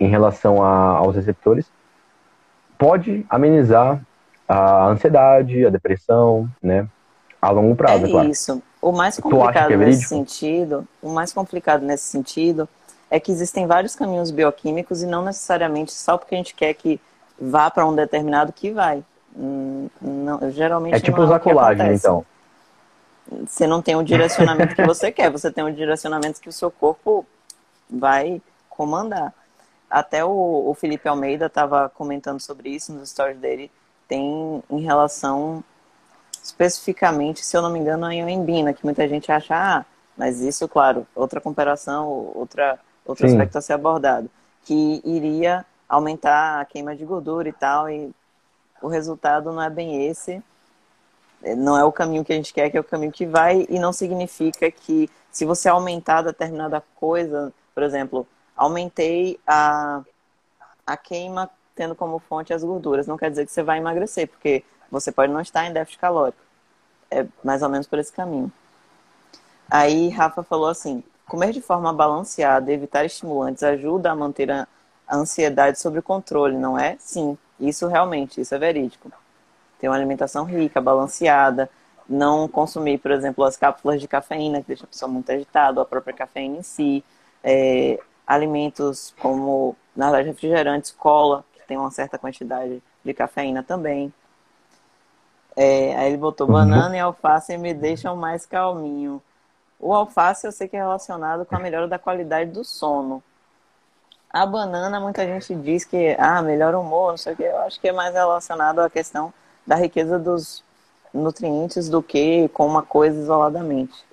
[0.00, 1.70] em relação a, aos receptores,
[2.76, 4.00] pode amenizar
[4.48, 6.88] a ansiedade, a depressão, né,
[7.40, 8.28] a longo prazo, é, é claro.
[8.28, 8.62] isso.
[8.82, 12.68] O mais complicado é nesse sentido, o mais complicado nesse sentido
[13.10, 17.00] é que existem vários caminhos bioquímicos e não necessariamente só porque a gente quer que
[17.38, 19.02] vá para um determinado que vai.
[19.36, 22.24] Hum, não, geralmente é tipo usar é colágeno, então.
[23.46, 26.70] Você não tem o direcionamento que você quer, você tem o direcionamento que o seu
[26.70, 27.24] corpo
[27.88, 29.32] vai comandar.
[29.88, 33.70] Até o, o Felipe Almeida estava comentando sobre isso nos stories dele.
[34.08, 35.62] Tem em relação
[36.42, 39.84] especificamente, se eu não me engano, a ioimbina, que muita gente acha, ah,
[40.16, 43.34] mas isso, claro, outra comparação, outra, outro Sim.
[43.34, 44.30] aspecto a ser abordado,
[44.64, 48.10] que iria aumentar a queima de gordura e tal, e
[48.82, 50.42] o resultado não é bem esse,
[51.56, 53.78] não é o caminho que a gente quer, que é o caminho que vai, e
[53.78, 58.26] não significa que se você aumentar determinada coisa, por exemplo,
[58.56, 60.02] aumentei a,
[60.86, 64.64] a queima tendo como fonte as gorduras, não quer dizer que você vai emagrecer, porque
[64.90, 66.40] você pode não estar em déficit calórico.
[67.10, 68.52] É mais ou menos por esse caminho.
[69.70, 74.66] Aí Rafa falou assim: comer de forma balanceada, evitar estimulantes ajuda a manter a
[75.12, 76.96] ansiedade sob controle, não é?
[76.98, 79.12] Sim, isso realmente, isso é verídico.
[79.78, 81.70] Ter uma alimentação rica, balanceada,
[82.08, 85.84] não consumir, por exemplo, as cápsulas de cafeína, que deixa a pessoa muito agitada, a
[85.84, 87.04] própria cafeína em si,
[87.42, 94.12] é, alimentos como, na verdade, refrigerantes, cola, que tem uma certa quantidade de cafeína também.
[95.56, 96.52] É, aí ele botou uhum.
[96.54, 99.20] banana e alface me deixam mais calminho.
[99.78, 103.22] O alface eu sei que é relacionado com a melhora da qualidade do sono.
[104.32, 107.42] A banana, muita gente diz que ah, melhora o humor, não sei o que.
[107.42, 109.32] Eu acho que é mais relacionado à questão
[109.66, 110.62] da riqueza dos
[111.12, 114.04] nutrientes do que com uma coisa isoladamente.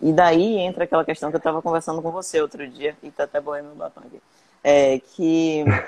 [0.00, 3.22] E daí entra aquela questão que eu estava conversando com você outro dia, e tá
[3.22, 4.20] até boiando meu batom aqui.
[4.64, 5.64] É, que